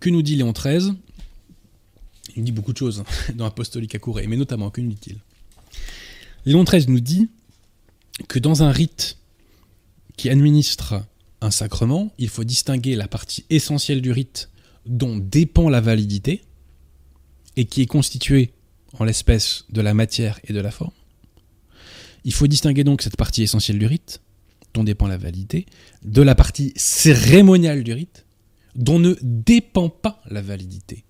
Que 0.00 0.10
nous 0.10 0.22
dit 0.22 0.36
Léon 0.36 0.52
XIII 0.52 0.94
il 2.36 2.44
dit 2.44 2.52
beaucoup 2.52 2.72
de 2.72 2.78
choses 2.78 3.00
hein, 3.00 3.32
dans 3.34 3.46
Apostolica 3.46 3.98
Curé, 3.98 4.26
mais 4.26 4.36
notamment, 4.36 4.70
que 4.70 4.80
nous 4.80 4.90
dit-il? 4.90 5.18
Léon 6.44 6.64
XIII 6.64 6.86
nous 6.88 7.00
dit 7.00 7.28
que 8.28 8.38
dans 8.38 8.62
un 8.62 8.70
rite 8.70 9.18
qui 10.16 10.30
administre 10.30 11.04
un 11.40 11.50
sacrement, 11.50 12.12
il 12.18 12.28
faut 12.28 12.44
distinguer 12.44 12.96
la 12.96 13.08
partie 13.08 13.44
essentielle 13.50 14.00
du 14.00 14.12
rite 14.12 14.50
dont 14.86 15.16
dépend 15.16 15.68
la 15.68 15.80
validité, 15.80 16.42
et 17.56 17.66
qui 17.66 17.82
est 17.82 17.86
constituée 17.86 18.52
en 18.98 19.04
l'espèce 19.04 19.64
de 19.70 19.80
la 19.80 19.94
matière 19.94 20.40
et 20.44 20.52
de 20.52 20.60
la 20.60 20.70
forme. 20.70 20.90
Il 22.24 22.32
faut 22.32 22.46
distinguer 22.46 22.84
donc 22.84 23.02
cette 23.02 23.16
partie 23.16 23.42
essentielle 23.42 23.78
du 23.78 23.86
rite, 23.86 24.20
dont 24.72 24.84
dépend 24.84 25.06
la 25.06 25.18
validité, 25.18 25.66
de 26.02 26.22
la 26.22 26.34
partie 26.34 26.72
cérémoniale 26.76 27.84
du 27.84 27.92
rite, 27.92 28.24
dont 28.74 28.98
ne 28.98 29.14
dépend 29.22 29.88
pas 29.88 30.20
la 30.26 30.42
validité. 30.42 31.04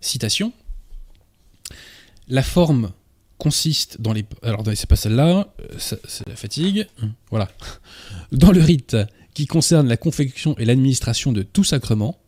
Citation. 0.00 0.52
La 2.28 2.42
forme 2.42 2.92
consiste 3.38 4.00
dans 4.00 4.12
les. 4.12 4.24
Alors, 4.42 4.64
c'est 4.74 4.88
pas 4.88 4.96
celle-là, 4.96 5.54
euh, 5.60 5.78
c'est 5.78 6.28
la 6.28 6.36
fatigue. 6.36 6.86
Hum, 7.02 7.12
voilà. 7.30 7.48
Dans 8.32 8.52
le 8.52 8.60
rite 8.60 8.96
qui 9.32 9.46
concerne 9.46 9.88
la 9.88 9.96
confection 9.96 10.56
et 10.58 10.64
l'administration 10.64 11.32
de 11.32 11.42
tout 11.42 11.64
sacrement, 11.64 12.18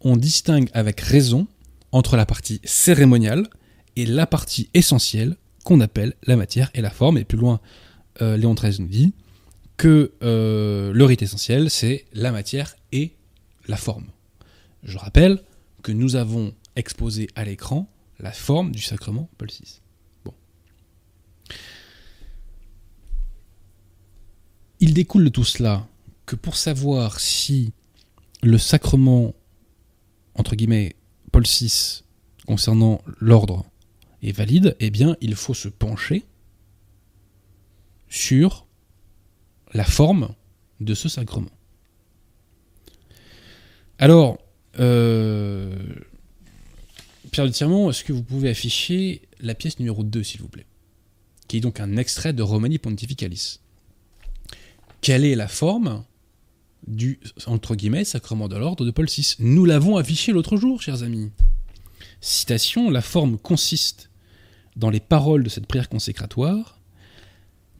on 0.00 0.16
distingue 0.16 0.70
avec 0.72 1.00
raison 1.00 1.48
entre 1.90 2.16
la 2.16 2.26
partie 2.26 2.60
cérémoniale 2.64 3.48
et 3.96 4.06
la 4.06 4.26
partie 4.26 4.70
essentielle 4.74 5.36
qu'on 5.68 5.80
appelle 5.80 6.14
la 6.22 6.36
matière 6.36 6.70
et 6.72 6.80
la 6.80 6.88
forme. 6.88 7.18
Et 7.18 7.26
plus 7.26 7.36
loin, 7.36 7.60
euh, 8.22 8.38
Léon 8.38 8.54
XIII 8.54 8.80
nous 8.80 8.88
dit 8.88 9.12
que 9.76 10.12
euh, 10.22 10.94
le 10.94 11.04
rite 11.04 11.20
essentiel, 11.20 11.68
c'est 11.68 12.06
la 12.14 12.32
matière 12.32 12.74
et 12.90 13.12
la 13.66 13.76
forme. 13.76 14.06
Je 14.82 14.96
rappelle 14.96 15.42
que 15.82 15.92
nous 15.92 16.16
avons 16.16 16.54
exposer 16.74 17.28
à 17.34 17.44
l'écran 17.44 17.86
la 18.18 18.32
forme 18.32 18.72
du 18.72 18.80
sacrement 18.80 19.28
Paul 19.36 19.48
VI. 19.50 19.82
Bon. 20.24 20.32
Il 24.80 24.94
découle 24.94 25.24
de 25.24 25.28
tout 25.28 25.44
cela 25.44 25.86
que 26.24 26.34
pour 26.34 26.56
savoir 26.56 27.20
si 27.20 27.74
le 28.42 28.56
sacrement, 28.56 29.34
entre 30.34 30.56
guillemets, 30.56 30.96
Paul 31.30 31.44
VI, 31.44 32.04
concernant 32.46 33.02
l'ordre, 33.20 33.66
est 34.22 34.32
valide, 34.32 34.76
eh 34.80 34.90
bien, 34.90 35.16
il 35.20 35.34
faut 35.34 35.54
se 35.54 35.68
pencher 35.68 36.24
sur 38.08 38.66
la 39.74 39.84
forme 39.84 40.34
de 40.80 40.94
ce 40.94 41.08
sacrement. 41.08 41.50
Alors, 43.98 44.38
euh, 44.78 45.76
Pierre 47.30 47.46
de 47.46 47.52
Tirmont, 47.52 47.90
est-ce 47.90 48.04
que 48.04 48.12
vous 48.12 48.22
pouvez 48.22 48.48
afficher 48.48 49.22
la 49.40 49.54
pièce 49.54 49.78
numéro 49.78 50.02
2, 50.02 50.22
s'il 50.22 50.40
vous 50.40 50.48
plaît 50.48 50.66
Qui 51.48 51.58
est 51.58 51.60
donc 51.60 51.80
un 51.80 51.96
extrait 51.96 52.32
de 52.32 52.42
Romani 52.42 52.78
Pontificalis. 52.78 53.60
Quelle 55.00 55.24
est 55.24 55.34
la 55.34 55.48
forme 55.48 56.04
du, 56.86 57.20
entre 57.46 57.74
guillemets, 57.74 58.04
sacrement 58.04 58.48
de 58.48 58.56
l'ordre 58.56 58.84
de 58.84 58.90
Paul 58.90 59.06
VI 59.06 59.34
Nous 59.40 59.64
l'avons 59.64 59.96
affiché 59.96 60.32
l'autre 60.32 60.56
jour, 60.56 60.80
chers 60.80 61.02
amis. 61.02 61.30
Citation, 62.20 62.90
la 62.90 63.02
forme 63.02 63.38
consiste 63.38 64.10
dans 64.76 64.90
les 64.90 65.00
paroles 65.00 65.44
de 65.44 65.48
cette 65.48 65.66
prière 65.66 65.88
consécratoire. 65.88 66.78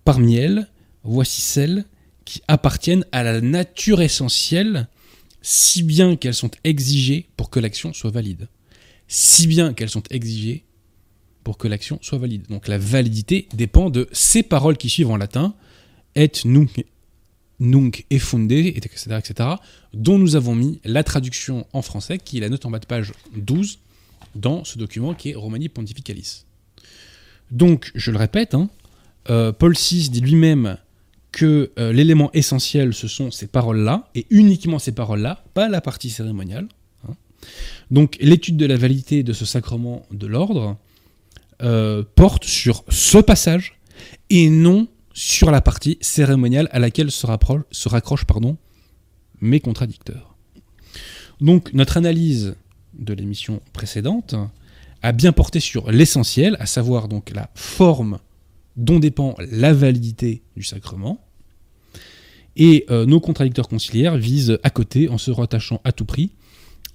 Parmi 0.05 0.37
elles, 0.37 0.69
voici 1.03 1.41
celles 1.41 1.85
qui 2.25 2.43
appartiennent 2.49 3.07
à 3.13 3.23
la 3.23 3.41
nature 3.41 4.03
essentielle, 4.03 4.89
si 5.43 5.83
bien 5.83 6.17
qu'elles 6.17 6.35
sont 6.35 6.51
exigées 6.65 7.29
pour 7.37 7.51
que 7.51 7.61
l'action 7.61 7.93
soit 7.93 8.11
valide 8.11 8.49
si 9.09 9.47
bien 9.47 9.73
qu'elles 9.73 9.89
sont 9.89 10.03
exigées 10.11 10.65
pour 11.43 11.57
que 11.57 11.67
l'action 11.67 11.99
soit 12.03 12.19
valide. 12.19 12.47
Donc 12.49 12.69
la 12.69 12.79
validité 12.79 13.49
dépend 13.55 13.89
de 13.89 14.07
ces 14.13 14.43
paroles 14.43 14.77
qui 14.77 14.91
suivent 14.91 15.11
en 15.11 15.17
latin, 15.17 15.55
et 16.15 16.31
nunc, 16.45 16.85
nunc 17.59 18.05
effunde, 18.11 18.53
etc., 18.53 19.19
etc., 19.19 19.49
dont 19.95 20.19
nous 20.19 20.37
avons 20.37 20.55
mis 20.55 20.81
la 20.85 21.03
traduction 21.03 21.67
en 21.73 21.81
français, 21.81 22.19
qui 22.19 22.37
est 22.37 22.41
la 22.41 22.51
note 22.51 22.67
en 22.67 22.71
bas 22.71 22.79
de 22.79 22.87
page 22.87 23.15
12, 23.37 23.79
dans 24.39 24.65
ce 24.65 24.79
document 24.79 25.15
qui 25.15 25.31
est 25.31 25.35
Romani 25.35 25.69
Pontificalis. 25.69 26.45
Donc, 27.51 27.91
je 27.95 28.11
le 28.11 28.19
répète, 28.19 28.55
hein, 28.55 28.69
euh, 29.31 29.53
Paul 29.53 29.75
VI 29.75 30.09
dit 30.11 30.21
lui-même 30.21 30.79
que 31.33 31.71
euh, 31.79 31.93
l'élément 31.93 32.31
essentiel, 32.33 32.95
ce 32.95 33.09
sont 33.09 33.31
ces 33.31 33.47
paroles-là, 33.47 34.09
et 34.15 34.27
uniquement 34.31 34.79
ces 34.79 34.93
paroles-là, 34.93 35.45
pas 35.55 35.69
la 35.69 35.81
partie 35.81 36.11
cérémoniale. 36.11 36.69
hein. 37.09 37.15
Donc 37.91 38.17
l'étude 38.21 38.57
de 38.57 38.67
la 38.67 38.77
validité 38.77 39.23
de 39.23 39.33
ce 39.33 39.45
sacrement 39.45 40.07
de 40.11 40.27
l'ordre 40.27 40.77
euh, 41.63 42.03
porte 42.15 42.45
sur 42.45 42.85
ce 42.89 43.19
passage, 43.19 43.79
et 44.31 44.49
non 44.49 44.89
sur 45.13 45.51
la 45.51 45.61
partie 45.61 45.99
cérémoniale 46.01 46.69
à 46.73 46.79
laquelle 46.79 47.11
se, 47.11 47.27
se 47.71 47.89
raccrochent 47.89 48.25
mes 49.41 49.61
contradicteurs. 49.61 50.37
Donc 51.41 51.73
notre 51.73 51.97
analyse 51.97 52.57
de 52.99 53.15
l'émission 53.15 53.61
précédente 53.73 54.35
a 55.03 55.13
bien 55.13 55.33
porté 55.33 55.61
sur 55.61 55.91
l'essentiel, 55.91 56.57
à 56.61 56.67
savoir 56.67 57.09
donc 57.09 57.31
la 57.31 57.51
forme 57.55 58.19
dont 58.77 58.99
dépend 58.99 59.35
la 59.51 59.73
validité 59.73 60.43
du 60.57 60.63
sacrement. 60.63 61.25
Et 62.57 62.85
euh, 62.91 63.07
nos 63.07 63.21
contradicteurs 63.21 63.69
conciliaires 63.69 64.17
visent 64.17 64.59
à 64.63 64.71
côté, 64.71 65.09
en 65.09 65.19
se 65.19 65.31
rattachant 65.31 65.81
à 65.85 65.93
tout 65.93 66.05
prix 66.05 66.31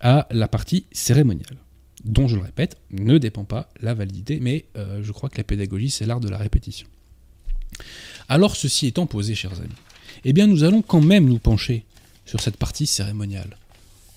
à 0.01 0.27
la 0.31 0.49
partie 0.49 0.85
cérémoniale, 0.91 1.57
dont, 2.03 2.27
je 2.27 2.35
le 2.35 2.41
répète, 2.41 2.77
ne 2.91 3.17
dépend 3.17 3.45
pas 3.45 3.69
la 3.79 3.93
validité, 3.93 4.39
mais 4.41 4.65
euh, 4.75 5.01
je 5.01 5.11
crois 5.13 5.29
que 5.29 5.37
la 5.37 5.45
pédagogie, 5.45 5.89
c'est 5.89 6.05
l'art 6.05 6.19
de 6.19 6.27
la 6.27 6.37
répétition. 6.37 6.87
Alors, 8.27 8.57
ceci 8.57 8.87
étant 8.87 9.05
posé, 9.05 9.35
chers 9.35 9.59
amis, 9.59 9.69
eh 10.25 10.33
bien, 10.33 10.47
nous 10.47 10.65
allons 10.65 10.81
quand 10.81 11.01
même 11.01 11.25
nous 11.25 11.39
pencher 11.39 11.85
sur 12.25 12.41
cette 12.41 12.57
partie 12.57 12.85
cérémoniale, 12.85 13.57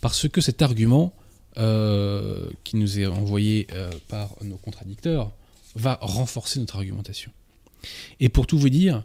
parce 0.01 0.28
que 0.28 0.41
cet 0.41 0.62
argument 0.62 1.12
euh, 1.59 2.51
qui 2.65 2.77
nous 2.77 2.99
est 2.99 3.07
envoyé 3.07 3.67
euh, 3.73 3.91
par 4.09 4.37
nos 4.43 4.57
contradicteurs 4.57 5.33
va 5.75 5.99
renforcer 6.03 6.61
notre 6.61 6.77
argumentation. 6.77 7.31
Et 8.21 8.29
pour 8.29 8.47
tout 8.47 8.59
vous 8.59 8.69
dire, 8.69 9.05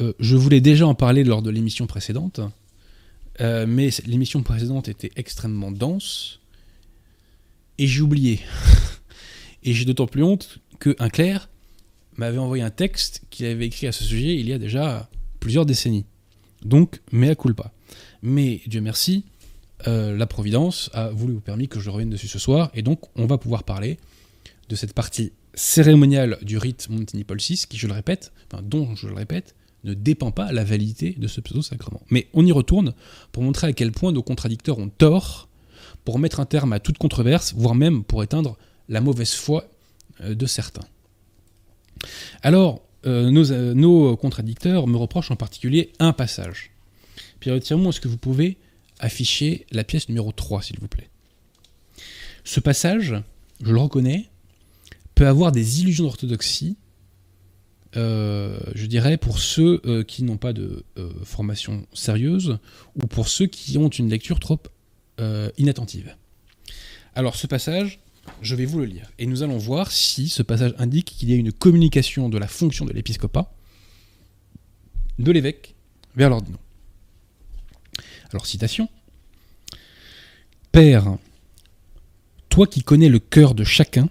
euh, 0.00 0.12
je 0.18 0.36
voulais 0.36 0.60
déjà 0.60 0.86
en 0.86 0.94
parler 0.94 1.24
lors 1.24 1.42
de 1.42 1.50
l'émission 1.50 1.86
précédente, 1.86 2.40
mais 3.40 3.90
l'émission 4.06 4.42
précédente 4.42 4.88
était 4.88 5.10
extrêmement 5.16 5.72
dense, 5.72 6.40
et 7.78 7.86
j'ai 7.86 8.00
oublié. 8.00 8.40
et 9.64 9.72
j'ai 9.74 9.84
d'autant 9.84 10.06
plus 10.06 10.22
honte 10.22 10.60
qu'un 10.78 11.10
clerc 11.10 11.48
m'avait 12.16 12.38
envoyé 12.38 12.62
un 12.62 12.70
texte 12.70 13.22
qu'il 13.30 13.46
avait 13.46 13.66
écrit 13.66 13.88
à 13.88 13.92
ce 13.92 14.04
sujet 14.04 14.36
il 14.36 14.48
y 14.48 14.52
a 14.52 14.58
déjà 14.58 15.10
plusieurs 15.40 15.66
décennies. 15.66 16.06
Donc, 16.64 17.00
mea 17.12 17.34
culpa. 17.34 17.72
Mais 18.22 18.62
Dieu 18.66 18.80
merci, 18.80 19.24
euh, 19.86 20.16
la 20.16 20.26
Providence 20.26 20.90
a 20.94 21.10
voulu 21.10 21.34
ou 21.34 21.40
permis 21.40 21.68
que 21.68 21.80
je 21.80 21.90
revienne 21.90 22.10
dessus 22.10 22.28
ce 22.28 22.38
soir, 22.38 22.70
et 22.74 22.82
donc 22.82 23.00
on 23.16 23.26
va 23.26 23.38
pouvoir 23.38 23.64
parler 23.64 23.98
de 24.68 24.76
cette 24.76 24.94
partie 24.94 25.32
cérémoniale 25.54 26.38
du 26.42 26.58
rite 26.58 26.88
Montigny-Paul 26.88 27.38
VI, 27.38 27.64
qui, 27.68 27.76
je 27.76 27.86
le 27.86 27.92
répète, 27.92 28.32
dont 28.62 28.94
je 28.96 29.06
le 29.06 29.14
répète, 29.14 29.54
ne 29.84 29.92
dépend 29.92 30.30
pas 30.30 30.52
la 30.52 30.64
validité 30.64 31.14
de 31.18 31.28
ce 31.28 31.40
pseudo-sacrement. 31.40 32.00
Mais 32.10 32.28
on 32.32 32.46
y 32.46 32.52
retourne 32.52 32.94
pour 33.32 33.42
montrer 33.42 33.66
à 33.66 33.72
quel 33.72 33.92
point 33.92 34.12
nos 34.12 34.22
contradicteurs 34.22 34.78
ont 34.78 34.88
tort, 34.88 35.48
pour 36.04 36.18
mettre 36.18 36.40
un 36.40 36.46
terme 36.46 36.72
à 36.72 36.80
toute 36.80 36.98
controverse, 36.98 37.54
voire 37.54 37.74
même 37.74 38.04
pour 38.04 38.22
éteindre 38.22 38.56
la 38.88 39.00
mauvaise 39.00 39.34
foi 39.34 39.68
euh, 40.22 40.34
de 40.34 40.46
certains. 40.46 40.86
Alors, 42.42 42.82
nos, 43.04 43.52
euh, 43.52 43.74
nos 43.74 44.16
contradicteurs 44.16 44.86
me 44.86 44.96
reprochent 44.96 45.30
en 45.30 45.36
particulier 45.36 45.92
un 45.98 46.14
passage. 46.14 46.70
Pierre 47.40 47.60
Tirmont, 47.60 47.90
est-ce 47.90 48.00
que 48.00 48.08
vous 48.08 48.16
pouvez 48.16 48.56
afficher 48.98 49.66
la 49.70 49.84
pièce 49.84 50.08
numéro 50.08 50.32
3, 50.32 50.62
s'il 50.62 50.78
vous 50.78 50.88
plaît 50.88 51.10
Ce 52.44 52.60
passage, 52.60 53.14
je 53.62 53.72
le 53.72 53.78
reconnais, 53.78 54.28
peut 55.14 55.26
avoir 55.26 55.52
des 55.52 55.80
illusions 55.80 56.04
d'orthodoxie, 56.04 56.76
euh, 57.96 58.58
je 58.74 58.86
dirais, 58.86 59.16
pour 59.16 59.38
ceux 59.38 59.80
euh, 59.86 60.02
qui 60.02 60.24
n'ont 60.24 60.36
pas 60.36 60.52
de 60.52 60.84
euh, 60.98 61.12
formation 61.24 61.86
sérieuse 61.92 62.58
ou 62.96 63.06
pour 63.06 63.28
ceux 63.28 63.46
qui 63.46 63.78
ont 63.78 63.88
une 63.88 64.08
lecture 64.08 64.40
trop 64.40 64.60
inattentive. 65.56 66.16
Alors, 67.14 67.36
ce 67.36 67.46
passage, 67.46 68.00
je 68.42 68.56
vais 68.56 68.64
vous 68.64 68.80
le 68.80 68.86
lire. 68.86 69.12
Et 69.20 69.26
nous 69.26 69.44
allons 69.44 69.58
voir 69.58 69.92
si 69.92 70.28
ce 70.28 70.42
passage 70.42 70.74
indique 70.78 71.06
qu'il 71.06 71.30
y 71.30 71.34
a 71.34 71.36
une 71.36 71.52
communication 71.52 72.28
de 72.28 72.36
la 72.36 72.48
fonction 72.48 72.84
de 72.84 72.92
l'épiscopat 72.92 73.54
de 75.20 75.30
l'évêque 75.30 75.76
vers 76.16 76.30
l'ordinant. 76.30 76.58
Alors, 78.34 78.46
citation. 78.46 78.88
Père, 80.72 81.18
toi 82.48 82.66
qui 82.66 82.82
connais 82.82 83.08
le 83.08 83.20
cœur 83.20 83.54
de 83.54 83.62
chacun, 83.62 84.08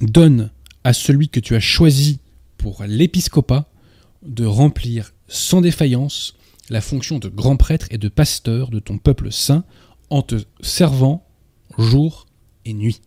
donne 0.00 0.50
à 0.84 0.94
celui 0.94 1.28
que 1.28 1.38
tu 1.38 1.54
as 1.54 1.60
choisi 1.60 2.18
pour 2.56 2.82
l'épiscopat 2.84 3.70
de 4.22 4.46
remplir 4.46 5.12
sans 5.26 5.60
défaillance 5.60 6.34
la 6.70 6.80
fonction 6.80 7.18
de 7.18 7.28
grand 7.28 7.58
prêtre 7.58 7.88
et 7.90 7.98
de 7.98 8.08
pasteur 8.08 8.70
de 8.70 8.78
ton 8.78 8.96
peuple 8.96 9.30
saint 9.32 9.64
en 10.08 10.22
te 10.22 10.36
servant 10.62 11.28
jour 11.76 12.26
et 12.64 12.72
nuit. 12.72 13.02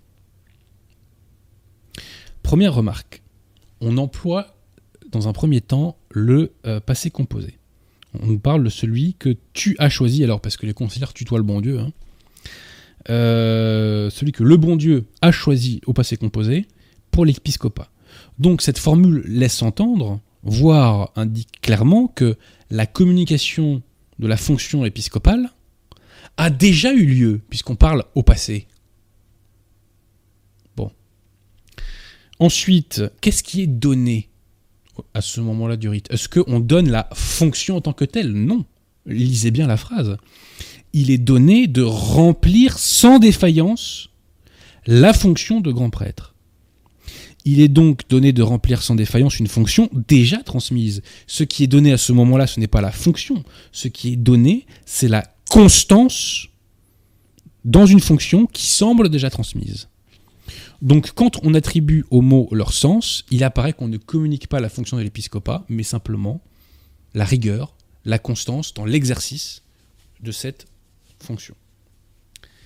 Première 2.44 2.76
remarque, 2.76 3.24
on 3.80 3.98
emploie 3.98 4.56
dans 5.12 5.28
un 5.28 5.34
premier 5.34 5.62
temps 5.62 5.98
le 6.12 6.54
euh, 6.68 6.80
passé 6.80 7.10
composé. 7.10 7.58
On 8.20 8.28
nous 8.28 8.40
parle 8.40 8.64
de 8.64 8.70
celui 8.70 9.14
que 9.14 9.36
tu 9.54 9.76
as 9.80 9.90
choisi, 9.90 10.24
alors 10.24 10.42
parce 10.42 10.58
que 10.58 10.66
les 10.66 10.74
conciliaires 10.74 11.14
tutoient 11.14 11.38
le 11.38 11.44
bon 11.44 11.62
Dieu, 11.62 11.80
hein. 11.80 11.92
Euh, 13.10 14.12
celui 14.12 14.32
que 14.32 14.44
le 14.44 14.58
bon 14.58 14.76
Dieu 14.76 15.06
a 15.22 15.32
choisi 15.32 15.82
au 15.88 15.94
passé 15.94 16.18
composé 16.18 16.68
pour 17.10 17.26
l'épiscopat. 17.26 17.90
Donc 18.38 18.62
cette 18.62 18.78
formule 18.78 19.24
laisse 19.26 19.64
entendre, 19.64 20.20
voire 20.44 21.12
indique 21.16 21.62
clairement 21.62 22.08
que 22.08 22.38
la 22.70 22.86
communication 22.86 23.82
de 24.20 24.28
la 24.28 24.38
fonction 24.38 24.86
épiscopale 24.86 25.50
a 26.38 26.50
déjà 26.50 26.94
eu 26.94 27.06
lieu, 27.06 27.42
puisqu'on 27.50 27.76
parle 27.76 28.04
au 28.16 28.24
passé. 28.24 28.68
Bon. 30.76 30.92
Ensuite, 32.40 33.04
qu'est-ce 33.20 33.44
qui 33.44 33.62
est 33.62 33.68
donné 33.68 34.30
à 35.14 35.22
ce 35.22 35.42
moment-là 35.42 35.78
du 35.78 35.90
rite 35.90 36.08
Est-ce 36.12 36.30
qu'on 36.30 36.60
donne 36.60 36.90
la 36.90 37.10
fonction 37.14 37.78
en 37.78 37.82
tant 37.82 37.94
que 37.94 38.06
telle? 38.06 38.32
Non. 38.32 38.66
Lisez 39.06 39.52
bien 39.52 39.68
la 39.68 39.78
phrase. 39.78 40.18
Il 40.94 41.10
est 41.12 41.18
donné 41.18 41.68
de 41.68 41.82
remplir 41.82 42.78
sans 42.78 43.20
défaillance 43.20 44.10
la 44.86 45.14
fonction 45.14 45.62
de 45.62 45.72
grand 45.72 45.90
prêtre. 45.90 46.36
Il 47.44 47.60
est 47.60 47.68
donc 47.68 48.08
donné 48.08 48.34
de 48.34 48.44
remplir 48.44 48.84
sans 48.84 48.96
défaillance 48.96 49.40
une 49.40 49.48
fonction 49.48 49.90
déjà 50.08 50.38
transmise. 50.38 51.02
Ce 51.26 51.44
qui 51.44 51.64
est 51.64 51.68
donné 51.68 51.92
à 51.92 51.98
ce 51.98 52.12
moment-là, 52.12 52.46
ce 52.46 52.60
n'est 52.60 52.68
pas 52.68 52.82
la 52.82 52.92
fonction. 52.92 53.44
Ce 53.72 53.88
qui 53.88 54.14
est 54.14 54.18
donné, 54.18 54.68
c'est 54.86 55.08
la 55.08 55.24
constance 55.50 56.48
dans 57.66 57.86
une 57.86 58.00
fonction 58.00 58.46
qui 58.46 58.68
semble 58.68 59.10
déjà 59.10 59.30
transmise. 59.30 59.88
Donc 60.82 61.12
quand 61.14 61.38
on 61.44 61.54
attribue 61.54 62.06
aux 62.10 62.22
mots 62.22 62.50
leur 62.52 62.74
sens, 62.74 63.24
il 63.30 63.44
apparaît 63.44 63.74
qu'on 63.74 63.88
ne 63.88 63.98
communique 63.98 64.48
pas 64.48 64.60
la 64.60 64.70
fonction 64.70 64.98
de 64.98 65.04
l'épiscopat, 65.04 65.64
mais 65.70 65.84
simplement 65.84 66.42
la 67.14 67.24
rigueur, 67.26 67.76
la 68.04 68.18
constance 68.18 68.74
dans 68.74 68.86
l'exercice 68.86 69.62
de 70.22 70.32
cette 70.32 70.66
fonction. 71.20 71.56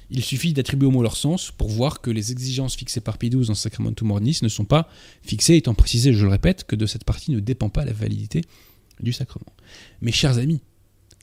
Il 0.09 0.23
suffit 0.23 0.53
d'attribuer 0.53 0.87
aux 0.87 0.91
mots 0.91 1.01
leur 1.01 1.17
sens 1.17 1.51
pour 1.51 1.69
voir 1.69 1.99
que 1.99 2.11
les 2.11 2.31
exigences 2.31 2.75
fixées 2.75 3.01
par 3.01 3.17
Pie 3.17 3.29
XII 3.29 3.47
dans 3.47 3.55
Sacramentum 3.55 4.07
Mornis 4.07 4.39
ne 4.43 4.49
sont 4.49 4.63
pas 4.63 4.87
fixées, 5.23 5.55
étant 5.55 5.73
précisé, 5.73 6.13
je 6.13 6.23
le 6.23 6.31
répète, 6.31 6.63
que 6.63 6.75
de 6.75 6.85
cette 6.85 7.03
partie 7.03 7.31
ne 7.31 7.39
dépend 7.39 7.69
pas 7.69 7.85
la 7.85 7.91
validité 7.91 8.41
du 9.01 9.11
sacrement. 9.11 9.51
Mes 10.01 10.11
chers 10.11 10.37
amis, 10.37 10.61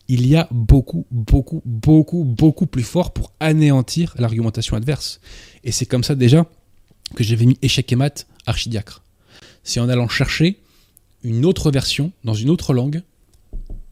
il 0.09 0.27
y 0.27 0.35
a 0.35 0.49
beaucoup, 0.51 1.07
beaucoup, 1.13 1.63
beaucoup, 1.65 2.25
beaucoup 2.25 2.67
plus 2.67 2.83
fort 2.83 3.13
pour 3.13 3.33
anéantir 3.39 4.15
l'argumentation 4.19 4.77
adverse. 4.77 5.21
Et 5.63 5.71
c'est 5.71 5.87
comme 5.87 6.05
ça 6.05 6.17
déjà 6.17 6.45
que 7.13 7.25
j'avais 7.25 7.47
mis 7.47 7.59
échec 7.63 7.91
et 7.93 7.97
mat 7.97 8.27
archidiacre. 8.47 9.03
C'est 9.65 9.81
en 9.81 9.89
allant 9.89 10.09
chercher 10.09 10.59
une 11.23 11.45
autre 11.45 11.71
version 11.71 12.13
dans 12.25 12.35
une 12.35 12.51
autre 12.51 12.75
langue 12.75 13.03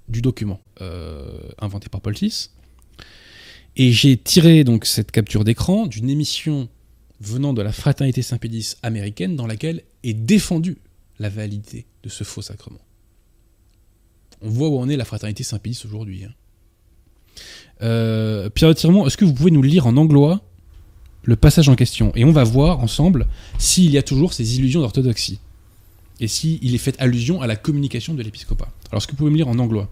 du 0.09 0.23
document 0.23 0.61
euh, 0.81 1.39
inventé 1.59 1.89
par 1.89 2.01
Paul. 2.01 2.15
Et 3.77 3.93
j'ai 3.93 4.17
tiré 4.17 4.65
donc 4.65 4.85
cette 4.85 5.13
capture 5.13 5.45
d'écran 5.45 5.87
d'une 5.87 6.11
émission 6.11 6.69
venant 7.21 7.53
de 7.53 7.63
la 7.63 7.73
Fraternité 7.73 8.23
Saint-Pédis 8.23 8.77
américaine 8.83 9.37
dans 9.37 9.47
laquelle 9.47 9.85
est 10.03 10.15
défendue 10.15 10.79
la 11.19 11.29
validité 11.29 11.87
de 12.03 12.09
ce 12.09 12.25
faux 12.25 12.43
sacrement. 12.43 12.81
On 14.43 14.49
voit 14.49 14.69
où 14.69 14.79
en 14.79 14.89
est 14.89 14.97
la 14.97 15.05
Fraternité 15.05 15.45
Saint-Pédis 15.45 15.83
aujourd'hui. 15.85 16.25
hein. 16.25 16.33
Euh, 17.83 18.51
Pierre 18.51 18.75
Tiremont, 18.75 19.07
est-ce 19.07 19.17
que 19.17 19.25
vous 19.25 19.35
pouvez 19.35 19.51
nous 19.51 19.63
lire 19.63 19.87
en 19.87 19.97
anglois 19.97 20.43
le 21.23 21.37
passage 21.37 21.69
en 21.69 21.75
question. 21.75 22.13
Et 22.15 22.25
on 22.25 22.33
va 22.33 22.45
voir 22.45 22.81
ensemble 22.81 23.27
s'il 23.59 23.91
y 23.91 23.99
a 23.99 24.03
toujours 24.03 24.33
ces 24.33 24.59
illusions 24.59 24.81
d'orthodoxie. 24.81 25.41
Et 26.21 26.29
s'il 26.29 26.75
est 26.75 26.79
fait 26.79 27.01
allusion 27.01 27.41
à 27.41 27.47
la 27.47 27.57
communication 27.57 28.15
de 28.15 28.23
l'épiscopat. 28.23 28.69
Alors, 28.91 28.99
est-ce 28.99 29.07
que 29.07 29.13
vous 29.13 29.19
pouvez 29.19 29.31
me 29.31 29.37
lire 29.37 29.49
en 29.49 29.59
anglois? 29.59 29.89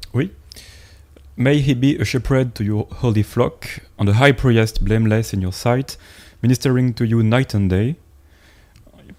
May 1.37 1.61
he 1.61 1.75
be 1.75 2.01
a 2.01 2.05
shepherd 2.05 2.53
to 2.55 2.65
your 2.65 2.89
holy 3.01 3.23
flock, 3.23 3.81
and 3.97 4.09
a 4.09 4.13
high 4.13 4.33
priest 4.33 4.83
blameless 4.83 5.33
in 5.33 5.41
your 5.41 5.55
sight, 5.55 5.97
ministering 6.43 6.93
to 6.95 7.05
you 7.05 7.23
night 7.23 7.55
and 7.55 7.69
day. 7.69 7.95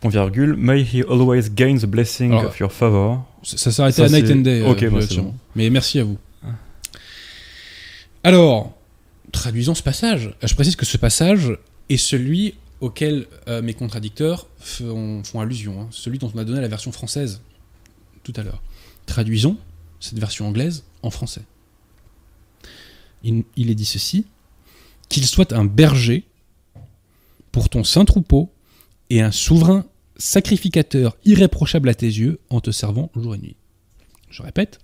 Point 0.01 0.12
virgule. 0.12 0.55
May 0.57 0.84
he 0.84 1.01
always 1.01 1.49
gain 1.49 1.78
the 1.78 1.86
blessing 1.86 2.32
Alors, 2.32 2.45
of 2.47 2.60
your 2.60 2.72
favor. 2.72 3.26
Ça, 3.43 3.57
ça 3.57 3.72
s'arrêtait 3.72 4.01
à 4.01 4.10
Night 4.10 4.30
and 4.30 4.41
Day. 4.41 4.64
Ok, 4.64 4.84
euh, 4.84 4.89
bah, 4.89 4.99
bon. 5.16 5.34
Mais 5.55 5.70
merci 5.70 5.99
à 5.99 6.03
vous. 6.03 6.18
Ah. 6.43 6.47
Alors, 8.24 8.78
traduisons 9.32 9.74
ce 9.74 9.84
passage. 9.84 10.34
Je 10.43 10.53
précise 10.55 10.76
que 10.76 10.86
ce 10.86 10.97
passage 10.97 11.57
est 11.90 11.98
celui 11.98 12.56
auquel 12.82 13.28
euh, 13.48 13.62
mes 13.62 13.74
contradicteurs 13.74 14.48
font, 14.60 15.22
allusion. 15.36 15.82
hein. 15.82 15.88
Celui 15.92 16.18
dont 16.18 16.32
on 16.34 16.38
a 16.38 16.46
donné 16.46 16.62
la 16.62 16.68
version 16.68 16.92
française 16.92 17.42
tout 18.24 18.34
à 18.36 18.44
l'heure. 18.44 18.62
Traduisons 19.06 19.58
cette 20.00 20.20
version 20.20 20.48
anglaise 20.48 20.84
en 21.02 21.10
français. 21.10 21.42
Il 23.24 23.44
est 23.58 23.76
dit 23.76 23.86
ceci 23.86 24.26
qu'il 25.10 25.26
soit 25.26 25.52
un 25.52 25.66
berger 25.66 26.26
pour 27.52 27.68
ton 27.68 27.84
saint 27.84 28.06
troupeau 28.06 28.50
et 29.10 29.22
un 29.22 29.32
souverain 29.32 29.86
sacrificateur 30.18 31.18
irréprochable 31.26 31.90
à 31.90 31.96
tes 31.96 32.06
yeux 32.06 32.40
en 32.50 32.62
te 32.62 32.72
servant 32.72 33.12
jour 33.16 33.36
et 33.36 33.40
nuit. 33.40 33.56
Je 34.30 34.44
répète, 34.44 34.80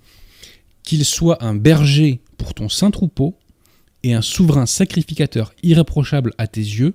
qu'il 0.84 1.06
soit 1.06 1.43
un 1.43 1.56
berger 1.56 2.20
pour 2.38 2.53
ton 2.53 2.70
saint 2.70 2.91
troupeau 2.91 3.36
et 4.06 4.14
un 4.14 4.22
souverain 4.22 4.68
sacrificateur 4.68 5.51
irréprochable 5.64 6.32
à 6.38 6.45
tes 6.45 6.62
yeux, 6.62 6.93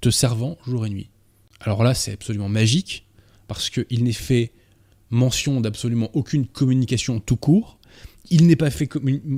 te 0.00 0.10
servant 0.10 0.56
jour 0.64 0.86
et 0.86 0.90
nuit. 0.90 1.08
Alors 1.60 1.82
là, 1.82 1.92
c'est 1.92 2.12
absolument 2.12 2.48
magique, 2.48 3.04
parce 3.48 3.68
qu'il 3.68 4.04
n'est 4.04 4.12
fait 4.12 4.52
mention 5.10 5.60
d'absolument 5.60 6.08
aucune 6.14 6.46
communication 6.46 7.18
tout 7.18 7.34
court. 7.34 7.78
Il 8.30 8.46
n'est 8.46 8.54
pas 8.54 8.70
fait 8.70 8.88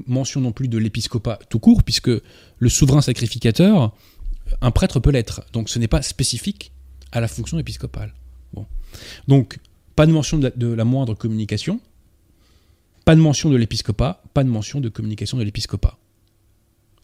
mention 0.07 0.43
non 0.43 0.53
plus 0.53 0.69
de 0.69 0.77
l'épiscopat 0.77 1.39
tout 1.49 1.59
court, 1.59 1.83
puisque 1.83 2.11
le 2.11 2.69
souverain 2.69 3.01
sacrificateur, 3.01 3.97
un 4.61 4.71
prêtre 4.71 5.01
peut 5.01 5.11
l'être. 5.11 5.47
Donc 5.55 5.71
ce 5.71 5.79
n'est 5.79 5.89
pas 5.89 6.03
spécifique 6.03 6.73
à 7.11 7.23
la 7.23 7.29
fonction 7.29 7.59
épiscopale. 7.59 8.13
Bon. 8.53 8.67
Donc, 9.29 9.59
pas 9.97 10.05
de 10.05 10.13
mention 10.13 10.37
de 10.39 10.67
la 10.67 10.85
moindre 10.85 11.15
communication, 11.15 11.81
pas 13.07 13.15
de 13.15 13.21
mention 13.21 13.49
de 13.49 13.57
l'épiscopat, 13.57 14.23
pas 14.35 14.45
de 14.45 14.51
mention 14.51 14.81
de 14.83 14.91
communication 14.91 15.39
de 15.39 15.43
l'épiscopat. 15.43 15.99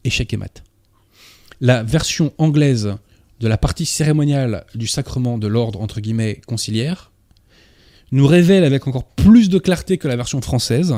Échec 0.04 0.32
et 0.32 0.36
mat. 0.36 0.62
La 1.60 1.82
version 1.82 2.32
anglaise 2.38 2.94
de 3.40 3.48
la 3.48 3.58
partie 3.58 3.86
cérémoniale 3.86 4.64
du 4.74 4.86
sacrement 4.86 5.38
de 5.38 5.46
l'ordre, 5.46 5.80
entre 5.80 6.00
guillemets, 6.00 6.40
conciliaire, 6.46 7.10
nous 8.12 8.26
révèle 8.26 8.64
avec 8.64 8.86
encore 8.86 9.04
plus 9.04 9.48
de 9.48 9.58
clarté 9.58 9.98
que 9.98 10.08
la 10.08 10.16
version 10.16 10.40
française 10.40 10.94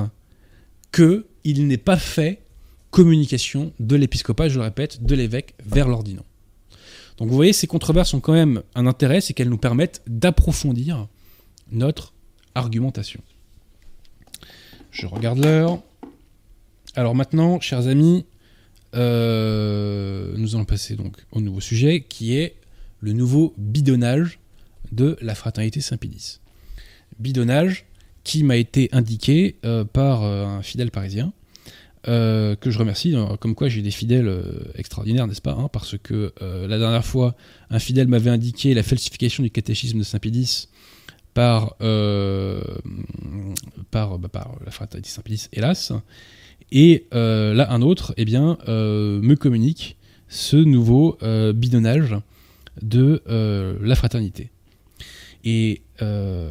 que 0.92 1.26
il 1.44 1.66
n'est 1.66 1.76
pas 1.76 1.96
fait 1.96 2.42
communication 2.90 3.72
de 3.78 3.96
l'épiscopat, 3.96 4.48
je 4.48 4.56
le 4.56 4.64
répète, 4.64 5.02
de 5.04 5.14
l'évêque 5.14 5.54
vers 5.64 5.88
l'ordinant. 5.88 6.24
Donc 7.18 7.28
vous 7.28 7.34
voyez, 7.34 7.52
ces 7.52 7.66
controverses 7.66 8.14
ont 8.14 8.20
quand 8.20 8.32
même 8.32 8.62
un 8.74 8.86
intérêt, 8.86 9.20
c'est 9.20 9.32
qu'elles 9.32 9.48
nous 9.48 9.58
permettent 9.58 10.02
d'approfondir 10.06 11.06
notre 11.70 12.12
argumentation. 12.54 13.20
Je 14.90 15.06
regarde 15.06 15.38
l'heure. 15.38 15.78
Alors 16.94 17.14
maintenant, 17.14 17.60
chers 17.60 17.86
amis, 17.86 18.24
euh, 18.96 20.34
nous 20.36 20.54
allons 20.54 20.64
passer 20.64 20.96
donc 20.96 21.16
au 21.32 21.40
nouveau 21.40 21.60
sujet 21.60 22.00
qui 22.08 22.36
est 22.36 22.56
le 23.00 23.12
nouveau 23.12 23.54
bidonnage 23.58 24.38
de 24.92 25.16
la 25.20 25.34
fraternité 25.34 25.80
Saint-Pédis. 25.80 26.40
Bidonnage 27.18 27.84
qui 28.24 28.42
m'a 28.42 28.56
été 28.56 28.88
indiqué 28.92 29.56
euh, 29.64 29.84
par 29.84 30.22
euh, 30.24 30.46
un 30.46 30.62
fidèle 30.62 30.90
parisien 30.90 31.32
que 32.08 32.70
je 32.70 32.78
remercie, 32.78 33.16
comme 33.40 33.56
quoi 33.56 33.68
j'ai 33.68 33.82
des 33.82 33.90
fidèles 33.90 34.32
extraordinaires, 34.76 35.26
n'est-ce 35.26 35.42
pas 35.42 35.56
hein, 35.58 35.68
Parce 35.72 35.98
que 35.98 36.32
la 36.40 36.78
dernière 36.78 37.04
fois, 37.04 37.34
un 37.68 37.80
fidèle 37.80 38.06
m'avait 38.06 38.30
indiqué 38.30 38.74
la 38.74 38.84
falsification 38.84 39.42
du 39.42 39.50
catéchisme 39.50 39.98
de 39.98 40.04
Saint-Pédis 40.04 40.68
par, 41.34 41.74
par, 43.90 44.20
bah, 44.20 44.28
par 44.28 44.54
la 44.64 44.70
fraternité 44.70 45.10
Saint-Pédis, 45.10 45.48
hélas. 45.52 45.92
Et 46.72 47.06
euh, 47.14 47.54
là, 47.54 47.72
un 47.72 47.82
autre, 47.82 48.14
eh 48.16 48.24
bien, 48.24 48.58
euh, 48.68 49.20
me 49.20 49.36
communique 49.36 49.96
ce 50.28 50.56
nouveau 50.56 51.16
euh, 51.22 51.52
bidonnage 51.52 52.16
de 52.82 53.22
la 53.80 53.94
fraternité. 53.94 54.50
Et 55.44 55.82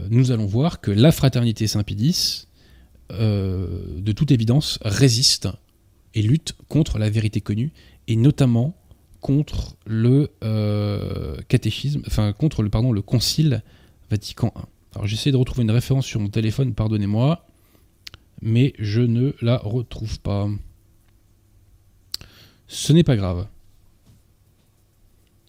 nous 0.10 0.32
allons 0.32 0.48
voir 0.48 0.82
que 0.82 0.90
la 0.90 1.12
fraternité 1.12 1.68
Saint-Pédis, 1.68 2.48
de 3.12 4.12
toute 4.12 4.32
évidence, 4.32 4.80
résiste 4.82 5.50
et 6.16 6.24
lutte 6.24 6.56
contre 6.68 6.98
la 6.98 7.12
vérité 7.12 7.42
connue, 7.42 7.74
et 8.08 8.16
notamment 8.16 8.76
contre 9.22 9.76
le 9.86 10.32
catéchisme, 11.48 12.02
enfin 12.08 12.34
contre 12.34 12.64
le 12.64 12.72
pardon 12.72 12.92
le 12.92 13.04
Concile 13.04 13.62
Vatican 14.10 14.52
I. 14.56 14.62
Alors 14.96 15.06
j'essaie 15.06 15.32
de 15.32 15.38
retrouver 15.38 15.62
une 15.62 15.72
référence 15.72 16.08
sur 16.08 16.20
mon 16.20 16.30
téléphone, 16.30 16.74
pardonnez-moi, 16.74 17.45
mais 18.42 18.74
je 18.80 19.02
ne 19.02 19.34
la 19.42 19.58
retrouve 19.58 20.20
pas. 20.20 20.50
Ce 22.68 22.94
n'est 22.94 23.04
pas 23.04 23.16
grave. 23.16 23.48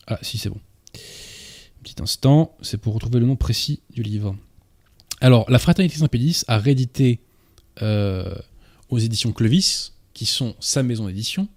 Ah 0.07 0.19
si 0.23 0.39
c'est 0.39 0.51
bon. 0.51 0.61
Petit 1.83 2.03
instant, 2.03 2.57
c'est 2.63 2.79
pour 2.79 2.95
retrouver 2.95 3.21
le 3.21 3.27
nom 3.27 3.37
précis 3.37 3.81
du 3.91 4.03
livre. 4.03 4.37
Alors, 5.21 5.51
la 5.51 5.59
Fraternité 5.59 5.97
Saint-Pédis 5.99 6.43
a 6.47 6.59
réédité 6.59 7.21
euh, 7.83 8.35
aux 8.89 8.99
éditions 8.99 9.33
Clovis, 9.33 9.95
qui 10.13 10.27
sont 10.27 10.55
sa 10.61 10.83
maison 10.83 11.07
d'édition, 11.07 11.49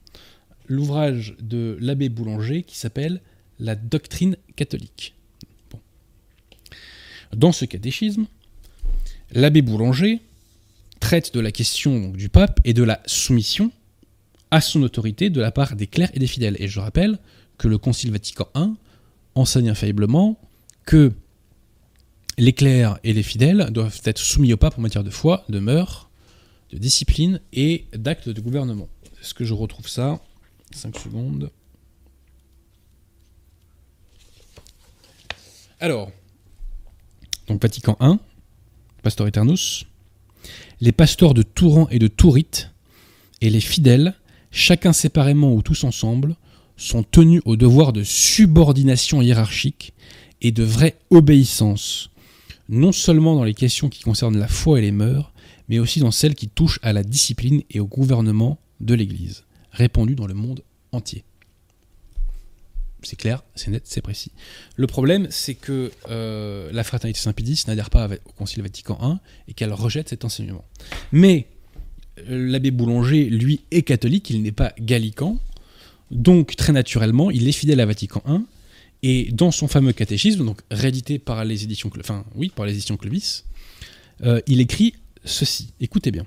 l'ouvrage 0.67 1.36
de 1.39 1.77
l'abbé 1.80 2.09
Boulanger 2.09 2.63
qui 2.63 2.77
s'appelle 2.77 3.21
La 3.59 3.75
doctrine 3.75 4.38
catholique. 4.55 5.15
Dans 7.36 7.51
ce 7.51 7.65
catéchisme, 7.65 8.25
l'abbé 9.32 9.61
Boulanger 9.61 10.21
traite 11.00 11.34
de 11.34 11.39
la 11.39 11.52
question 11.52 12.10
du 12.10 12.30
pape 12.30 12.60
et 12.64 12.74
de 12.74 12.84
la 12.84 13.02
soumission 13.06 13.72
à 14.52 14.62
son 14.62 14.82
autorité 14.84 15.30
de 15.30 15.41
la 15.41 15.52
part 15.52 15.76
des 15.76 15.88
clercs 15.88 16.12
et 16.14 16.20
des 16.20 16.28
fidèles. 16.28 16.56
Et 16.60 16.68
je 16.68 16.80
rappelle 16.80 17.20
que 17.58 17.68
le 17.68 17.78
Concile 17.78 18.12
Vatican 18.12 18.47
I 18.56 18.74
enseigne 19.36 19.70
infailliblement 19.70 20.39
que 20.86 21.12
les 22.38 22.54
clercs 22.54 23.00
et 23.04 23.14
les 23.14 23.24
fidèles 23.24 23.70
doivent 23.72 24.02
être 24.06 24.18
soumis 24.18 24.54
au 24.54 24.58
pape 24.58 24.78
en 24.78 24.82
matière 24.82 25.04
de 25.04 25.10
foi, 25.10 25.43
de 25.50 25.60
mœurs, 25.60 26.10
de 26.72 26.78
discipline 26.78 27.41
et 27.54 27.86
d'actes 27.93 28.30
de 28.30 28.41
gouvernement. 28.41 28.88
Est-ce 29.22 29.34
que 29.34 29.45
je 29.45 29.54
retrouve 29.54 29.88
ça? 29.88 30.22
5 30.72 30.97
secondes. 30.97 31.52
Alors, 35.80 36.12
donc 37.47 37.62
Vatican 37.62 37.97
I, 38.02 38.18
Pastor 39.02 39.28
Eternus, 39.28 39.86
les 40.81 40.91
pasteurs 40.91 41.33
de 41.33 41.41
Touran 41.43 41.87
et 41.89 41.99
de 41.99 42.07
Tourite 42.07 42.71
et 43.41 43.49
les 43.49 43.59
fidèles, 43.59 44.15
chacun 44.51 44.93
séparément 44.93 45.53
ou 45.53 45.61
tous 45.61 45.83
ensemble, 45.83 46.35
sont 46.77 47.03
tenus 47.03 47.41
au 47.45 47.55
devoir 47.55 47.93
de 47.93 48.03
subordination 48.03 49.21
hiérarchique 49.21 49.93
et 50.41 50.51
de 50.51 50.63
vraie 50.63 50.97
obéissance, 51.09 52.09
non 52.69 52.91
seulement 52.91 53.35
dans 53.35 53.43
les 53.43 53.53
questions 53.53 53.89
qui 53.89 54.01
concernent 54.01 54.37
la 54.37 54.47
foi 54.47 54.79
et 54.79 54.81
les 54.81 54.91
mœurs, 54.91 55.31
mais 55.67 55.79
aussi 55.79 55.99
dans 55.99 56.11
celles 56.11 56.35
qui 56.35 56.47
touchent 56.47 56.79
à 56.81 56.93
la 56.93 57.03
discipline 57.03 57.63
et 57.69 57.79
au 57.79 57.85
gouvernement 57.85 58.59
de 58.79 58.93
l'Église, 58.93 59.43
répandues 59.71 60.15
dans 60.15 60.27
le 60.27 60.33
monde 60.33 60.63
entier. 60.91 61.23
C'est 63.04 63.16
clair, 63.16 63.43
c'est 63.56 63.72
net, 63.72 63.84
c'est 63.86 64.02
précis. 64.02 64.32
Le 64.76 64.86
problème, 64.88 65.28
c'est 65.30 65.56
que 65.56 65.91
euh, 66.10 66.70
la 66.74 66.84
fraternité 66.84 67.20
Saint-Pédis 67.20 67.64
n'adhère 67.68 67.89
pas 67.89 68.10
au 68.26 68.32
Concile 68.34 68.62
Vatican 68.62 68.97
I 69.02 69.50
et 69.50 69.54
qu'elle 69.54 69.74
rejette 69.74 70.10
cet 70.10 70.26
enseignement. 70.26 70.66
Mais 71.12 71.47
euh, 72.30 72.52
l'abbé 72.52 72.72
Boulanger, 72.72 73.26
lui, 73.26 73.62
est 73.72 73.84
catholique, 73.84 74.30
il 74.30 74.41
n'est 74.41 74.52
pas 74.52 74.74
gallican, 74.80 75.39
donc 76.12 76.56
très 76.56 76.74
naturellement, 76.74 77.32
il 77.32 77.47
est 77.47 77.54
fidèle 77.54 77.80
à 77.80 77.86
Vatican 77.86 78.22
I. 78.28 78.39
Et 79.02 79.32
dans 79.32 79.52
son 79.52 79.70
fameux 79.70 79.93
catéchisme, 79.93 80.45
donc 80.45 80.60
réédité 80.70 81.20
par 81.20 81.45
les 81.45 81.64
éditions, 81.64 81.89
enfin 82.02 82.26
par 82.56 82.66
les 82.66 82.74
éditions 82.74 82.97
Clovis, 82.97 83.45
euh, 84.24 84.41
il 84.45 84.60
écrit 84.60 84.93
ceci. 85.24 85.70
Écoutez 85.80 86.12
bien. 86.12 86.26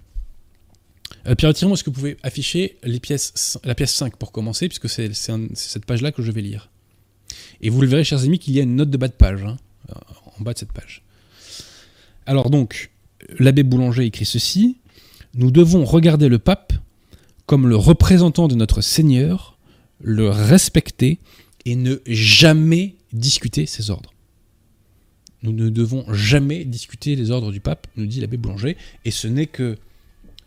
Euh, 1.26 1.34
Pierre 1.34 1.54
Tirement, 1.54 1.74
est-ce 1.74 1.84
que 1.84 1.90
vous 1.90 1.94
pouvez 1.94 2.16
afficher 2.22 2.78
la 2.82 2.98
pièce 2.98 3.32
5 3.92 4.16
pour 4.16 4.32
commencer, 4.32 4.68
puisque 4.68 4.88
c'est 4.88 5.12
cette 5.14 5.86
page-là 5.86 6.12
que 6.12 6.22
je 6.22 6.32
vais 6.32 6.42
lire. 6.42 6.70
Et 7.60 7.70
vous 7.70 7.80
le 7.80 7.86
verrez, 7.86 8.04
chers 8.04 8.24
amis, 8.24 8.38
qu'il 8.38 8.54
y 8.54 8.60
a 8.60 8.62
une 8.62 8.76
note 8.76 8.90
de 8.90 8.96
bas 8.96 9.08
de 9.08 9.12
page, 9.12 9.44
hein, 9.44 9.56
euh, 9.90 9.94
en 10.38 10.42
bas 10.42 10.52
de 10.52 10.58
cette 10.58 10.72
page. 10.72 11.02
Alors 12.26 12.50
donc, 12.50 12.90
l'abbé 13.38 13.62
Boulanger 13.62 14.04
écrit 14.04 14.24
ceci. 14.24 14.78
Nous 15.34 15.50
devons 15.50 15.84
regarder 15.84 16.28
le 16.28 16.38
pape 16.38 16.72
comme 17.46 17.68
le 17.68 17.76
représentant 17.76 18.48
de 18.48 18.54
notre 18.54 18.80
Seigneur, 18.80 19.58
le 20.00 20.28
respecter 20.28 21.18
et 21.64 21.76
ne 21.76 21.96
jamais 22.06 22.96
discuter 23.12 23.66
ces 23.66 23.90
ordres. 23.90 24.12
Nous 25.42 25.52
ne 25.52 25.68
devons 25.70 26.04
jamais 26.12 26.64
discuter 26.64 27.16
les 27.16 27.30
ordres 27.30 27.50
du 27.50 27.60
pape, 27.60 27.86
nous 27.96 28.06
dit 28.06 28.20
l'abbé 28.20 28.36
Boulanger, 28.36 28.76
et 29.04 29.10
ce 29.10 29.26
n'est 29.26 29.46
que 29.46 29.76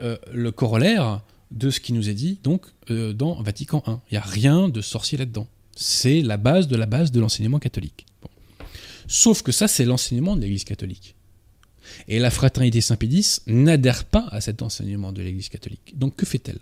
euh, 0.02 0.18
le 0.34 0.52
corollaire 0.52 1.22
de 1.52 1.70
ce 1.70 1.80
qui 1.80 1.94
nous 1.94 2.10
est 2.10 2.14
dit 2.14 2.40
donc 2.44 2.66
euh, 2.90 3.14
dans 3.14 3.42
Vatican 3.42 3.84
I. 3.88 3.92
Il 4.12 4.14
n'y 4.14 4.18
a 4.18 4.22
rien 4.22 4.70
de 4.70 4.82
sorcier 4.82 5.18
là-dedans. 5.18 5.48
C'est 5.76 6.22
la 6.22 6.38
base 6.38 6.68
de 6.68 6.76
la 6.76 6.86
base 6.86 7.12
de 7.12 7.20
l'enseignement 7.20 7.60
catholique. 7.60 8.06
Sauf 9.08 9.44
que 9.44 9.52
ça, 9.52 9.68
c'est 9.68 9.86
l'enseignement 9.86 10.36
de 10.36 10.42
l'Église 10.42 10.64
catholique. 10.64 11.16
Et 12.08 12.20
la 12.20 12.32
fraternité 12.32 12.82
Saint-Pédis 12.82 13.42
n'adhère 13.48 14.06
pas 14.06 14.28
à 14.32 14.42
cet 14.42 14.62
enseignement 14.62 15.12
de 15.12 15.22
l'Église 15.22 15.50
catholique. 15.50 15.98
Donc 15.98 16.16
que 16.16 16.26
fait-elle? 16.26 16.60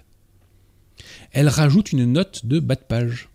Elle 1.31 1.47
rajoute 1.47 1.91
une 1.91 2.11
note 2.11 2.45
de 2.45 2.59
bas 2.59 2.75
de 2.75 2.81
page. 2.81 3.29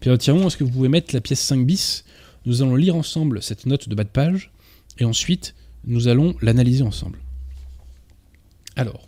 Pierre 0.00 0.18
Tiron, 0.18 0.46
est-ce 0.46 0.56
que 0.56 0.64
vous 0.64 0.70
pouvez 0.70 0.88
mettre 0.88 1.14
la 1.14 1.20
pièce 1.20 1.40
5 1.40 1.64
bis? 1.64 2.04
Nous 2.44 2.62
allons 2.62 2.76
lire 2.76 2.96
ensemble 2.96 3.42
cette 3.42 3.66
note 3.66 3.88
de 3.88 3.94
bas 3.94 4.04
de 4.04 4.08
page 4.08 4.50
et 4.98 5.04
ensuite 5.04 5.54
nous 5.84 6.08
allons 6.08 6.34
l'analyser 6.42 6.82
ensemble. 6.82 7.18
Alors, 8.82 9.06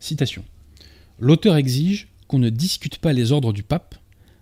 citation. 0.00 0.44
L'auteur 1.20 1.54
exige 1.54 2.08
qu'on 2.26 2.40
ne 2.40 2.50
discute 2.50 2.98
pas 2.98 3.12
les 3.12 3.30
ordres 3.30 3.52
du 3.52 3.62
pape 3.62 3.94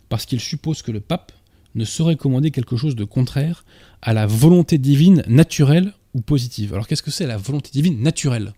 parce 0.08 0.24
qu'il 0.24 0.40
suppose 0.40 0.80
que 0.80 0.90
le 0.90 1.00
pape 1.00 1.32
ne 1.74 1.84
saurait 1.84 2.16
commander 2.16 2.50
quelque 2.50 2.78
chose 2.78 2.96
de 2.96 3.04
contraire 3.04 3.66
à 4.00 4.14
la 4.14 4.26
volonté 4.26 4.78
divine 4.78 5.22
naturelle 5.26 5.92
ou 6.14 6.22
positive. 6.22 6.72
Alors 6.72 6.88
qu'est-ce 6.88 7.02
que 7.02 7.10
c'est 7.10 7.26
la 7.26 7.36
volonté 7.36 7.68
divine 7.74 8.00
naturelle? 8.00 8.54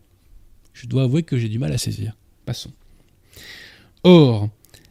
Je 0.74 0.86
dois 0.86 1.02
avouer 1.02 1.24
que 1.24 1.38
j'ai 1.38 1.48
du 1.48 1.58
mal 1.58 1.72
à 1.72 1.78
saisir. 1.78 2.16
Passons. 2.44 2.70
Or, 4.04 4.48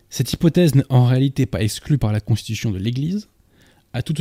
cette 0.10 0.34
hypothèse 0.34 0.76
n'est 0.76 0.84
en 0.90 1.06
réalité 1.06 1.46
pas 1.46 1.64
exclue 1.64 1.98
par 1.98 2.12
la 2.12 2.20
constitution 2.20 2.72
de 2.72 2.78
l'Église. 2.78 3.30
À 3.94 4.02
toute, 4.02 4.20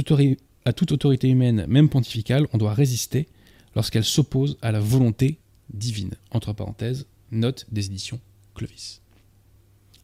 à 0.65 0.73
toute 0.73 0.93
autorité 0.93 1.29
humaine, 1.29 1.67
même 1.67 1.89
pontificale, 1.89 2.47
on 2.53 2.59
doit 2.59 2.73
résister 2.73 3.27
lorsqu'elle 3.75 4.05
s'oppose 4.05 4.59
à 4.63 4.71
la 4.71 4.79
volonté 4.79 5.41
divine. 5.73 6.15
Entre 6.31 6.53
parenthèses, 6.53 7.07
note 7.31 7.67
des 7.71 7.87
éditions 7.87 8.21
Clovis. 8.55 9.01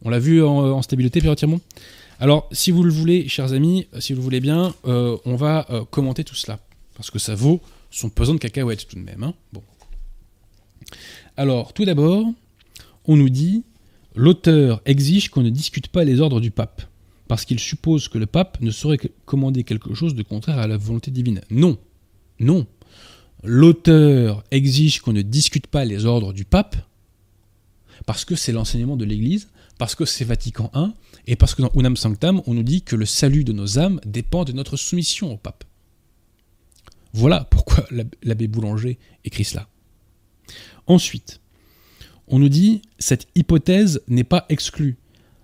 On 0.02 0.08
l'a 0.08 0.18
vu 0.18 0.42
en, 0.42 0.80
stabilité, 0.82 1.20
Pierre 1.20 1.36
Tirmont 1.36 1.60
Alors, 2.18 2.48
si 2.52 2.70
vous 2.70 2.82
le 2.82 2.90
voulez, 2.90 3.28
chers 3.28 3.52
amis, 3.52 3.86
si 3.98 4.12
vous 4.12 4.20
le 4.20 4.24
voulez 4.24 4.40
bien, 4.40 4.74
euh, 4.86 5.16
on 5.24 5.36
va 5.36 5.66
euh, 5.70 5.84
commenter 5.84 6.24
tout 6.24 6.34
cela. 6.34 6.58
Parce 6.94 7.10
que 7.10 7.18
ça 7.18 7.34
vaut 7.34 7.60
son 7.90 8.08
pesant 8.08 8.34
de 8.34 8.38
cacahuètes 8.38 8.86
tout 8.88 8.96
de 8.96 9.02
même. 9.02 9.22
Hein. 9.22 9.34
bon. 9.52 9.62
Alors, 11.36 11.72
tout 11.72 11.84
d'abord, 11.84 12.26
on 13.06 13.16
nous 13.16 13.28
dit 13.28 13.62
l'auteur 14.14 14.80
exige 14.84 15.28
qu'on 15.28 15.42
ne 15.42 15.50
discute 15.50 15.88
pas 15.88 16.04
les 16.04 16.20
ordres 16.20 16.40
du 16.40 16.50
pape, 16.50 16.82
parce 17.28 17.44
qu'il 17.44 17.58
suppose 17.58 18.08
que 18.08 18.18
le 18.18 18.26
pape 18.26 18.60
ne 18.60 18.70
saurait 18.70 18.98
commander 19.24 19.64
quelque 19.64 19.94
chose 19.94 20.14
de 20.14 20.22
contraire 20.22 20.58
à 20.58 20.66
la 20.66 20.76
volonté 20.76 21.10
divine. 21.10 21.40
Non, 21.50 21.78
non. 22.38 22.66
L'auteur 23.42 24.44
exige 24.50 25.00
qu'on 25.00 25.12
ne 25.12 25.22
discute 25.22 25.66
pas 25.66 25.84
les 25.84 26.04
ordres 26.04 26.32
du 26.32 26.44
pape, 26.44 26.76
parce 28.06 28.24
que 28.24 28.34
c'est 28.34 28.52
l'enseignement 28.52 28.96
de 28.96 29.04
l'Église, 29.04 29.48
parce 29.78 29.94
que 29.94 30.04
c'est 30.04 30.24
Vatican 30.24 30.70
I, 30.74 30.90
et 31.26 31.36
parce 31.36 31.54
que 31.54 31.62
dans 31.62 31.70
Unam 31.74 31.96
Sanctam, 31.96 32.42
on 32.46 32.54
nous 32.54 32.62
dit 32.62 32.82
que 32.82 32.96
le 32.96 33.06
salut 33.06 33.44
de 33.44 33.52
nos 33.52 33.78
âmes 33.78 34.00
dépend 34.04 34.44
de 34.44 34.52
notre 34.52 34.76
soumission 34.76 35.32
au 35.32 35.36
pape. 35.36 35.64
Voilà 37.12 37.44
pourquoi 37.44 37.86
l'abbé 38.22 38.46
Boulanger 38.46 38.98
écrit 39.24 39.44
cela. 39.44 39.68
Ensuite, 40.86 41.40
on 42.28 42.38
nous 42.38 42.48
dit 42.48 42.82
cette 42.98 43.26
hypothèse 43.34 44.02
n'est 44.06 44.24
pas 44.24 44.46
exclue. 44.48 44.96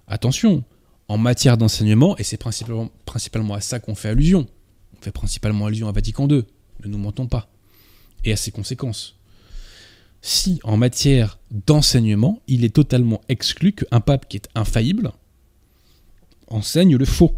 Attention, 0.07 0.65
en 1.09 1.19
matière 1.19 1.57
d'enseignement, 1.57 2.17
et 2.19 2.25
c'est 2.25 2.37
principalement, 2.37 2.91
principalement 3.05 3.55
à 3.55 3.61
ça 3.61 3.81
qu'on 3.81 3.95
fait 3.95 4.09
allusion, 4.09 4.47
on 4.97 5.03
fait 5.03 5.13
principalement 5.13 5.67
allusion 5.67 5.89
à 5.89 5.93
Vatican 5.93 6.29
II, 6.29 6.45
ne 6.85 6.89
nous 6.89 6.99
mentons 6.99 7.27
pas, 7.27 7.49
et 8.27 8.33
à 8.33 8.37
ses 8.37 8.51
conséquences 8.51 9.17
si 10.27 10.59
en 10.65 10.77
matière 10.77 11.39
d'enseignement, 11.53 12.43
il 12.49 12.65
est 12.65 12.75
totalement 12.75 13.21
exclu 13.29 13.73
qu'un 13.73 14.01
pape 14.01 14.29
qui 14.29 14.37
est 14.37 14.49
infaillible 14.57 15.13
enseigne 16.49 16.97
le 16.97 17.05
faux, 17.05 17.33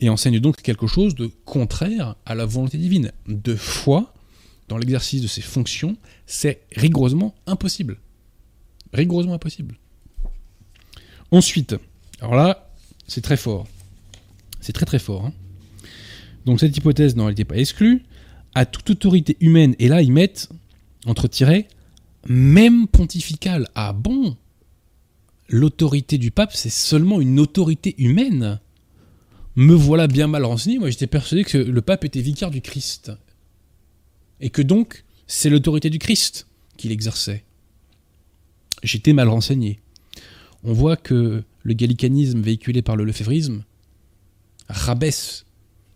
et 0.00 0.08
enseigne 0.08 0.40
donc 0.40 0.60
quelque 0.60 0.88
chose 0.88 1.14
de 1.14 1.30
contraire 1.44 2.16
à 2.26 2.34
la 2.34 2.44
volonté 2.44 2.78
divine. 2.78 3.12
De 3.28 3.54
foi, 3.54 4.12
dans 4.68 4.76
l'exercice 4.76 5.22
de 5.22 5.28
ses 5.28 5.40
fonctions, 5.40 5.96
c'est 6.26 6.62
rigoureusement 6.74 7.32
impossible. 7.46 7.98
Rigoureusement 8.92 9.34
impossible. 9.34 9.76
Ensuite, 11.30 11.76
alors 12.20 12.34
là, 12.34 12.72
c'est 13.06 13.20
très 13.20 13.36
fort. 13.36 13.68
C'est 14.60 14.72
très 14.72 14.86
très 14.86 14.98
fort. 14.98 15.26
Hein. 15.26 15.32
Donc 16.44 16.58
cette 16.58 16.76
hypothèse 16.76 17.14
n'était 17.14 17.44
pas 17.44 17.56
exclue. 17.56 18.02
À 18.54 18.66
toute 18.66 18.90
autorité 18.90 19.36
humaine, 19.40 19.74
et 19.78 19.88
là 19.88 20.02
ils 20.02 20.12
mettent, 20.12 20.48
entre 21.06 21.28
tirets, 21.28 21.68
même 22.28 22.86
pontificale. 22.86 23.68
Ah 23.74 23.92
bon? 23.92 24.36
L'autorité 25.48 26.18
du 26.18 26.30
pape, 26.30 26.54
c'est 26.54 26.70
seulement 26.70 27.20
une 27.20 27.40
autorité 27.40 27.94
humaine 27.98 28.60
Me 29.54 29.74
voilà 29.74 30.06
bien 30.06 30.28
mal 30.28 30.44
renseigné. 30.44 30.78
Moi, 30.78 30.90
j'étais 30.90 31.06
persuadé 31.06 31.44
que 31.44 31.58
le 31.58 31.82
pape 31.82 32.04
était 32.04 32.22
vicaire 32.22 32.50
du 32.50 32.62
Christ. 32.62 33.12
Et 34.40 34.50
que 34.50 34.62
donc, 34.62 35.04
c'est 35.26 35.50
l'autorité 35.50 35.90
du 35.90 35.98
Christ 35.98 36.46
qu'il 36.76 36.90
exerçait. 36.90 37.44
J'étais 38.82 39.12
mal 39.12 39.28
renseigné. 39.28 39.80
On 40.64 40.72
voit 40.72 40.96
que 40.96 41.44
le 41.62 41.74
gallicanisme 41.74 42.40
véhiculé 42.40 42.82
par 42.82 42.96
le 42.96 43.04
lefévrisme 43.04 43.64
rabaisse 44.68 45.44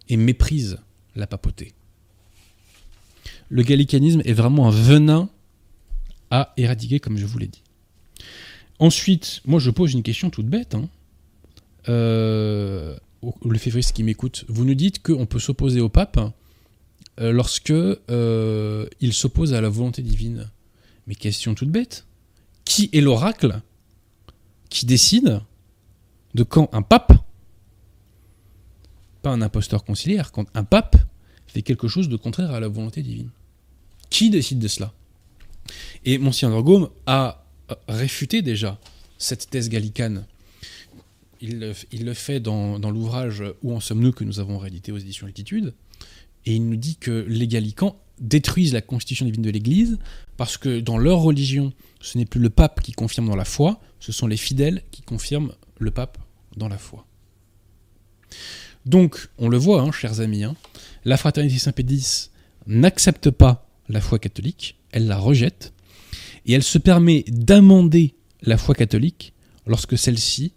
et 0.08 0.16
méprise 0.16 0.78
la 1.14 1.26
papauté. 1.26 1.72
Le 3.48 3.62
gallicanisme 3.62 4.22
est 4.24 4.32
vraiment 4.32 4.66
un 4.68 4.70
venin 4.70 5.28
à 6.30 6.52
éradiquer, 6.56 7.00
comme 7.00 7.16
je 7.16 7.26
vous 7.26 7.38
l'ai 7.38 7.46
dit. 7.46 7.62
Ensuite, 8.78 9.40
moi 9.44 9.60
je 9.60 9.70
pose 9.70 9.94
une 9.94 10.02
question 10.02 10.30
toute 10.30 10.46
bête. 10.46 10.74
Hein. 10.74 10.88
Euh, 11.88 12.96
le 13.44 13.58
février 13.58 13.86
qui 13.92 14.02
m'écoute, 14.02 14.44
vous 14.48 14.64
nous 14.64 14.74
dites 14.74 15.02
qu'on 15.02 15.26
peut 15.26 15.38
s'opposer 15.38 15.80
au 15.80 15.88
pape 15.88 16.18
euh, 17.20 17.32
lorsque 17.32 17.70
euh, 17.70 18.86
il 19.00 19.12
s'oppose 19.12 19.54
à 19.54 19.60
la 19.60 19.68
volonté 19.68 20.02
divine. 20.02 20.50
Mais 21.06 21.14
question 21.14 21.54
toute 21.54 21.70
bête. 21.70 22.06
Qui 22.64 22.90
est 22.92 23.00
l'oracle 23.00 23.60
qui 24.68 24.86
décide 24.86 25.40
de 26.34 26.42
quand 26.42 26.68
un 26.72 26.82
pape, 26.82 27.12
pas 29.22 29.30
un 29.30 29.40
imposteur 29.40 29.84
conciliaire, 29.84 30.32
quand 30.32 30.46
un 30.54 30.64
pape 30.64 30.96
fait 31.46 31.62
quelque 31.62 31.88
chose 31.88 32.08
de 32.08 32.16
contraire 32.16 32.50
à 32.50 32.60
la 32.60 32.68
volonté 32.68 33.02
divine 33.02 33.30
Qui 34.10 34.30
décide 34.30 34.58
de 34.58 34.68
cela? 34.68 34.92
Et 36.04 36.18
Monsignor 36.18 36.62
Gaume 36.62 36.90
a 37.06 37.44
réfuté 37.88 38.42
déjà 38.42 38.78
cette 39.18 39.50
thèse 39.50 39.68
gallicane. 39.68 40.26
Il, 41.40 41.58
le 41.58 42.14
fait 42.14 42.40
dans, 42.40 42.78
l'ouvrage 42.78 43.42
Où 43.62 43.74
en 43.74 43.80
sommes-nous 43.80 44.12
que 44.12 44.24
nous 44.24 44.40
avons 44.40 44.58
réédité 44.58 44.92
aux 44.92 44.98
éditions 44.98 45.26
Altitude. 45.26 45.74
Et 46.46 46.54
il 46.54 46.68
nous 46.68 46.76
dit 46.76 46.96
que 46.96 47.24
les 47.28 47.48
gallicans 47.48 47.96
détruisent 48.20 48.72
la 48.72 48.80
constitution 48.80 49.26
divine 49.26 49.42
de 49.42 49.50
l'Église 49.50 49.98
parce 50.36 50.56
que 50.56 50.80
dans 50.80 50.96
leur 50.96 51.18
religion, 51.18 51.72
ce 52.00 52.18
n'est 52.18 52.24
plus 52.24 52.40
le 52.40 52.50
pape 52.50 52.80
qui 52.80 52.92
confirme 52.92 53.26
dans 53.26 53.36
la 53.36 53.44
foi, 53.44 53.80
ce 54.00 54.12
sont 54.12 54.26
les 54.26 54.36
fidèles 54.36 54.82
qui 54.90 55.02
confirment 55.02 55.52
le 55.78 55.90
pape 55.90 56.18
dans 56.56 56.68
la 56.68 56.78
foi. 56.78 57.06
Donc, 58.86 59.28
on 59.38 59.48
le 59.48 59.58
voit, 59.58 59.82
hein, 59.82 59.90
chers 59.92 60.20
amis, 60.20 60.44
hein, 60.44 60.54
la 61.06 61.16
fraternité 61.16 61.60
Saint-Pédis 61.60 62.30
n'accepte 62.66 63.30
pas 63.30 63.70
la 63.88 64.00
foi 64.00 64.18
catholique, 64.18 64.76
elle 64.90 65.06
la 65.06 65.16
rejette, 65.16 65.72
et 66.44 66.52
elle 66.52 66.64
se 66.64 66.78
permet 66.78 67.24
d'amender 67.28 68.16
la 68.42 68.58
foi 68.58 68.74
catholique 68.74 69.32
lorsque 69.66 69.96
celle-ci 69.96 70.52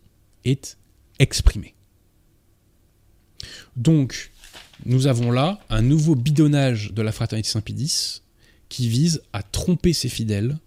est 0.45 0.77
exprimée. 1.19 1.75
Donc, 3.75 4.31
nous 4.85 5.05
avons 5.05 5.29
là 5.29 5.59
un 5.69 5.83
nouveau 5.83 6.15
bidonnage 6.15 6.93
de 6.93 7.03
la 7.03 7.11
fraternité 7.11 7.49
Saint-Pédis 7.49 8.23
qui 8.69 8.89
vise 8.89 9.21
à 9.33 9.43
tromper 9.43 9.93
ses 9.93 10.09
fidèles. 10.09 10.57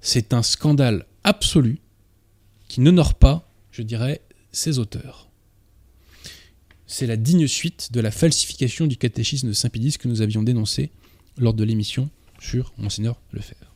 C'est 0.00 0.32
un 0.32 0.42
scandale 0.42 1.04
absolu 1.24 1.78
qui 2.68 2.80
n'honore 2.80 3.14
pas, 3.14 3.52
je 3.70 3.82
dirais, 3.82 4.22
ses 4.50 4.78
auteurs. 4.78 5.29
C'est 6.92 7.06
la 7.06 7.16
digne 7.16 7.46
suite 7.46 7.90
de 7.92 8.00
la 8.00 8.10
falsification 8.10 8.88
du 8.88 8.96
catéchisme 8.96 9.46
de 9.46 9.52
Saint-Pédis 9.52 9.96
que 9.96 10.08
nous 10.08 10.22
avions 10.22 10.42
dénoncé 10.42 10.90
lors 11.38 11.54
de 11.54 11.62
l'émission 11.62 12.10
sur 12.40 12.72
Monseigneur 12.78 13.20
Lefebvre. 13.32 13.72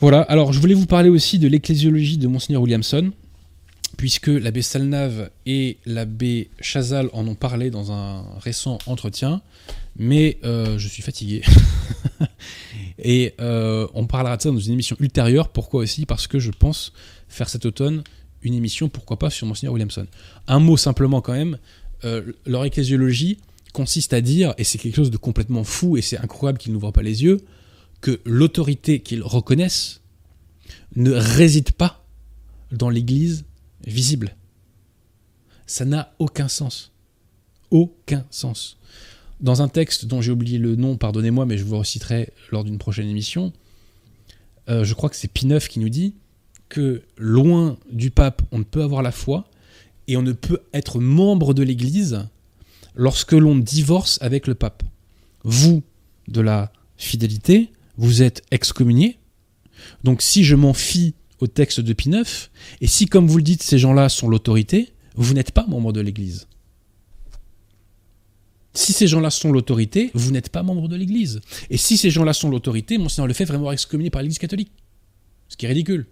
Voilà, 0.00 0.22
alors 0.22 0.54
je 0.54 0.58
voulais 0.58 0.72
vous 0.72 0.86
parler 0.86 1.10
aussi 1.10 1.38
de 1.38 1.48
l'ecclésiologie 1.48 2.16
de 2.16 2.26
Monseigneur 2.28 2.62
Williamson, 2.62 3.12
puisque 3.98 4.28
l'abbé 4.28 4.62
Salnave 4.62 5.30
et 5.44 5.76
l'abbé 5.84 6.48
Chazal 6.62 7.10
en 7.12 7.28
ont 7.28 7.34
parlé 7.34 7.68
dans 7.68 7.92
un 7.92 8.24
récent 8.38 8.78
entretien, 8.86 9.42
mais 9.96 10.38
euh, 10.44 10.78
je 10.78 10.88
suis 10.88 11.02
fatigué. 11.02 11.42
et 12.98 13.34
euh, 13.38 13.86
on 13.92 14.06
parlera 14.06 14.38
de 14.38 14.42
ça 14.42 14.50
dans 14.50 14.58
une 14.58 14.72
émission 14.72 14.96
ultérieure. 14.98 15.50
Pourquoi 15.50 15.82
aussi? 15.82 16.06
Parce 16.06 16.26
que 16.26 16.38
je 16.38 16.52
pense 16.52 16.94
faire 17.28 17.50
cet 17.50 17.66
automne 17.66 18.02
une 18.42 18.54
émission, 18.54 18.88
pourquoi 18.88 19.18
pas, 19.18 19.30
sur 19.30 19.46
Monseigneur 19.46 19.72
Williamson. 19.74 20.06
Un 20.46 20.58
mot 20.58 20.76
simplement 20.76 21.20
quand 21.20 21.32
même, 21.32 21.58
euh, 22.04 22.32
leur 22.46 22.64
ecclésiologie 22.64 23.38
consiste 23.72 24.12
à 24.12 24.20
dire, 24.20 24.54
et 24.58 24.64
c'est 24.64 24.78
quelque 24.78 24.96
chose 24.96 25.10
de 25.10 25.16
complètement 25.16 25.64
fou, 25.64 25.96
et 25.96 26.02
c'est 26.02 26.18
incroyable 26.18 26.58
qu'ils 26.58 26.72
n'ouvrent 26.72 26.90
pas 26.90 27.02
les 27.02 27.22
yeux, 27.22 27.38
que 28.00 28.20
l'autorité 28.24 29.00
qu'ils 29.00 29.22
reconnaissent 29.22 30.00
ne 30.96 31.12
réside 31.12 31.72
pas 31.72 32.04
dans 32.70 32.90
l'Église 32.90 33.44
visible. 33.86 34.36
Ça 35.66 35.84
n'a 35.84 36.14
aucun 36.18 36.48
sens. 36.48 36.92
Aucun 37.70 38.26
sens. 38.30 38.76
Dans 39.40 39.62
un 39.62 39.68
texte 39.68 40.04
dont 40.04 40.20
j'ai 40.20 40.32
oublié 40.32 40.58
le 40.58 40.76
nom, 40.76 40.96
pardonnez-moi, 40.96 41.46
mais 41.46 41.56
je 41.56 41.64
vous 41.64 41.78
reciterai 41.78 42.32
lors 42.50 42.64
d'une 42.64 42.78
prochaine 42.78 43.08
émission, 43.08 43.52
euh, 44.68 44.84
je 44.84 44.94
crois 44.94 45.08
que 45.08 45.16
c'est 45.16 45.28
Pineuf 45.28 45.68
qui 45.68 45.80
nous 45.80 45.88
dit 45.88 46.14
que 46.72 47.02
loin 47.18 47.76
du 47.92 48.10
pape, 48.10 48.40
on 48.50 48.58
ne 48.58 48.64
peut 48.64 48.82
avoir 48.82 49.02
la 49.02 49.12
foi 49.12 49.44
et 50.08 50.16
on 50.16 50.22
ne 50.22 50.32
peut 50.32 50.60
être 50.72 51.00
membre 51.00 51.52
de 51.52 51.62
l'Église 51.62 52.26
lorsque 52.94 53.32
l'on 53.32 53.56
divorce 53.56 54.18
avec 54.22 54.46
le 54.46 54.54
pape. 54.54 54.82
Vous, 55.44 55.82
de 56.28 56.40
la 56.40 56.72
fidélité, 56.96 57.70
vous 57.98 58.22
êtes 58.22 58.40
excommunié. 58.50 59.18
Donc 60.02 60.22
si 60.22 60.44
je 60.44 60.56
m'en 60.56 60.72
fie 60.72 61.14
au 61.40 61.46
texte 61.46 61.80
de 61.80 61.92
Pie 61.92 62.08
IX, 62.08 62.50
et 62.80 62.86
si, 62.86 63.04
comme 63.04 63.28
vous 63.28 63.36
le 63.36 63.42
dites, 63.42 63.62
ces 63.62 63.78
gens-là 63.78 64.08
sont 64.08 64.28
l'autorité, 64.28 64.94
vous 65.14 65.34
n'êtes 65.34 65.50
pas 65.50 65.66
membre 65.66 65.92
de 65.92 66.00
l'Église. 66.00 66.46
Si 68.72 68.94
ces 68.94 69.08
gens-là 69.08 69.28
sont 69.28 69.52
l'autorité, 69.52 70.10
vous 70.14 70.30
n'êtes 70.30 70.48
pas 70.48 70.62
membre 70.62 70.88
de 70.88 70.96
l'Église. 70.96 71.42
Et 71.68 71.76
si 71.76 71.98
ces 71.98 72.08
gens-là 72.08 72.32
sont 72.32 72.48
l'autorité, 72.48 72.96
Monseigneur 72.96 73.26
Lefebvre 73.26 73.52
est 73.52 73.56
vraiment 73.58 73.72
excommunié 73.72 74.08
par 74.08 74.22
l'Église 74.22 74.38
catholique. 74.38 74.72
Ce 75.50 75.58
qui 75.58 75.66
est 75.66 75.68
ridicule. 75.68 76.06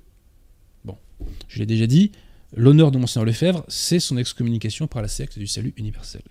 Je 1.49 1.59
l'ai 1.59 1.67
déjà 1.67 1.87
dit, 1.87 2.13
l'honneur 2.57 2.91
de 2.91 2.99
Monseigneur 2.99 3.27
Lefebvre, 3.27 3.65
c'est 3.69 4.01
son 4.01 4.17
excommunication 4.17 4.87
par 4.87 5.03
la 5.03 5.09
secte 5.09 5.39
du 5.39 5.47
salut 5.47 5.75
universel. 5.77 6.23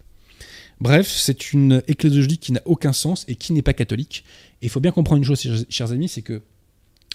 Bref, 0.81 1.09
c'est 1.09 1.51
une 1.51 1.83
ecclésiologie 1.87 2.37
qui 2.37 2.53
n'a 2.53 2.61
aucun 2.65 2.93
sens 2.93 3.25
et 3.27 3.35
qui 3.35 3.51
n'est 3.51 3.61
pas 3.61 3.73
catholique. 3.73 4.23
Et 4.61 4.67
il 4.67 4.69
faut 4.69 4.79
bien 4.79 4.91
comprendre 4.91 5.19
une 5.19 5.25
chose, 5.25 5.65
chers 5.69 5.91
amis, 5.91 6.07
c'est 6.07 6.21
que 6.21 6.41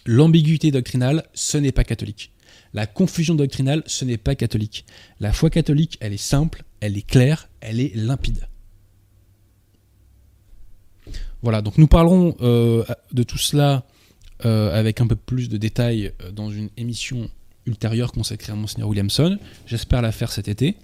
l'ambiguïté 0.05 0.71
doctrinale, 0.71 1.25
ce 1.33 1.57
n'est 1.57 1.73
pas 1.73 1.85
catholique. 1.85 2.31
La 2.75 2.87
confusion 2.87 3.35
doctrinale, 3.35 3.83
ce 3.87 4.05
n'est 4.05 4.19
pas 4.19 4.35
catholique. 4.35 4.85
La 5.21 5.33
foi 5.33 5.49
catholique, 5.49 5.97
elle 6.01 6.13
est 6.13 6.19
simple, 6.19 6.65
elle 6.81 6.99
est 6.99 7.07
claire, 7.07 7.49
elle 7.61 7.81
est 7.81 7.95
limpide. 7.95 8.49
Voilà, 11.43 11.63
donc 11.63 11.79
nous 11.79 11.87
parlerons 11.87 12.37
euh, 12.41 12.85
de 13.13 13.23
tout 13.23 13.39
cela 13.39 13.87
euh, 14.45 14.79
avec 14.79 15.01
un 15.01 15.07
peu 15.07 15.17
plus 15.17 15.49
de 15.49 15.57
détails 15.57 16.13
euh, 16.23 16.33
dans 16.33 16.51
une 16.51 16.71
émission 16.77 17.31
ultérieure 17.67 18.13
consacrée 18.13 18.53
à 18.53 18.57
Monseigneur 18.57 18.89
Williamson. 18.89 19.39
J'espère 19.67 20.03
la 20.03 20.13
faire 20.13 20.33
cet 20.33 20.49
été. 20.49 20.77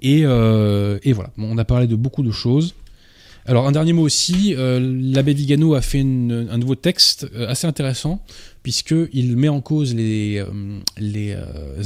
Et, 0.00 0.24
voilà, 0.24 1.30
on 1.38 1.58
a 1.58 1.64
parlé 1.64 1.86
de 1.86 1.96
beaucoup 1.96 2.22
de 2.22 2.32
choses. 2.32 2.74
Alors 3.44 3.66
un 3.66 3.72
dernier 3.72 3.92
mot 3.92 4.02
aussi, 4.02 4.54
l'abbé 4.56 5.34
Vigano 5.34 5.74
a 5.74 5.80
fait 5.80 6.00
un 6.00 6.58
nouveau 6.58 6.74
texte 6.74 7.28
assez 7.48 7.66
intéressant, 7.66 8.24
puisqu'il 8.62 9.36
met 9.36 9.48
en 9.48 9.60
cause 9.60 9.94
les, 9.94 10.44
les 10.98 11.36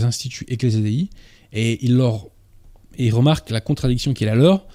instituts 0.02 0.44
ecclésiadei, 0.48 1.08
et 1.52 1.84
il, 1.84 1.96
leur, 1.96 2.26
et 2.96 3.06
il 3.06 3.14
remarque 3.14 3.50
la 3.50 3.60
contradiction 3.60 4.14
qui 4.14 4.24
est 4.24 4.26
la 4.26 4.34
leur, 4.34 4.66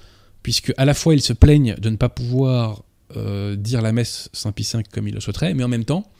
puisque 0.42 0.72
à 0.76 0.84
la 0.84 0.94
fois 0.94 1.14
ils 1.14 1.22
se 1.22 1.32
plaignent 1.32 1.74
de 1.76 1.90
ne 1.90 1.96
pas 1.96 2.08
pouvoir 2.08 2.82
euh, 3.16 3.56
dire 3.56 3.82
la 3.82 3.92
messe 3.92 4.30
Saint-Pie 4.32 4.68
V 4.72 4.82
comme 4.90 5.08
ils 5.08 5.14
le 5.14 5.20
souhaiteraient, 5.20 5.54
mais 5.54 5.64
en 5.64 5.68
même 5.68 5.84
temps, 5.84 6.10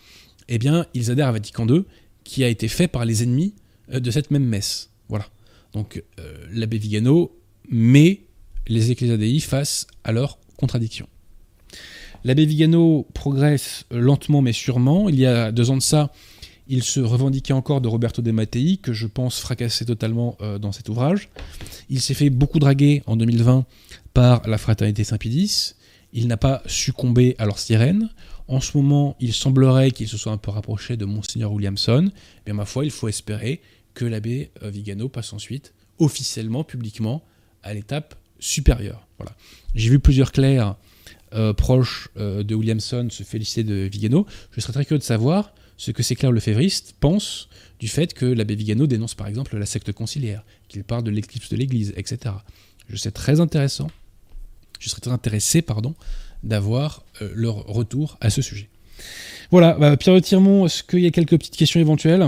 eh 0.48 0.58
bien, 0.58 0.86
ils 0.94 1.10
adhèrent 1.10 1.28
à 1.28 1.32
Vatican 1.32 1.66
II, 1.66 1.84
qui 2.24 2.44
a 2.44 2.48
été 2.48 2.68
fait 2.68 2.88
par 2.88 3.04
les 3.04 3.22
ennemis 3.22 3.54
euh, 3.92 4.00
de 4.00 4.10
cette 4.10 4.30
même 4.30 4.44
messe. 4.44 4.90
Voilà. 5.08 5.26
Donc 5.72 6.02
euh, 6.18 6.46
l'abbé 6.52 6.78
Vigano 6.78 7.36
met 7.68 8.22
les 8.66 8.90
Ecclésiadei 8.90 9.40
face 9.40 9.86
à 10.04 10.12
leurs 10.12 10.38
contradictions. 10.56 11.08
L'abbé 12.24 12.46
Vigano 12.46 13.06
progresse 13.14 13.84
lentement 13.90 14.42
mais 14.42 14.52
sûrement. 14.52 15.08
Il 15.08 15.18
y 15.18 15.26
a 15.26 15.50
deux 15.50 15.70
ans 15.70 15.76
de 15.76 15.82
ça, 15.82 16.12
il 16.68 16.84
se 16.84 17.00
revendiquait 17.00 17.52
encore 17.52 17.80
de 17.80 17.88
Roberto 17.88 18.22
De 18.22 18.30
Mattei, 18.30 18.78
que 18.80 18.92
je 18.92 19.08
pense 19.08 19.40
fracasser 19.40 19.84
totalement 19.84 20.38
dans 20.60 20.70
cet 20.70 20.88
ouvrage. 20.88 21.30
Il 21.90 22.00
s'est 22.00 22.14
fait 22.14 22.30
beaucoup 22.30 22.60
draguer 22.60 23.02
en 23.06 23.16
2020 23.16 23.66
par 24.14 24.46
la 24.48 24.58
fraternité 24.58 25.04
Saint-Pie 25.04 25.74
Il 26.12 26.28
n'a 26.28 26.36
pas 26.36 26.62
succombé 26.66 27.34
à 27.38 27.46
leur 27.46 27.58
sirène. 27.58 28.08
En 28.48 28.60
ce 28.60 28.76
moment, 28.76 29.16
il 29.20 29.32
semblerait 29.32 29.90
qu'il 29.90 30.08
se 30.08 30.16
soit 30.16 30.32
un 30.32 30.36
peu 30.36 30.50
rapproché 30.50 30.96
de 30.96 31.04
Monseigneur 31.04 31.52
Williamson. 31.52 32.10
Mais 32.46 32.52
ma 32.52 32.64
foi, 32.64 32.84
il 32.84 32.90
faut 32.90 33.08
espérer 33.08 33.60
que 33.94 34.04
l'abbé 34.04 34.50
euh, 34.62 34.70
Vigano 34.70 35.08
passe 35.08 35.32
ensuite, 35.32 35.74
officiellement, 35.98 36.64
publiquement, 36.64 37.22
à 37.62 37.74
l'étape 37.74 38.14
supérieure. 38.38 39.06
Voilà. 39.18 39.34
J'ai 39.74 39.90
vu 39.90 39.98
plusieurs 39.98 40.32
clercs 40.32 40.76
euh, 41.34 41.52
proches 41.52 42.08
euh, 42.16 42.42
de 42.42 42.54
Williamson 42.54 43.08
se 43.10 43.22
féliciter 43.22 43.64
de 43.64 43.74
Vigano. 43.74 44.26
Je 44.50 44.60
serais 44.60 44.72
très 44.72 44.84
curieux 44.84 44.98
de 44.98 45.04
savoir 45.04 45.54
ce 45.76 45.90
que 45.90 46.02
ces 46.02 46.16
clercs 46.16 46.32
lefévristes 46.32 46.94
pensent 47.00 47.48
du 47.78 47.88
fait 47.88 48.14
que 48.14 48.26
l'abbé 48.26 48.54
Vigano 48.54 48.86
dénonce 48.86 49.14
par 49.14 49.26
exemple 49.26 49.56
la 49.56 49.66
secte 49.66 49.92
conciliaire, 49.92 50.44
qu'il 50.68 50.84
parle 50.84 51.02
de 51.04 51.10
l'éclipse 51.10 51.48
de 51.48 51.56
l'Église, 51.56 51.92
etc. 51.96 52.34
Je 52.88 52.96
sais 52.96 53.10
très 53.10 53.40
intéressant 53.40 53.88
je 54.82 54.88
serais 54.88 55.00
très 55.00 55.12
intéressé 55.12 55.62
pardon, 55.62 55.94
d'avoir 56.42 57.02
euh, 57.20 57.30
leur 57.34 57.66
retour 57.66 58.16
à 58.20 58.30
ce 58.30 58.42
sujet. 58.42 58.68
Voilà, 59.50 59.74
bah, 59.74 59.96
Pierre 59.96 60.20
Tirmont, 60.20 60.66
est-ce 60.66 60.82
qu'il 60.82 61.00
y 61.00 61.06
a 61.06 61.10
quelques 61.10 61.38
petites 61.38 61.56
questions 61.56 61.80
éventuelles? 61.80 62.26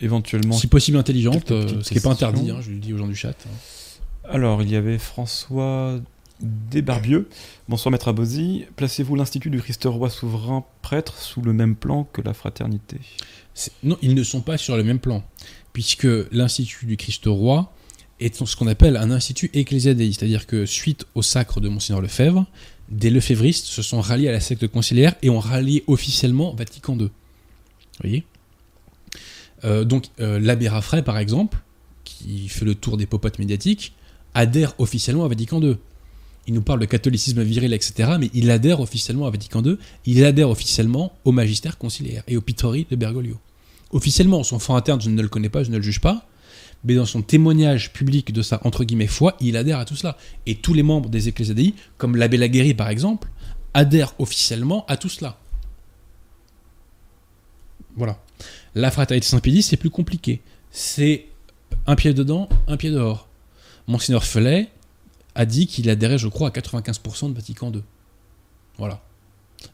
Éventuellement. 0.00 0.54
Si 0.54 0.66
possible 0.66 0.96
intelligentes, 0.96 1.52
euh, 1.52 1.82
ce 1.82 1.88
qui 1.88 1.94
n'est 1.94 2.00
pas 2.00 2.10
interdit, 2.10 2.50
hein, 2.50 2.60
je 2.62 2.70
le 2.70 2.78
dis 2.78 2.92
aux 2.92 2.98
gens 2.98 3.06
du 3.06 3.14
chat. 3.14 3.36
Alors, 4.24 4.62
il 4.62 4.70
y 4.70 4.76
avait 4.76 4.98
François 4.98 6.00
Desbarbieux. 6.40 7.28
Bonsoir 7.68 7.92
Maître 7.92 8.08
Abosi. 8.08 8.64
Placez-vous 8.76 9.14
l'Institut 9.14 9.50
du 9.50 9.60
Christ 9.60 9.84
Roi 9.84 10.10
souverain 10.10 10.64
prêtre 10.80 11.18
sous 11.18 11.40
le 11.40 11.52
même 11.52 11.76
plan 11.76 12.04
que 12.12 12.20
la 12.20 12.34
fraternité? 12.34 12.98
Non, 13.82 13.96
ils 14.02 14.14
ne 14.14 14.22
sont 14.24 14.40
pas 14.40 14.56
sur 14.56 14.76
le 14.76 14.82
même 14.82 14.98
plan, 14.98 15.22
puisque 15.72 16.08
l'Institut 16.32 16.86
du 16.86 16.96
Christ 16.96 17.24
Roi 17.26 17.72
est 18.18 18.44
ce 18.44 18.56
qu'on 18.56 18.66
appelle 18.66 18.96
un 18.96 19.10
institut 19.10 19.50
ecclésiadéiste, 19.52 20.20
c'est-à-dire 20.20 20.46
que 20.46 20.66
suite 20.66 21.06
au 21.14 21.22
sacre 21.22 21.60
de 21.60 21.68
Monseigneur 21.68 22.00
Lefebvre, 22.00 22.46
des 22.92 23.10
lefévristes 23.10 23.66
se 23.66 23.82
sont 23.82 24.00
ralliés 24.00 24.28
à 24.28 24.32
la 24.32 24.40
secte 24.40 24.66
conciliaire 24.68 25.14
et 25.22 25.30
ont 25.30 25.40
rallié 25.40 25.82
officiellement 25.86 26.54
Vatican 26.54 26.94
II. 26.94 27.06
Vous 27.06 27.10
voyez? 28.00 28.24
Euh, 29.64 29.84
Donc 29.84 30.06
euh, 30.20 30.38
l'abbé 30.38 30.68
Raffray, 30.68 31.02
par 31.02 31.18
exemple, 31.18 31.58
qui 32.04 32.48
fait 32.48 32.64
le 32.64 32.74
tour 32.74 32.96
des 32.96 33.06
popotes 33.06 33.38
médiatiques, 33.38 33.94
adhère 34.34 34.74
officiellement 34.78 35.24
à 35.24 35.28
Vatican 35.28 35.60
II. 35.60 35.76
Il 36.46 36.54
nous 36.54 36.62
parle 36.62 36.80
de 36.80 36.86
catholicisme 36.86 37.42
viril, 37.42 37.72
etc., 37.72 38.16
mais 38.18 38.30
il 38.34 38.50
adhère 38.50 38.80
officiellement 38.80 39.26
à 39.26 39.30
Vatican 39.30 39.62
II, 39.62 39.78
il 40.06 40.24
adhère 40.24 40.50
officiellement 40.50 41.12
au 41.24 41.32
magistère 41.32 41.78
conciliaire 41.78 42.24
et 42.26 42.36
au 42.36 42.40
Pittori 42.40 42.86
de 42.90 42.96
Bergoglio. 42.96 43.38
Officiellement, 43.92 44.42
son 44.42 44.58
fond 44.58 44.74
interne, 44.74 45.00
je 45.00 45.10
ne 45.10 45.22
le 45.22 45.28
connais 45.28 45.48
pas, 45.50 45.62
je 45.62 45.70
ne 45.70 45.76
le 45.76 45.82
juge 45.82 46.00
pas, 46.00 46.26
mais 46.84 46.94
dans 46.94 47.06
son 47.06 47.22
témoignage 47.22 47.92
public 47.92 48.32
de 48.32 48.42
sa 48.42 48.60
entre 48.66 48.84
guillemets 48.84 49.06
foi, 49.06 49.36
il 49.40 49.56
adhère 49.56 49.78
à 49.78 49.84
tout 49.84 49.96
cela. 49.96 50.16
Et 50.46 50.56
tous 50.56 50.74
les 50.74 50.82
membres 50.82 51.08
des 51.08 51.28
Ecclésiadei, 51.28 51.74
comme 51.96 52.16
l'abbé 52.16 52.36
Laguéry 52.36 52.74
par 52.74 52.88
exemple, 52.88 53.28
adhèrent 53.74 54.14
officiellement 54.18 54.84
à 54.86 54.96
tout 54.96 55.08
cela. 55.08 55.38
Voilà. 57.96 58.18
La 58.74 58.90
fraternité 58.90 59.26
Saint-Pédis, 59.26 59.62
c'est 59.62 59.76
plus 59.76 59.90
compliqué. 59.90 60.40
C'est 60.70 61.26
un 61.86 61.94
pied 61.94 62.14
dedans, 62.14 62.48
un 62.66 62.76
pied 62.76 62.90
dehors. 62.90 63.28
Monseigneur 63.86 64.24
Felet 64.24 64.68
a 65.34 65.44
dit 65.44 65.66
qu'il 65.66 65.88
adhérait, 65.90 66.18
je 66.18 66.28
crois, 66.28 66.48
à 66.48 66.50
95% 66.50 67.30
de 67.30 67.34
Vatican 67.34 67.72
II. 67.72 67.82
Voilà. 68.78 69.02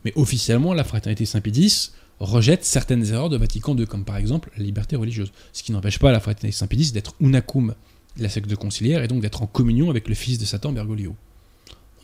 Mais 0.05 0.13
officiellement, 0.17 0.75
la 0.75 0.85
fraternité 0.85 1.25
Saint-Pédis 1.27 1.91
rejette 2.21 2.65
certaines 2.65 3.05
erreurs 3.07 3.29
de 3.29 3.37
Vatican 3.37 3.77
II, 3.77 3.87
comme 3.87 4.05
par 4.05 4.17
exemple 4.17 4.51
la 4.57 4.65
liberté 4.65 4.97
religieuse. 4.97 5.33
Ce 5.53 5.63
qui 5.63 5.73
n'empêche 5.73 5.99
pas 5.99 6.13
la 6.13 6.21
fraternité 6.21 6.57
Saint-Pédis 6.57 6.93
d'être 6.93 7.15
unacum 7.21 7.75
la 8.19 8.29
secte 8.29 8.49
de 8.49 8.57
conciliaire 8.57 9.03
et 9.03 9.09
donc 9.09 9.23
d'être 9.23 9.43
en 9.43 9.47
communion 9.47 9.91
avec 9.91 10.09
le 10.09 10.15
fils 10.15 10.39
de 10.39 10.45
Satan 10.45 10.73
Bergoglio. 10.73 11.15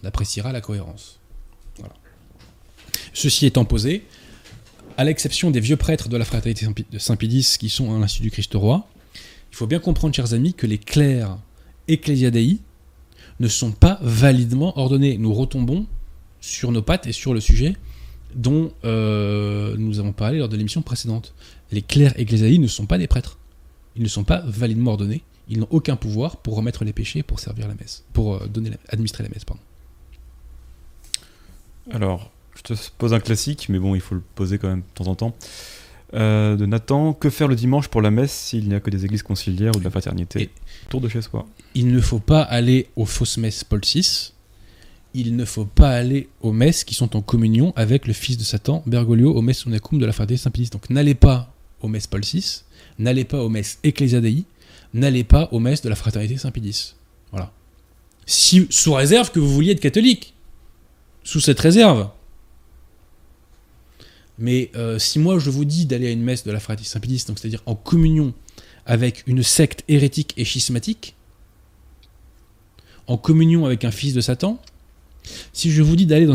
On 0.02 0.06
appréciera 0.06 0.52
la 0.52 0.60
cohérence. 0.60 1.18
Ceci 3.12 3.46
étant 3.46 3.64
posé, 3.64 4.04
à 4.96 5.04
l'exception 5.04 5.50
des 5.50 5.60
vieux 5.60 5.76
prêtres 5.76 6.08
de 6.08 6.16
la 6.16 6.24
fraternité 6.24 6.66
de 6.90 6.98
Saint-Pédis 6.98 7.56
qui 7.58 7.68
sont 7.68 7.94
à 7.94 7.98
l'Institut 7.98 8.24
du 8.24 8.30
Christ 8.30 8.52
Roi, 8.54 8.88
il 9.50 9.56
faut 9.56 9.66
bien 9.66 9.78
comprendre, 9.78 10.14
chers 10.14 10.34
amis, 10.34 10.54
que 10.54 10.66
les 10.66 10.78
clercs 10.78 11.36
ecclésiadei 11.88 12.58
ne 13.40 13.48
sont 13.48 13.72
pas 13.72 13.98
validement 14.02 14.78
ordonnés. 14.78 15.18
Nous 15.18 15.32
retombons 15.32 15.86
sur 16.44 16.70
nos 16.72 16.82
pattes 16.82 17.06
et 17.06 17.12
sur 17.12 17.32
le 17.34 17.40
sujet 17.40 17.74
dont 18.34 18.72
euh, 18.84 19.74
nous 19.78 19.98
avons 20.00 20.12
parlé 20.12 20.38
lors 20.38 20.48
de 20.48 20.56
l'émission 20.56 20.82
précédente. 20.82 21.32
Les 21.72 21.82
clercs 21.82 22.18
ecclésiastiques 22.18 22.60
ne 22.60 22.66
sont 22.66 22.86
pas 22.86 22.98
des 22.98 23.06
prêtres. 23.06 23.38
Ils 23.96 24.02
ne 24.02 24.08
sont 24.08 24.24
pas 24.24 24.42
validement 24.46 24.90
ordonnés. 24.92 25.22
Ils 25.48 25.58
n'ont 25.60 25.68
aucun 25.70 25.96
pouvoir 25.96 26.38
pour 26.38 26.56
remettre 26.56 26.84
les 26.84 26.92
péchés, 26.92 27.22
pour 27.22 27.38
servir 27.40 27.68
la 27.68 27.74
messe, 27.74 28.04
pour 28.12 28.34
euh, 28.34 28.46
donner 28.46 28.72
administrer 28.88 29.22
la 29.22 29.28
messe. 29.30 29.44
Pardon. 29.44 29.62
Alors, 31.92 32.30
je 32.56 32.62
te 32.62 32.74
pose 32.98 33.12
un 33.14 33.20
classique, 33.20 33.68
mais 33.68 33.78
bon, 33.78 33.94
il 33.94 34.00
faut 34.00 34.14
le 34.14 34.22
poser 34.34 34.58
quand 34.58 34.68
même 34.68 34.80
de 34.80 34.94
temps 34.94 35.06
en 35.10 35.14
temps. 35.14 35.34
Euh, 36.14 36.56
de 36.56 36.66
Nathan, 36.66 37.12
que 37.12 37.30
faire 37.30 37.48
le 37.48 37.56
dimanche 37.56 37.88
pour 37.88 38.00
la 38.02 38.10
messe 38.10 38.32
s'il 38.32 38.68
n'y 38.68 38.74
a 38.74 38.80
que 38.80 38.90
des 38.90 39.04
églises 39.04 39.22
conciliaires 39.22 39.72
ou 39.74 39.78
de 39.80 39.84
la 39.84 39.90
fraternité 39.90 40.42
Et- 40.42 40.50
Tour 40.88 41.00
de 41.00 41.08
chez 41.08 41.22
soi. 41.22 41.46
Il 41.74 41.88
ne 41.92 42.00
faut 42.00 42.20
pas 42.20 42.42
aller 42.42 42.88
aux 42.96 43.06
fausses 43.06 43.36
messes 43.38 43.64
Paul 43.64 43.80
VI. 43.80 44.32
Il 45.16 45.36
ne 45.36 45.44
faut 45.44 45.64
pas 45.64 45.90
aller 45.90 46.28
aux 46.40 46.52
messes 46.52 46.82
qui 46.82 46.94
sont 46.94 47.16
en 47.16 47.22
communion 47.22 47.72
avec 47.76 48.08
le 48.08 48.12
fils 48.12 48.36
de 48.36 48.42
Satan, 48.42 48.82
Bergoglio, 48.84 49.32
aux 49.32 49.42
messes 49.42 49.64
Unacum 49.64 50.00
de 50.00 50.06
la 50.06 50.12
fraternité 50.12 50.42
Saint-Pédis. 50.42 50.70
Donc 50.70 50.90
n'allez 50.90 51.14
pas 51.14 51.54
aux 51.80 51.88
messes 51.88 52.08
Paul 52.08 52.22
VI, 52.22 52.62
n'allez 52.98 53.24
pas 53.24 53.40
aux 53.40 53.48
messes 53.48 53.78
Ecclesia 53.84 54.20
Dei, 54.20 54.44
n'allez 54.92 55.22
pas 55.22 55.48
aux 55.52 55.60
messes 55.60 55.82
de 55.82 55.88
la 55.88 55.94
fraternité 55.94 56.36
Saint-Pédis. 56.36 56.94
Voilà. 57.30 57.52
Sous 58.26 58.92
réserve 58.92 59.30
que 59.30 59.38
vous 59.38 59.52
vouliez 59.52 59.72
être 59.72 59.80
catholique. 59.80 60.34
Sous 61.22 61.40
cette 61.40 61.60
réserve. 61.60 62.10
Mais 64.38 64.72
euh, 64.74 64.98
si 64.98 65.20
moi 65.20 65.38
je 65.38 65.48
vous 65.48 65.64
dis 65.64 65.86
d'aller 65.86 66.08
à 66.08 66.10
une 66.10 66.22
messe 66.22 66.42
de 66.42 66.50
la 66.50 66.58
fraternité 66.58 66.90
Saint-Pédis, 66.90 67.20
c'est-à-dire 67.20 67.62
en 67.66 67.76
communion 67.76 68.34
avec 68.84 69.22
une 69.28 69.44
secte 69.44 69.84
hérétique 69.86 70.34
et 70.36 70.44
schismatique, 70.44 71.14
en 73.06 73.16
communion 73.16 73.64
avec 73.64 73.84
un 73.84 73.90
fils 73.90 74.12
de 74.12 74.20
Satan, 74.20 74.58
si 75.52 75.70
je 75.70 75.82
vous 75.82 75.96
dis 75.96 76.06
d'aller 76.06 76.28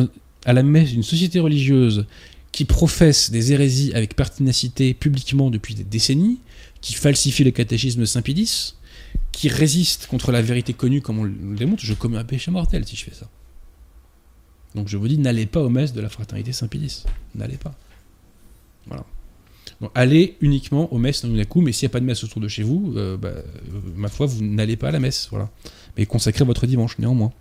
à 0.46 0.54
la 0.54 0.64
messe 0.64 0.92
d'une 0.92 1.04
société 1.04 1.40
religieuse 1.40 2.06
qui 2.52 2.66
professe 2.66 3.32
des 3.32 3.54
hérésies 3.54 3.94
avec 3.94 4.16
pertinacité 4.16 4.94
publiquement 4.94 5.50
depuis 5.50 5.76
des 5.76 5.84
décennies, 5.84 6.40
qui 6.82 6.94
falsifie 6.94 7.44
le 7.44 7.52
catéchisme 7.52 8.06
Saint-Pédis, 8.06 8.76
qui 9.32 9.50
résiste 9.50 10.08
contre 10.08 10.32
la 10.32 10.42
vérité 10.42 10.74
connue 10.74 11.02
comme 11.02 11.20
on 11.20 11.24
le 11.24 11.56
démontre, 11.56 11.84
je 11.86 11.94
commets 11.94 12.18
un 12.18 12.24
péché 12.24 12.52
mortel 12.52 12.86
si 12.86 12.96
je 12.96 13.04
fais 13.04 13.14
ça. 13.14 13.30
Donc 14.76 14.88
je 14.88 14.98
vous 14.98 15.08
dis, 15.08 15.18
n'allez 15.18 15.46
pas 15.46 15.62
aux 15.62 15.70
messes 15.70 15.94
de 15.94 16.02
la 16.02 16.10
fraternité 16.10 16.54
Saint-Pédis. 16.54 17.04
N'allez 17.36 17.58
pas. 17.58 17.76
Voilà. 18.88 19.06
Allez 19.96 20.36
uniquement 20.42 20.92
aux 20.94 20.98
messes 20.98 21.22
dans 21.24 21.30
Unaku, 21.30 21.62
mais 21.62 21.72
s'il 21.72 21.88
n'y 21.88 21.92
a 21.92 21.94
pas 21.94 22.00
de 22.00 22.06
messe 22.06 22.24
autour 22.24 22.42
de 22.42 22.48
chez 22.48 22.64
vous, 22.64 22.94
euh, 22.98 23.18
bah, 23.18 23.30
euh, 23.30 23.44
ma 23.96 24.10
foi, 24.10 24.26
vous 24.26 24.44
n'allez 24.44 24.76
pas 24.76 24.90
à 24.90 24.92
la 24.92 25.00
messe. 25.00 25.28
Voilà. 25.32 25.50
Mais 25.98 26.06
consacrez 26.06 26.44
votre 26.44 26.68
dimanche 26.68 26.98
néanmoins. 27.00 27.32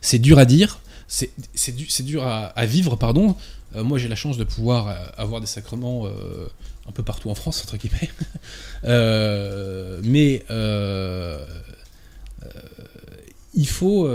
C'est 0.00 0.18
dur 0.18 0.38
à 0.38 0.44
dire, 0.44 0.80
c'est 1.08 1.30
c'est 1.54 1.72
du- 1.74 1.88
c'est 1.88 2.02
dur 2.04 2.24
à, 2.26 2.66
vivre, 2.66 2.96
pardon. 2.96 3.36
Euh, 3.76 3.84
moi, 3.84 3.98
j'ai 3.98 4.08
la 4.08 4.16
chance 4.16 4.36
de 4.36 4.44
pouvoir 4.44 4.88
euh, 4.88 4.94
avoir 5.16 5.40
des 5.40 5.46
sacrements 5.46 6.06
euh, 6.06 6.46
un 6.88 6.92
peu 6.92 7.02
partout 7.02 7.30
en 7.30 7.34
France, 7.34 7.62
entre 7.64 7.76
guillemets. 7.76 8.10
Mais 10.04 10.42
il 13.54 13.68
faut, 13.68 14.08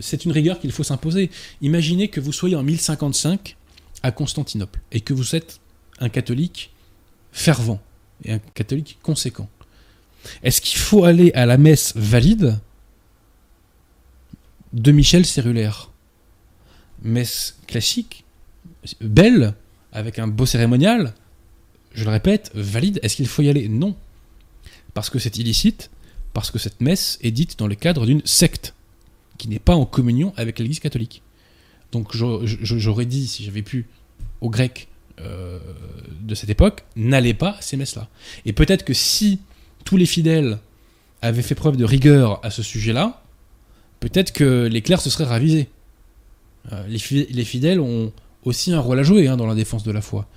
c'est 0.00 0.24
une 0.24 0.32
rigueur 0.32 0.60
qu'il 0.60 0.72
faut 0.72 0.84
s'imposer. 0.84 1.30
Imaginez 1.62 2.08
que 2.08 2.20
vous 2.20 2.32
soyez 2.32 2.56
en 2.56 2.62
1055 2.62 3.56
à 4.02 4.12
Constantinople 4.12 4.80
et 4.92 5.00
que 5.00 5.14
vous 5.14 5.34
êtes 5.34 5.60
un 6.00 6.08
catholique 6.08 6.70
fervent 7.32 7.80
et 8.24 8.32
un 8.32 8.38
catholique 8.38 8.98
conséquent. 9.02 9.48
Est-ce 10.42 10.60
qu'il 10.60 10.78
faut 10.78 11.04
aller 11.04 11.32
à 11.34 11.46
la 11.46 11.56
messe 11.56 11.92
valide 11.96 12.58
de 14.72 14.92
Michel 14.92 15.24
Cérulaire 15.24 15.90
Messe 17.02 17.56
classique, 17.66 18.24
belle, 19.00 19.54
avec 19.92 20.18
un 20.18 20.26
beau 20.26 20.46
cérémonial, 20.46 21.14
je 21.94 22.04
le 22.04 22.10
répète, 22.10 22.50
valide. 22.54 22.98
Est-ce 23.02 23.16
qu'il 23.16 23.28
faut 23.28 23.42
y 23.42 23.48
aller? 23.48 23.68
Non. 23.68 23.96
Parce 24.94 25.10
que 25.10 25.18
c'est 25.18 25.38
illicite, 25.38 25.90
parce 26.32 26.50
que 26.50 26.58
cette 26.58 26.80
messe 26.80 27.18
est 27.22 27.30
dite 27.30 27.58
dans 27.58 27.68
le 27.68 27.76
cadre 27.76 28.04
d'une 28.04 28.22
secte 28.24 28.74
qui 29.38 29.48
n'est 29.48 29.60
pas 29.60 29.76
en 29.76 29.86
communion 29.86 30.32
avec 30.36 30.58
l'Église 30.58 30.80
catholique. 30.80 31.22
Donc 31.92 32.14
j'aurais 32.14 33.06
dit, 33.06 33.28
si 33.28 33.44
j'avais 33.44 33.62
pu, 33.62 33.86
aux 34.40 34.50
Grecs 34.50 34.88
euh, 35.20 35.58
de 36.20 36.34
cette 36.34 36.50
époque, 36.50 36.84
n'allez 36.96 37.34
pas 37.34 37.50
à 37.58 37.60
ces 37.60 37.76
messes-là. 37.76 38.08
Et 38.44 38.52
peut-être 38.52 38.84
que 38.84 38.94
si 38.94 39.40
tous 39.84 39.96
les 39.96 40.06
fidèles 40.06 40.58
avaient 41.22 41.42
fait 41.42 41.54
preuve 41.54 41.76
de 41.76 41.84
rigueur 41.84 42.44
à 42.44 42.50
ce 42.50 42.62
sujet-là, 42.62 43.22
peut-être 44.00 44.32
que 44.32 44.66
les 44.70 44.82
clercs 44.82 45.00
se 45.00 45.10
seraient 45.10 45.24
ravisés. 45.24 45.68
Euh, 46.72 46.86
les, 46.88 46.98
fi- 46.98 47.26
les 47.30 47.44
fidèles 47.44 47.80
ont 47.80 48.12
aussi 48.44 48.72
un 48.72 48.80
rôle 48.80 48.98
à 48.98 49.02
jouer 49.02 49.28
hein, 49.28 49.36
dans 49.36 49.46
la 49.46 49.54
défense 49.54 49.84
de 49.84 49.90
la 49.90 50.00
foi. 50.00 50.28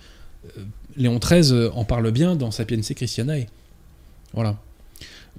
Euh, 0.57 0.63
Léon 0.97 1.19
XIII 1.19 1.69
en 1.73 1.85
parle 1.85 2.11
bien 2.11 2.35
dans 2.35 2.51
Sapiense 2.51 2.91
Christianae. 2.93 3.47
Voilà. 4.33 4.57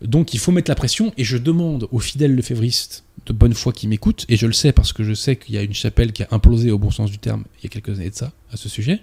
Donc 0.00 0.34
il 0.34 0.40
faut 0.40 0.50
mettre 0.52 0.70
la 0.70 0.74
pression, 0.74 1.12
et 1.16 1.24
je 1.24 1.36
demande 1.36 1.86
aux 1.92 1.98
fidèles 2.00 2.34
lefévristes 2.34 3.04
de 3.26 3.32
bonne 3.32 3.54
foi 3.54 3.72
qui 3.72 3.86
m'écoutent, 3.86 4.24
et 4.28 4.36
je 4.36 4.46
le 4.46 4.52
sais 4.52 4.72
parce 4.72 4.92
que 4.92 5.04
je 5.04 5.14
sais 5.14 5.36
qu'il 5.36 5.54
y 5.54 5.58
a 5.58 5.62
une 5.62 5.74
chapelle 5.74 6.12
qui 6.12 6.22
a 6.24 6.28
implosé 6.32 6.70
au 6.72 6.78
bon 6.78 6.90
sens 6.90 7.10
du 7.10 7.18
terme 7.18 7.44
il 7.58 7.64
y 7.64 7.66
a 7.66 7.68
quelques 7.68 7.98
années 8.00 8.10
de 8.10 8.14
ça, 8.14 8.32
à 8.50 8.56
ce 8.56 8.68
sujet, 8.68 9.00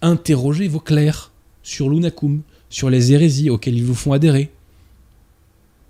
interrogez 0.00 0.68
vos 0.68 0.80
clercs 0.80 1.30
sur 1.62 1.90
l'unacum, 1.90 2.42
sur 2.70 2.88
les 2.88 3.12
hérésies 3.12 3.50
auxquelles 3.50 3.76
ils 3.76 3.84
vous 3.84 3.94
font 3.94 4.12
adhérer. 4.12 4.50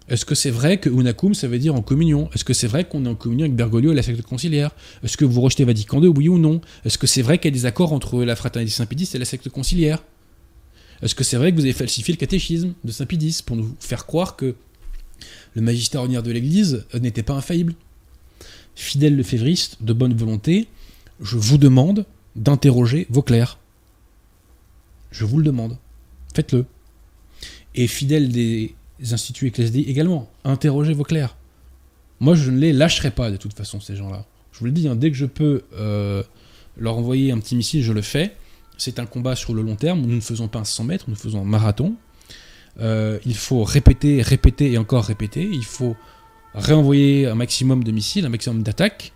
Est-ce 0.08 0.26
que 0.26 0.34
c'est 0.34 0.50
vrai 0.50 0.78
que 0.78 0.90
unacum 0.90 1.32
ça 1.34 1.48
veut 1.48 1.58
dire 1.58 1.74
en 1.74 1.80
communion? 1.80 2.28
Est-ce 2.34 2.44
que 2.44 2.52
c'est 2.52 2.66
vrai 2.66 2.84
qu'on 2.86 3.06
est 3.06 3.08
en 3.08 3.14
communion 3.14 3.44
avec 3.44 3.56
Bergoglio 3.56 3.92
et 3.92 3.94
la 3.94 4.02
secte 4.02 4.20
conciliaire? 4.22 4.70
Est-ce 5.02 5.16
que 5.16 5.24
vous 5.24 5.40
rejetez 5.40 5.64
Vatican 5.64 6.02
II, 6.02 6.08
oui 6.08 6.28
ou 6.28 6.38
non? 6.38 6.60
Est-ce 6.84 6.98
que 6.98 7.06
c'est 7.06 7.22
vrai 7.22 7.38
qu'il 7.38 7.50
y 7.50 7.54
a 7.54 7.58
des 7.58 7.66
accords 7.66 7.92
entre 7.92 8.22
la 8.22 8.36
fraternité 8.36 8.72
Saint-Pédis 8.72 9.10
et 9.14 9.18
la 9.18 9.24
secte 9.24 9.48
conciliaire? 9.48 10.02
Est-ce 11.00 11.14
que 11.14 11.24
c'est 11.24 11.36
vrai 11.36 11.52
que 11.52 11.56
vous 11.56 11.64
avez 11.64 11.72
falsifié 11.72 12.12
le 12.12 12.18
catéchisme 12.18 12.74
de 12.84 12.92
Saint-Pédis 12.92 13.42
pour 13.44 13.56
nous 13.56 13.74
faire 13.80 14.04
croire 14.04 14.36
que 14.36 14.54
le 15.54 15.62
magistère 15.62 16.02
ordinaire 16.02 16.22
de 16.22 16.30
l'Église 16.30 16.84
euh, 16.94 16.98
n'était 16.98 17.22
pas 17.22 17.34
infaillible? 17.34 17.74
Fidèles 18.74 19.16
lefévristes, 19.16 19.78
de 19.82 19.92
bonne 19.92 20.14
volonté, 20.14 20.68
je 21.20 21.36
vous 21.36 21.58
demande 21.58 22.04
d'interroger 22.36 23.06
vos 23.08 23.22
clercs. 23.22 23.58
Je 25.12 25.24
vous 25.24 25.38
le 25.38 25.44
demande. 25.44 25.78
Faites-le. 26.34 26.66
Et 27.74 27.86
fidèles 27.86 28.30
des 28.30 28.74
instituts 29.12 29.48
ecclésiastiques 29.48 29.88
également, 29.88 30.30
interrogez 30.44 30.94
vos 30.94 31.04
clercs. 31.04 31.36
Moi, 32.20 32.34
je 32.34 32.50
ne 32.50 32.58
les 32.58 32.72
lâcherai 32.72 33.10
pas 33.10 33.30
de 33.30 33.36
toute 33.36 33.54
façon, 33.54 33.80
ces 33.80 33.96
gens-là. 33.96 34.24
Je 34.52 34.60
vous 34.60 34.66
le 34.66 34.72
dis, 34.72 34.88
hein, 34.88 34.94
dès 34.94 35.10
que 35.10 35.16
je 35.16 35.26
peux 35.26 35.62
euh, 35.74 36.22
leur 36.76 36.96
envoyer 36.96 37.32
un 37.32 37.38
petit 37.38 37.56
missile, 37.56 37.82
je 37.82 37.92
le 37.92 38.02
fais. 38.02 38.34
C'est 38.76 38.98
un 38.98 39.06
combat 39.06 39.36
sur 39.36 39.54
le 39.54 39.62
long 39.62 39.76
terme. 39.76 40.00
Nous 40.00 40.14
ne 40.14 40.20
faisons 40.20 40.48
pas 40.48 40.60
un 40.60 40.64
100 40.64 40.84
mètres, 40.84 41.04
nous 41.08 41.16
faisons 41.16 41.42
un 41.42 41.44
marathon. 41.44 41.94
Euh, 42.80 43.18
il 43.24 43.36
faut 43.36 43.64
répéter, 43.64 44.22
répéter 44.22 44.72
et 44.72 44.78
encore 44.78 45.04
répéter. 45.04 45.42
Il 45.42 45.64
faut 45.64 45.96
réenvoyer 46.54 47.26
un 47.26 47.34
maximum 47.34 47.84
de 47.84 47.92
missiles, 47.92 48.26
un 48.26 48.30
maximum 48.30 48.62
d'attaques. 48.62 49.12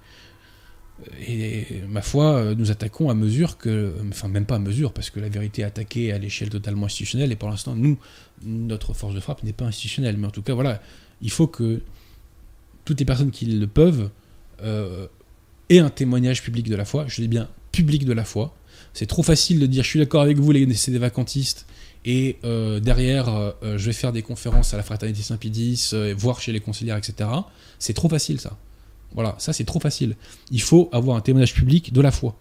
Et 1.26 1.82
ma 1.88 2.02
foi, 2.02 2.54
nous 2.56 2.70
attaquons 2.70 3.08
à 3.08 3.14
mesure 3.14 3.56
que, 3.56 3.94
enfin 4.10 4.28
même 4.28 4.46
pas 4.46 4.56
à 4.56 4.58
mesure, 4.58 4.92
parce 4.92 5.10
que 5.10 5.20
la 5.20 5.28
vérité 5.28 5.62
est 5.62 5.64
attaquée 5.64 6.12
à 6.12 6.18
l'échelle 6.18 6.50
totalement 6.50 6.86
institutionnelle, 6.86 7.30
et 7.30 7.36
pour 7.36 7.48
l'instant, 7.48 7.76
nous, 7.76 7.98
notre 8.44 8.94
force 8.94 9.14
de 9.14 9.20
frappe 9.20 9.42
n'est 9.42 9.52
pas 9.52 9.66
institutionnelle. 9.66 10.16
Mais 10.16 10.26
en 10.26 10.30
tout 10.30 10.42
cas, 10.42 10.54
voilà, 10.54 10.82
il 11.22 11.30
faut 11.30 11.46
que 11.46 11.80
toutes 12.84 13.00
les 13.00 13.06
personnes 13.06 13.30
qui 13.30 13.46
le 13.46 13.66
peuvent 13.66 14.10
euh, 14.62 15.06
aient 15.68 15.78
un 15.78 15.90
témoignage 15.90 16.42
public 16.42 16.68
de 16.68 16.76
la 16.76 16.84
foi. 16.84 17.04
Je 17.06 17.20
dis 17.20 17.28
bien 17.28 17.48
public 17.70 18.04
de 18.04 18.12
la 18.12 18.24
foi. 18.24 18.54
C'est 18.94 19.06
trop 19.06 19.22
facile 19.22 19.60
de 19.60 19.66
dire 19.66 19.84
je 19.84 19.90
suis 19.90 19.98
d'accord 19.98 20.22
avec 20.22 20.38
vous, 20.38 20.50
les 20.52 20.74
c'est 20.74 20.90
des 20.90 20.98
vacantistes, 20.98 21.66
et 22.04 22.38
euh, 22.44 22.80
derrière, 22.80 23.28
euh, 23.28 23.52
je 23.76 23.84
vais 23.84 23.92
faire 23.92 24.12
des 24.12 24.22
conférences 24.22 24.72
à 24.72 24.78
la 24.78 24.82
Fraternité 24.82 25.22
Saint-Pédis, 25.22 25.92
voir 26.16 26.40
chez 26.40 26.52
les 26.52 26.60
conciliaires, 26.60 26.96
etc. 26.96 27.28
C'est 27.78 27.92
trop 27.92 28.08
facile, 28.08 28.40
ça. 28.40 28.56
Voilà, 29.12 29.34
ça 29.38 29.52
c'est 29.52 29.64
trop 29.64 29.80
facile. 29.80 30.16
Il 30.50 30.60
faut 30.60 30.88
avoir 30.92 31.16
un 31.16 31.20
témoignage 31.20 31.54
public 31.54 31.92
de 31.92 32.00
la 32.00 32.10
foi. 32.10 32.36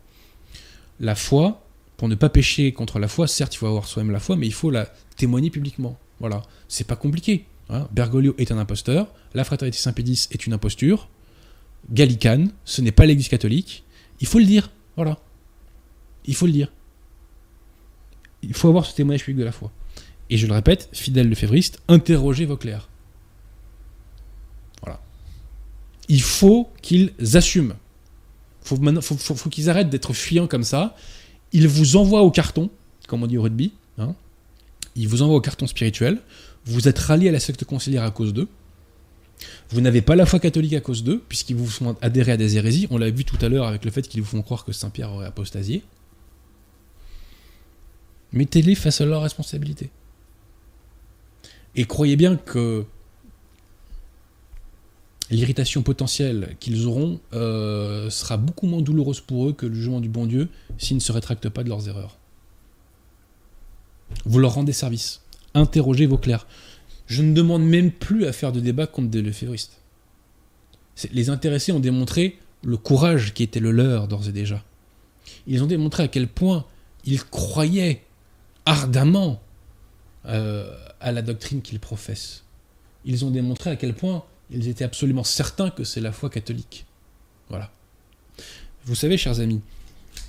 La 0.99 1.15
foi, 1.15 1.63
pour 1.95 2.07
ne 2.07 2.15
pas 2.15 2.29
pécher 2.29 2.71
contre 2.73 2.99
la 2.99 3.07
foi, 3.07 3.27
certes, 3.27 3.55
il 3.55 3.57
faut 3.57 3.67
avoir 3.67 3.85
soi-même 3.85 4.11
la 4.11 4.19
foi, 4.19 4.35
mais 4.35 4.47
il 4.47 4.53
faut 4.53 4.69
la 4.69 4.87
témoigner 5.15 5.49
publiquement. 5.49 5.97
Voilà, 6.19 6.43
c'est 6.67 6.87
pas 6.87 6.95
compliqué. 6.95 7.45
hein. 7.69 7.87
Bergoglio 7.91 8.35
est 8.37 8.51
un 8.51 8.57
imposteur, 8.57 9.07
la 9.33 9.43
Fraternité 9.43 9.77
Saint-Pédis 9.77 10.27
est 10.31 10.45
une 10.45 10.53
imposture, 10.53 11.09
Gallicane, 11.91 12.51
ce 12.65 12.81
n'est 12.81 12.91
pas 12.91 13.05
l'Église 13.05 13.29
catholique. 13.29 13.83
Il 14.19 14.27
faut 14.27 14.39
le 14.39 14.45
dire, 14.45 14.71
voilà. 14.95 15.19
Il 16.25 16.35
faut 16.35 16.47
le 16.47 16.51
dire. 16.51 16.71
Il 18.41 18.53
faut 18.53 18.67
avoir 18.67 18.85
ce 18.85 18.95
témoignage 18.95 19.23
public 19.23 19.37
de 19.39 19.43
la 19.45 19.51
foi. 19.51 19.71
Et 20.29 20.37
je 20.37 20.47
le 20.47 20.53
répète, 20.53 20.89
fidèle 20.91 21.29
lefévriste, 21.29 21.81
interrogez 21.87 22.45
vos 22.45 22.57
clercs. 22.57 22.89
Voilà. 24.81 24.99
Il 26.09 26.21
faut 26.21 26.69
qu'ils 26.81 27.13
assument. 27.33 27.75
Faut, 28.61 28.77
faut 29.17 29.49
qu'ils 29.49 29.69
arrêtent 29.69 29.89
d'être 29.89 30.13
fuyants 30.13 30.47
comme 30.47 30.63
ça. 30.63 30.95
Ils 31.53 31.67
vous 31.67 31.95
envoient 31.95 32.21
au 32.21 32.31
carton, 32.31 32.69
comme 33.07 33.23
on 33.23 33.27
dit 33.27 33.37
au 33.37 33.41
rugby. 33.41 33.73
hein. 33.97 34.15
Ils 34.95 35.07
vous 35.07 35.21
envoient 35.21 35.35
au 35.37 35.41
carton 35.41 35.67
spirituel. 35.67 36.21
Vous 36.65 36.87
êtes 36.87 36.99
rallié 36.99 37.29
à 37.29 37.31
la 37.31 37.39
secte 37.39 37.63
conciliaire 37.63 38.03
à 38.03 38.11
cause 38.11 38.33
d'eux. 38.33 38.47
Vous 39.69 39.81
n'avez 39.81 40.01
pas 40.01 40.15
la 40.15 40.25
foi 40.25 40.39
catholique 40.39 40.73
à 40.73 40.81
cause 40.81 41.03
d'eux, 41.03 41.21
puisqu'ils 41.29 41.55
vous 41.55 41.67
font 41.67 41.95
adhérer 42.01 42.33
à 42.33 42.37
des 42.37 42.57
hérésies. 42.57 42.87
On 42.89 42.97
l'a 42.97 43.09
vu 43.09 43.23
tout 43.23 43.37
à 43.41 43.47
l'heure 43.49 43.67
avec 43.67 43.85
le 43.85 43.91
fait 43.91 44.01
qu'ils 44.07 44.21
vous 44.21 44.27
font 44.27 44.41
croire 44.41 44.65
que 44.65 44.71
Saint-Pierre 44.71 45.11
aurait 45.11 45.27
apostasié. 45.27 45.83
Mettez-les 48.33 48.75
face 48.75 48.99
à 48.99 49.05
leurs 49.05 49.21
responsabilités. 49.21 49.89
Et 51.75 51.85
croyez 51.85 52.15
bien 52.15 52.35
que 52.35 52.85
l'irritation 55.29 55.81
potentielle 55.81 56.55
qu'ils 56.59 56.87
auront 56.87 57.19
euh, 57.33 58.09
sera 58.09 58.37
beaucoup 58.37 58.67
moins 58.67 58.81
douloureuse 58.81 59.19
pour 59.19 59.49
eux 59.49 59.53
que 59.53 59.65
le 59.65 59.73
jugement 59.73 59.99
du 59.99 60.09
bon 60.09 60.25
Dieu 60.25 60.49
s'ils 60.77 60.97
ne 60.97 61.01
se 61.01 61.11
rétractent 61.11 61.49
pas 61.49 61.63
de 61.63 61.69
leurs 61.69 61.87
erreurs. 61.87 62.17
Vous 64.25 64.39
leur 64.39 64.53
rendez 64.53 64.73
service. 64.73 65.21
Interrogez 65.53 66.05
vos 66.05 66.17
clercs. 66.17 66.47
Je 67.07 67.21
ne 67.21 67.33
demande 67.33 67.63
même 67.63 67.91
plus 67.91 68.25
à 68.25 68.33
faire 68.33 68.51
de 68.51 68.59
débat 68.59 68.87
contre 68.87 69.09
des 69.09 69.21
lefévristes. 69.21 69.81
Les 71.11 71.29
intéressés 71.29 71.71
ont 71.71 71.79
démontré 71.79 72.39
le 72.63 72.77
courage 72.77 73.33
qui 73.33 73.43
était 73.43 73.59
le 73.59 73.71
leur 73.71 74.07
d'ores 74.07 74.27
et 74.27 74.31
déjà. 74.31 74.63
Ils 75.45 75.63
ont 75.63 75.67
démontré 75.67 76.03
à 76.03 76.07
quel 76.07 76.27
point 76.27 76.65
ils 77.05 77.23
croyaient 77.23 78.03
ardemment 78.65 79.41
euh, 80.25 80.75
à 80.99 81.11
la 81.11 81.21
doctrine 81.21 81.61
qu'ils 81.61 81.79
professent. 81.79 82.43
Ils 83.05 83.23
ont 83.23 83.31
démontré 83.31 83.69
à 83.69 83.75
quel 83.75 83.93
point 83.93 84.23
ils 84.51 84.67
étaient 84.67 84.83
absolument 84.83 85.23
certains 85.23 85.69
que 85.69 85.83
c'est 85.83 86.01
la 86.01 86.11
foi 86.11 86.29
catholique. 86.29 86.85
Voilà. 87.49 87.71
Vous 88.85 88.95
savez, 88.95 89.17
chers 89.17 89.39
amis, 89.39 89.61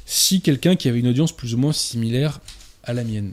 si 0.06 0.40
quelqu'un 0.40 0.76
qui 0.76 0.88
avait 0.88 1.00
une 1.00 1.08
audience 1.08 1.32
plus 1.32 1.54
ou 1.54 1.58
moins 1.58 1.72
similaire 1.72 2.40
à 2.82 2.92
la 2.92 3.04
mienne, 3.04 3.32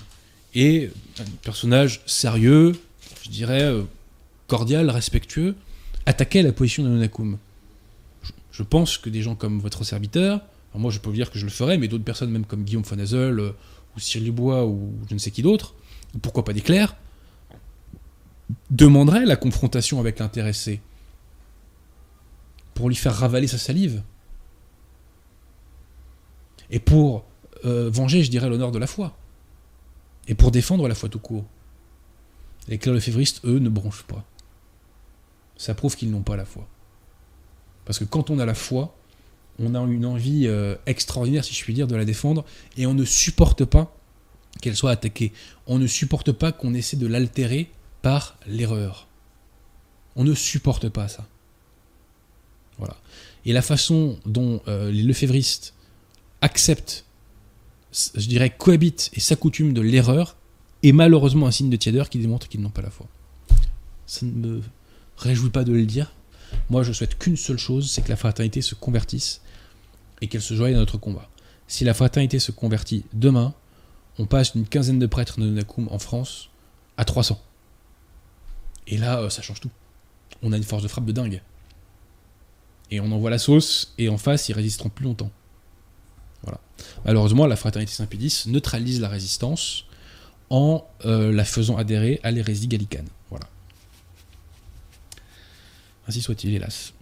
et 0.54 0.90
un 1.20 1.24
personnage 1.42 2.02
sérieux, 2.06 2.74
je 3.24 3.30
dirais 3.30 3.64
euh, 3.64 3.84
cordial, 4.48 4.90
respectueux, 4.90 5.56
attaquait 6.06 6.44
la 6.44 6.52
position 6.52 6.84
de 6.84 6.90
Nonakum, 6.90 7.38
je, 8.52 8.64
pense 8.64 8.98
que 8.98 9.10
des 9.10 9.22
gens 9.22 9.36
comme 9.36 9.60
votre 9.60 9.84
serviteur, 9.84 10.42
moi 10.74 10.92
je 10.92 11.00
peux 11.00 11.10
vous 11.10 11.16
dire 11.16 11.32
que 11.32 11.40
je 11.40 11.46
le 11.46 11.52
ferais, 11.52 11.78
mais 11.78 11.88
d'autres 11.88 12.04
personnes, 12.04 12.32
même 12.32 12.46
comme 12.46 12.64
Guillaume 12.64 12.84
von 12.84 13.00
Hazel, 13.00 13.40
euh, 13.40 13.52
ou 13.96 14.00
Cyril 14.00 14.26
Dubois, 14.26 14.66
ou 14.66 14.94
je 15.10 15.14
ne 15.14 15.20
sais 15.20 15.32
qui 15.32 15.42
d'autre, 15.42 15.74
ou 16.14 16.20
pourquoi 16.20 16.46
pas 16.46 16.54
des 16.54 16.62
clercs, 16.62 16.96
demanderaient 18.70 19.26
la 19.26 19.36
confrontation 19.36 20.00
avec 20.00 20.20
l'intéressé 20.20 20.82
pour 22.74 22.90
lui 22.90 22.96
faire 22.96 23.16
ravaler 23.16 23.48
sa 23.48 23.58
salive. 23.58 24.04
Et 26.70 26.80
pour 26.80 27.26
euh, 27.64 27.90
venger, 27.90 28.24
je 28.24 28.30
dirais, 28.30 28.50
l'honneur 28.50 28.72
de 28.72 28.80
la 28.80 28.88
foi. 28.88 29.18
Et 30.28 30.36
pour 30.36 30.52
défendre 30.52 30.88
la 30.88 30.96
foi 30.96 31.10
tout 31.10 31.20
court. 31.20 31.46
Les 32.68 32.78
clercs 32.78 33.02
févristes, 33.02 33.42
eux, 33.46 33.60
ne 33.60 33.70
bronchent 33.70 34.04
pas. 34.04 34.26
Ça 35.56 35.74
prouve 35.74 35.96
qu'ils 35.96 36.12
n'ont 36.12 36.24
pas 36.24 36.36
la 36.36 36.46
foi. 36.46 36.68
Parce 37.86 38.00
que 38.00 38.04
quand 38.04 38.30
on 38.30 38.40
a 38.40 38.46
la 38.46 38.56
foi, 38.56 38.96
on 39.60 39.76
a 39.76 39.80
une 39.80 40.06
envie 40.06 40.48
euh, 40.48 40.76
extraordinaire, 40.86 41.46
si 41.46 41.54
je 41.54 41.64
puis 41.64 41.74
dire, 41.74 41.88
de 41.88 41.96
la 41.96 42.04
défendre, 42.04 42.44
et 42.78 42.88
on 42.88 42.94
ne 42.94 43.06
supporte 43.06 43.64
pas 43.64 43.96
qu'elle 44.62 44.76
soit 44.76 44.92
attaquée. 44.92 45.32
On 45.68 45.80
ne 45.80 45.88
supporte 45.88 46.32
pas 46.32 46.52
qu'on 46.52 46.74
essaie 46.74 46.98
de 46.98 47.08
l'altérer 47.08 47.70
par 48.06 48.38
l'erreur. 48.46 49.08
On 50.16 50.24
ne 50.24 50.36
supporte 50.36 50.90
pas 50.90 51.08
ça. 51.08 51.26
Voilà. 52.78 52.96
Et 53.46 53.52
la 53.52 53.64
façon 53.64 54.20
dont 54.28 54.62
euh, 54.68 54.92
les 54.92 55.02
lefévristes 55.02 55.74
acceptent, 56.42 57.06
je 57.92 58.28
dirais, 58.28 58.56
cohabitent 58.56 59.10
et 59.14 59.20
s'accoutument 59.20 59.74
de 59.74 59.82
l'erreur 59.82 60.38
est 60.84 60.92
malheureusement 60.92 61.48
un 61.48 61.52
signe 61.52 61.72
de 61.72 61.78
tièdeur 61.78 62.10
qui 62.10 62.20
démontre 62.20 62.48
qu'ils 62.48 62.62
n'ont 62.62 62.70
pas 62.70 62.84
la 62.84 62.92
foi. 62.92 63.08
Ça 64.06 64.24
ne 64.28 64.32
me 64.34 64.62
réjouit 65.18 65.50
pas 65.50 65.64
de 65.64 65.74
le 65.74 65.88
dire. 65.88 66.14
Moi, 66.70 66.84
je 66.84 66.94
souhaite 66.94 67.18
qu'une 67.18 67.38
seule 67.38 67.58
chose, 67.58 67.90
c'est 67.90 68.04
que 68.04 68.10
la 68.10 68.18
fraternité 68.18 68.62
se 68.62 68.76
convertisse 68.76 69.42
et 70.22 70.28
qu'elle 70.28 70.44
se 70.44 70.54
joigne 70.54 70.76
à 70.76 70.78
notre 70.78 71.00
combat. 71.00 71.28
Si 71.68 71.86
la 71.86 71.96
fraternité 71.96 72.38
se 72.38 72.52
convertit 72.52 73.04
demain, 73.14 73.56
on 74.20 74.28
passe 74.28 74.54
d'une 74.54 74.68
quinzaine 74.68 75.00
de 75.00 75.08
prêtres 75.08 75.40
de 75.40 75.50
Nakum 75.50 75.88
en 75.90 75.98
France 75.98 76.52
à 76.98 77.04
300. 77.04 77.42
Et 78.88 78.98
là, 78.98 79.20
euh, 79.20 79.30
ça 79.30 79.42
change 79.42 79.60
tout. 79.60 79.72
On 80.42 80.52
a 80.52 80.58
une 80.58 80.64
force 80.64 80.84
de 80.84 80.88
frappe 80.88 81.06
de 81.06 81.12
dingue. 81.12 81.42
Et 82.92 83.00
on 83.00 83.12
envoie 83.12 83.30
la 83.30 83.40
sauce, 83.40 83.94
et 83.98 84.10
en 84.10 84.18
face, 84.18 84.50
ils 84.50 84.54
résisteront 84.54 84.90
plus 84.90 85.06
longtemps. 85.06 85.32
Voilà. 86.44 86.60
Malheureusement, 87.04 87.48
la 87.48 87.56
fraternité 87.56 87.94
Saint-Pédis 87.94 88.44
neutralise 88.48 89.02
la 89.02 89.10
résistance 89.10 89.86
en 90.50 90.86
euh, 91.06 91.32
la 91.32 91.46
faisant 91.46 91.78
adhérer 91.78 92.20
à 92.24 92.32
l'hérésie 92.32 92.68
gallicane. 92.68 93.08
Voilà. 93.30 93.48
Ainsi 96.08 96.22
soit-il, 96.22 96.54
hélas. 96.54 96.94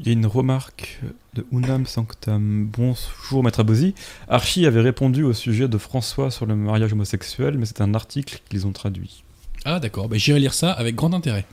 Il 0.00 0.06
y 0.06 0.08
a 0.08 0.12
une 0.14 0.24
remarque 0.24 0.98
de 1.34 1.44
Unam 1.52 1.84
Sanctam. 1.84 2.64
Bonjour 2.72 3.44
Maître 3.44 3.60
Abosi. 3.60 3.94
Archie 4.28 4.64
avait 4.64 4.80
répondu 4.80 5.24
au 5.24 5.34
sujet 5.34 5.68
de 5.68 5.76
François 5.76 6.30
sur 6.30 6.46
le 6.46 6.56
mariage 6.56 6.94
homosexuel, 6.94 7.58
mais 7.58 7.66
c'est 7.66 7.82
un 7.82 7.92
article 7.92 8.40
qu'ils 8.48 8.66
ont 8.66 8.72
traduit. 8.72 9.24
Ah 9.66 9.78
d'accord, 9.78 10.08
bah, 10.08 10.16
j'irai 10.16 10.40
lire 10.40 10.54
ça 10.54 10.72
avec 10.72 10.94
grand 10.94 11.12
intérêt. 11.12 11.44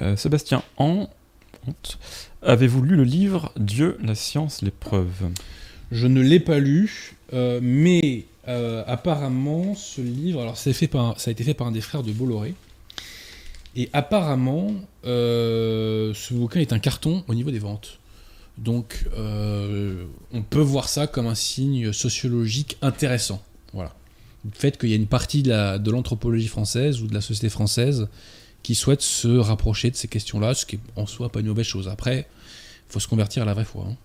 Euh, 0.00 0.16
Sébastien 0.16 0.62
An, 0.78 1.10
avez-vous 2.40 2.80
lu 2.80 2.96
le 2.96 3.04
livre 3.04 3.52
Dieu, 3.58 3.98
la 4.02 4.14
science, 4.14 4.62
les 4.62 4.70
preuves 4.70 5.28
Je 5.92 6.06
ne 6.06 6.22
l'ai 6.22 6.40
pas 6.40 6.60
lu, 6.60 7.14
euh, 7.34 7.60
mais 7.62 8.24
euh, 8.48 8.82
apparemment 8.86 9.74
ce 9.74 10.00
livre, 10.00 10.40
alors 10.40 10.56
fait 10.56 10.88
par 10.88 11.20
ça 11.20 11.28
a 11.28 11.32
été 11.32 11.44
fait 11.44 11.52
par 11.52 11.66
un 11.66 11.72
des 11.72 11.82
frères 11.82 12.02
de 12.02 12.12
Bolloré, 12.12 12.54
et 13.76 13.90
apparemment 13.92 14.72
euh, 15.04 16.12
ce 16.14 16.34
bouquin 16.34 16.60
est 16.60 16.72
un 16.72 16.78
carton 16.78 17.22
au 17.28 17.34
niveau 17.34 17.50
des 17.50 17.58
ventes. 17.58 17.98
Donc 18.58 19.06
euh, 19.16 20.06
on 20.32 20.42
peut 20.42 20.60
voir 20.60 20.88
ça 20.88 21.06
comme 21.06 21.26
un 21.26 21.34
signe 21.34 21.92
sociologique 21.92 22.78
intéressant. 22.80 23.42
Voilà. 23.74 23.94
Le 24.44 24.50
fait 24.52 24.78
qu'il 24.78 24.88
y 24.88 24.94
a 24.94 24.96
une 24.96 25.06
partie 25.06 25.42
de 25.42 25.90
l'anthropologie 25.90 26.48
française 26.48 27.02
ou 27.02 27.06
de 27.06 27.14
la 27.14 27.20
société 27.20 27.50
française 27.50 28.08
qui 28.62 28.74
souhaite 28.74 29.02
se 29.02 29.28
rapprocher 29.28 29.90
de 29.90 29.96
ces 29.96 30.08
questions-là, 30.08 30.54
ce 30.54 30.64
qui 30.66 30.76
est 30.76 30.80
en 30.96 31.06
soi 31.06 31.28
pas 31.28 31.40
une 31.40 31.46
mauvaise 31.46 31.66
chose. 31.66 31.88
Après, 31.88 32.26
il 32.88 32.92
faut 32.92 33.00
se 33.00 33.08
convertir 33.08 33.42
à 33.42 33.46
la 33.46 33.54
vraie 33.54 33.64
foi. 33.64 33.86
hein. 33.88 33.96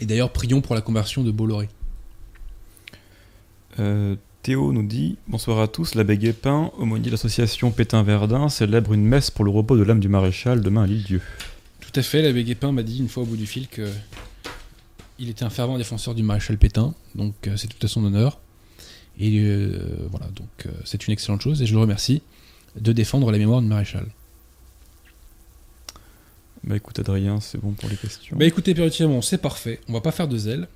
Et 0.00 0.06
d'ailleurs, 0.06 0.32
prions 0.32 0.60
pour 0.60 0.74
la 0.74 0.80
conversion 0.80 1.22
de 1.22 1.30
Bolloré. 1.30 1.68
Euh, 3.78 4.16
Théo 4.46 4.72
nous 4.72 4.84
dit 4.84 5.18
Bonsoir 5.26 5.58
à 5.58 5.66
tous, 5.66 5.96
l'abbé 5.96 6.16
Guépin, 6.16 6.70
aumônier 6.78 7.06
de 7.06 7.10
l'association 7.10 7.72
Pétain-Verdun, 7.72 8.48
célèbre 8.48 8.92
une 8.92 9.04
messe 9.04 9.28
pour 9.28 9.44
le 9.44 9.50
repos 9.50 9.76
de 9.76 9.82
l'âme 9.82 9.98
du 9.98 10.08
maréchal 10.08 10.60
demain 10.60 10.84
à 10.84 10.86
l'île-dieu. 10.86 11.20
Tout 11.80 11.90
à 11.98 12.02
fait, 12.04 12.22
l'abbé 12.22 12.44
Guépin 12.44 12.70
m'a 12.70 12.84
dit 12.84 13.00
une 13.00 13.08
fois 13.08 13.24
au 13.24 13.26
bout 13.26 13.36
du 13.36 13.44
fil 13.44 13.66
que 13.66 13.90
il 15.18 15.30
était 15.30 15.42
un 15.42 15.50
fervent 15.50 15.78
défenseur 15.78 16.14
du 16.14 16.22
maréchal 16.22 16.58
Pétain, 16.58 16.94
donc 17.16 17.34
euh, 17.48 17.56
c'est 17.56 17.66
tout 17.66 17.84
à 17.84 17.88
son 17.88 18.04
honneur. 18.04 18.38
Et 19.18 19.40
euh, 19.40 19.80
voilà, 20.12 20.26
donc 20.26 20.66
euh, 20.66 20.70
c'est 20.84 21.08
une 21.08 21.12
excellente 21.12 21.40
chose 21.40 21.60
et 21.60 21.66
je 21.66 21.74
le 21.74 21.80
remercie 21.80 22.22
de 22.80 22.92
défendre 22.92 23.32
la 23.32 23.38
mémoire 23.38 23.60
du 23.60 23.66
maréchal. 23.66 24.06
Bah 26.62 26.76
écoute 26.76 27.00
Adrien, 27.00 27.40
c'est 27.40 27.58
bon 27.58 27.72
pour 27.72 27.88
les 27.88 27.96
questions. 27.96 28.36
Bah 28.36 28.44
écoutez, 28.44 28.74
Pierre 28.74 28.92
c'est 29.24 29.38
parfait, 29.38 29.80
on 29.88 29.92
va 29.92 30.00
pas 30.00 30.12
faire 30.12 30.28
de 30.28 30.38
zèle. 30.38 30.68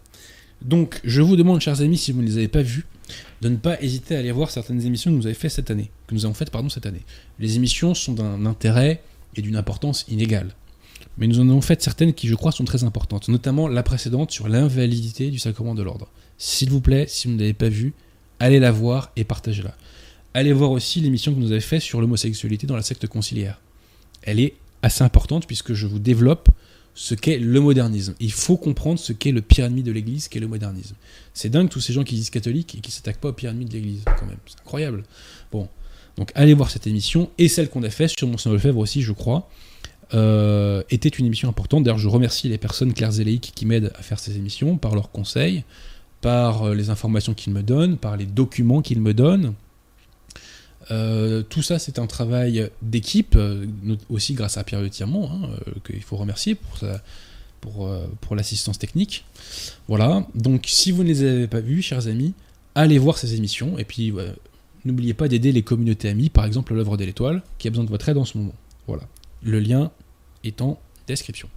Donc 0.62 1.00
je 1.04 1.22
vous 1.22 1.36
demande, 1.36 1.60
chers 1.60 1.80
amis, 1.80 1.98
si 1.98 2.12
vous 2.12 2.20
ne 2.20 2.26
les 2.26 2.36
avez 2.36 2.48
pas 2.48 2.62
vus, 2.62 2.86
de 3.40 3.48
ne 3.48 3.56
pas 3.56 3.80
hésiter 3.82 4.16
à 4.16 4.18
aller 4.18 4.32
voir 4.32 4.50
certaines 4.50 4.84
émissions 4.84 5.10
que 5.10 5.16
nous 5.16 5.26
avons 5.26 5.34
faites 5.34 5.50
cette 5.50 5.70
année, 5.70 5.90
que 6.06 6.14
nous 6.14 6.24
avons 6.24 6.34
faites 6.34 6.50
pardon 6.50 6.68
cette 6.68 6.86
année. 6.86 7.02
Les 7.38 7.56
émissions 7.56 7.94
sont 7.94 8.12
d'un 8.12 8.46
intérêt 8.46 9.02
et 9.36 9.42
d'une 9.42 9.56
importance 9.56 10.04
inégale. 10.08 10.54
Mais 11.18 11.26
nous 11.26 11.40
en 11.40 11.48
avons 11.48 11.60
fait 11.60 11.82
certaines 11.82 12.12
qui, 12.12 12.28
je 12.28 12.34
crois, 12.34 12.52
sont 12.52 12.64
très 12.64 12.84
importantes, 12.84 13.28
notamment 13.28 13.68
la 13.68 13.82
précédente 13.82 14.30
sur 14.30 14.48
l'invalidité 14.48 15.30
du 15.30 15.38
sacrement 15.38 15.74
de 15.74 15.82
l'ordre. 15.82 16.08
S'il 16.38 16.70
vous 16.70 16.80
plaît, 16.80 17.06
si 17.08 17.28
vous 17.28 17.34
ne 17.34 17.38
l'avez 17.38 17.52
pas 17.52 17.68
vue, 17.68 17.94
allez 18.38 18.60
la 18.60 18.70
voir 18.70 19.12
et 19.16 19.24
partagez-la. 19.24 19.74
Allez 20.34 20.52
voir 20.52 20.70
aussi 20.70 21.00
l'émission 21.00 21.34
que 21.34 21.40
nous 21.40 21.50
avez 21.50 21.60
faite 21.60 21.82
sur 21.82 22.00
l'homosexualité 22.00 22.66
dans 22.66 22.76
la 22.76 22.82
secte 22.82 23.06
conciliaire. 23.06 23.60
Elle 24.22 24.40
est 24.40 24.54
assez 24.82 25.02
importante 25.02 25.46
puisque 25.46 25.74
je 25.74 25.86
vous 25.86 25.98
développe 25.98 26.48
ce 27.00 27.14
qu'est 27.14 27.38
le 27.38 27.60
modernisme. 27.60 28.14
Il 28.20 28.30
faut 28.30 28.58
comprendre 28.58 29.00
ce 29.00 29.14
qu'est 29.14 29.32
le 29.32 29.40
pire 29.40 29.64
ennemi 29.64 29.82
de 29.82 29.90
l'Église, 29.90 30.28
qu'est 30.28 30.38
le 30.38 30.46
modernisme. 30.46 30.94
C'est 31.32 31.48
dingue 31.48 31.70
tous 31.70 31.80
ces 31.80 31.94
gens 31.94 32.04
qui 32.04 32.14
disent 32.14 32.28
catholiques 32.28 32.74
et 32.74 32.80
qui 32.82 32.90
s'attaquent 32.90 33.16
pas 33.16 33.30
au 33.30 33.32
pire 33.32 33.48
ennemi 33.48 33.64
de 33.64 33.72
l'Église, 33.72 34.02
quand 34.04 34.26
même. 34.26 34.36
C'est 34.44 34.60
incroyable. 34.60 35.04
Bon, 35.50 35.66
donc 36.18 36.30
allez 36.34 36.52
voir 36.52 36.70
cette 36.70 36.86
émission 36.86 37.30
et 37.38 37.48
celle 37.48 37.70
qu'on 37.70 37.82
a 37.84 37.88
faite 37.88 38.10
sur 38.10 38.28
Monseigneur 38.28 38.56
Lefebvre 38.58 38.76
aussi, 38.80 39.00
je 39.00 39.12
crois, 39.12 39.48
euh, 40.12 40.82
était 40.90 41.08
une 41.08 41.24
émission 41.24 41.48
importante. 41.48 41.84
D'ailleurs, 41.84 41.96
je 41.96 42.06
remercie 42.06 42.50
les 42.50 42.58
personnes 42.58 42.92
claires 42.92 43.18
et 43.18 43.24
laïques 43.24 43.52
qui 43.54 43.64
m'aident 43.64 43.92
à 43.98 44.02
faire 44.02 44.18
ces 44.18 44.36
émissions 44.36 44.76
par 44.76 44.94
leurs 44.94 45.10
conseils, 45.10 45.64
par 46.20 46.64
euh, 46.64 46.74
les 46.74 46.90
informations 46.90 47.32
qu'ils 47.32 47.54
me 47.54 47.62
donnent, 47.62 47.96
par 47.96 48.18
les 48.18 48.26
documents 48.26 48.82
qu'ils 48.82 49.00
me 49.00 49.14
donnent. 49.14 49.54
Euh, 50.90 51.42
tout 51.42 51.62
ça, 51.62 51.78
c'est 51.78 51.98
un 51.98 52.06
travail 52.06 52.68
d'équipe, 52.82 53.34
euh, 53.36 53.66
aussi 54.08 54.34
grâce 54.34 54.56
à 54.56 54.64
Pierre 54.64 54.80
Le 54.80 54.90
Tiremont, 54.90 55.30
hein, 55.30 55.50
euh, 55.68 55.72
qu'il 55.86 56.02
faut 56.02 56.16
remercier 56.16 56.54
pour, 56.54 56.88
pour, 57.60 57.90
pour 58.20 58.36
l'assistance 58.36 58.78
technique. 58.78 59.24
Voilà, 59.88 60.26
donc 60.34 60.64
si 60.66 60.90
vous 60.90 61.02
ne 61.02 61.08
les 61.08 61.22
avez 61.22 61.46
pas 61.46 61.60
vus, 61.60 61.82
chers 61.82 62.08
amis, 62.08 62.34
allez 62.74 62.98
voir 62.98 63.18
ces 63.18 63.34
émissions, 63.34 63.78
et 63.78 63.84
puis 63.84 64.12
n'oubliez 64.84 65.14
pas 65.14 65.28
d'aider 65.28 65.52
les 65.52 65.62
communautés 65.62 66.08
amies, 66.08 66.30
par 66.30 66.44
exemple 66.44 66.74
l'œuvre 66.74 66.96
de 66.96 67.04
l'étoile, 67.04 67.42
qui 67.58 67.68
a 67.68 67.70
besoin 67.70 67.84
de 67.84 67.90
votre 67.90 68.08
aide 68.08 68.18
en 68.18 68.24
ce 68.24 68.38
moment. 68.38 68.54
Voilà, 68.86 69.04
le 69.42 69.60
lien 69.60 69.90
est 70.44 70.60
en 70.62 70.80
description. 71.06 71.48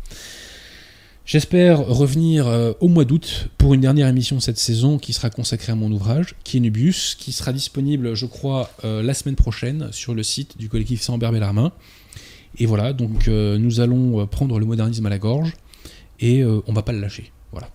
J'espère 1.25 1.79
revenir 1.79 2.47
euh, 2.47 2.73
au 2.81 2.89
mois 2.89 3.05
d'août 3.05 3.47
pour 3.57 3.73
une 3.73 3.79
dernière 3.79 4.09
émission 4.09 4.35
de 4.35 4.41
cette 4.41 4.57
saison 4.57 4.97
qui 4.97 5.13
sera 5.13 5.29
consacrée 5.29 5.71
à 5.71 5.75
mon 5.75 5.89
ouvrage, 5.89 6.35
qui 6.43 6.57
est 6.57 6.59
Nubius, 6.59 7.15
qui 7.15 7.31
sera 7.31 7.53
disponible, 7.53 8.13
je 8.13 8.25
crois, 8.25 8.69
euh, 8.83 9.01
la 9.01 9.13
semaine 9.13 9.37
prochaine 9.37 9.87
sur 9.93 10.13
le 10.13 10.21
site 10.21 10.57
du 10.57 10.67
collectif 10.67 11.01
Saint-Ambert 11.01 11.31
Bellarmin. 11.31 11.71
Et 12.59 12.65
voilà, 12.65 12.91
donc 12.91 13.29
euh, 13.29 13.57
nous 13.57 13.79
allons 13.79 14.27
prendre 14.27 14.59
le 14.59 14.65
modernisme 14.65 15.05
à 15.05 15.09
la 15.09 15.17
gorge 15.17 15.53
et 16.19 16.43
on 16.43 16.73
va 16.73 16.83
pas 16.83 16.91
le 16.91 16.99
lâcher. 16.99 17.31
Voilà. 17.51 17.69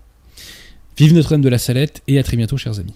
Vive 0.97 1.15
Notre-Dame 1.15 1.43
de 1.43 1.49
la 1.49 1.59
Salette 1.59 2.03
et 2.07 2.19
à 2.19 2.23
très 2.23 2.37
bientôt, 2.37 2.57
chers 2.57 2.79
amis. 2.79 2.95